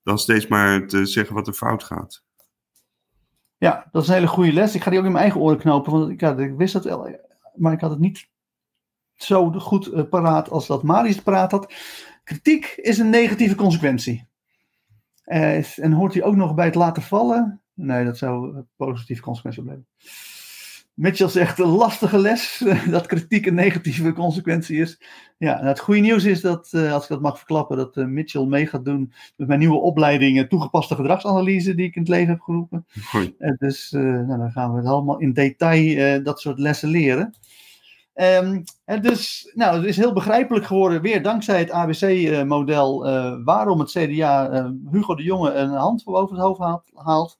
[0.07, 2.23] dan steeds maar te zeggen wat er fout gaat.
[3.57, 4.75] Ja, dat is een hele goede les.
[4.75, 7.19] Ik ga die ook in mijn eigen oren knopen, want ik, ja, ik wist dat,
[7.55, 8.29] maar ik had het niet
[9.13, 11.73] zo goed uh, paraat als dat Marius paraat had.
[12.23, 14.27] Kritiek is een negatieve consequentie.
[15.25, 17.61] Uh, en hoort hij ook nog bij het laten vallen?
[17.73, 19.87] Nee, dat zou een positieve consequentie blijven.
[20.97, 25.01] Mitchell zegt een lastige les, dat kritiek een negatieve consequentie is.
[25.37, 28.45] Ja, het goede nieuws is dat, uh, als ik dat mag verklappen, dat uh, Mitchell
[28.45, 32.29] mee gaat doen met mijn nieuwe opleiding uh, toegepaste gedragsanalyse die ik in het leven
[32.29, 32.85] heb geroepen.
[33.57, 37.33] dus nou, dan gaan we het allemaal in detail dat soort lessen leren.
[38.13, 43.03] Um, en dus, nou, het is heel begrijpelijk geworden, weer dankzij het ABC-model,
[43.43, 47.37] waarom het CDA Hugo de Jonge een hand boven het hoofd haalt.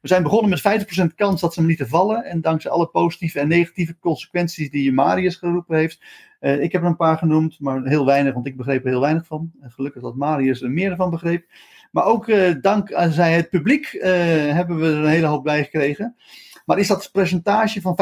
[0.00, 2.24] We zijn begonnen met 50% kans dat ze hem lieten vallen.
[2.24, 6.00] En dankzij alle positieve en negatieve consequenties die Marius geroepen heeft.
[6.40, 9.00] Uh, ik heb er een paar genoemd, maar heel weinig, want ik begreep er heel
[9.00, 9.52] weinig van.
[9.60, 11.44] Gelukkig dat Marius er meer van begreep.
[11.90, 16.16] Maar ook uh, dankzij het publiek hebben we er een hele hoop bij gekregen.
[16.64, 17.98] Maar is dat percentage van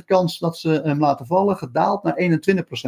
[0.00, 2.40] 50% kans dat ze hem laten vallen gedaald naar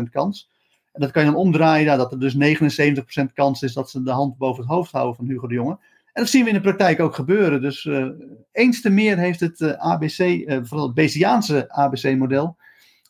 [0.07, 0.51] 21% kans?
[0.93, 4.11] En dat kan je dan omdraaien, dat er dus 79% kans is dat ze de
[4.11, 5.79] hand boven het hoofd houden van Hugo de Jonge.
[6.19, 7.62] En dat zien we in de praktijk ook gebeuren.
[7.62, 8.09] Dus uh,
[8.53, 12.57] eens te meer heeft het uh, ABC, uh, vooral het Bayesiaanse ABC-model,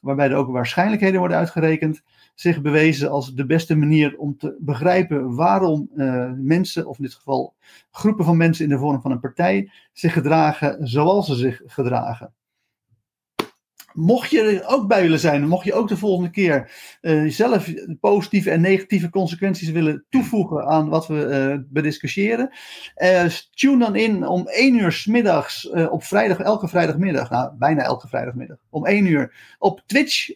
[0.01, 2.03] waarbij er ook waarschijnlijkheden worden uitgerekend,
[2.35, 5.91] zich bewezen als de beste manier om te begrijpen waarom
[6.37, 7.55] mensen, of in dit geval
[7.91, 12.33] groepen van mensen in de vorm van een partij, zich gedragen zoals ze zich gedragen.
[14.01, 16.71] Mocht je er ook bij willen zijn, mocht je ook de volgende keer
[17.03, 22.51] uh, zelf positieve en negatieve consequenties willen toevoegen aan wat we uh, bediscussiëren,
[22.97, 27.83] uh, tune dan in om 1 uur s middags op vrijdag, elke vrijdagmiddag, nou bijna
[27.83, 30.31] elke vrijdagmiddag, om 1 uur op Twitch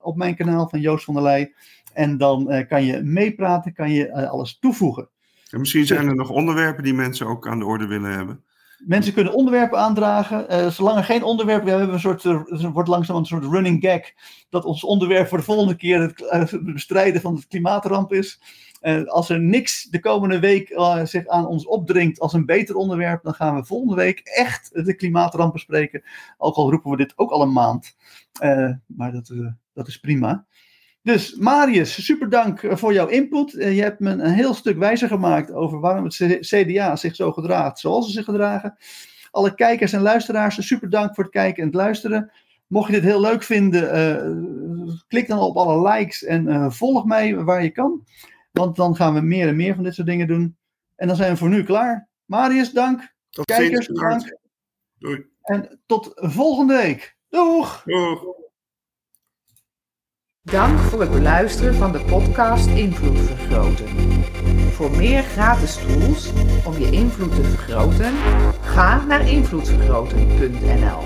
[0.00, 1.54] op mijn kanaal van Joost van der Leij.
[1.92, 5.08] En dan kan je meepraten, kan je alles toevoegen.
[5.50, 8.44] En misschien zijn er nog onderwerpen die mensen ook aan de orde willen hebben.
[8.84, 10.46] Mensen kunnen onderwerpen aandragen.
[10.50, 13.84] Uh, zolang er geen onderwerp, we hebben een soort, uh, wordt langzaam een soort running
[13.84, 14.00] gag,
[14.48, 16.20] dat ons onderwerp voor de volgende keer het
[16.52, 18.40] uh, bestrijden van de klimaatramp is.
[19.06, 23.34] als er niks de komende week zich aan ons opdringt als een beter onderwerp, dan
[23.34, 26.02] gaan we volgende week echt de klimaatramp bespreken.
[26.38, 27.96] Ook al roepen we dit ook al een maand.
[28.86, 29.32] maar dat,
[29.72, 30.46] dat is prima.
[31.02, 33.54] Dus Marius, super dank eh, voor jouw input.
[33.54, 37.32] Eh, je hebt me een heel stuk wijzer gemaakt over waarom het CDA zich zo
[37.32, 38.76] gedraagt zoals ze zich gedragen.
[39.30, 42.32] Alle kijkers en luisteraars, super dank voor het kijken en het luisteren.
[42.66, 47.04] Mocht je dit heel leuk vinden, uh, klik dan op alle likes en uh, volg
[47.04, 48.04] mij waar je kan.
[48.50, 50.56] Want dan gaan we meer en meer van dit soort dingen doen.
[50.96, 52.08] En dan zijn we voor nu klaar.
[52.24, 53.14] Marius, dank.
[53.30, 54.38] Tot kijkers, ziens, dank.
[54.98, 55.24] Doei.
[55.42, 57.16] En tot volgende week.
[57.28, 57.82] Doeg!
[57.84, 58.40] Doeg.
[60.50, 63.88] Dank voor het beluisteren van de podcast Invloed Vergroten.
[64.72, 66.30] Voor meer gratis tools
[66.64, 68.12] om je invloed te vergroten,
[68.62, 71.00] ga naar invloedvergroten.nl.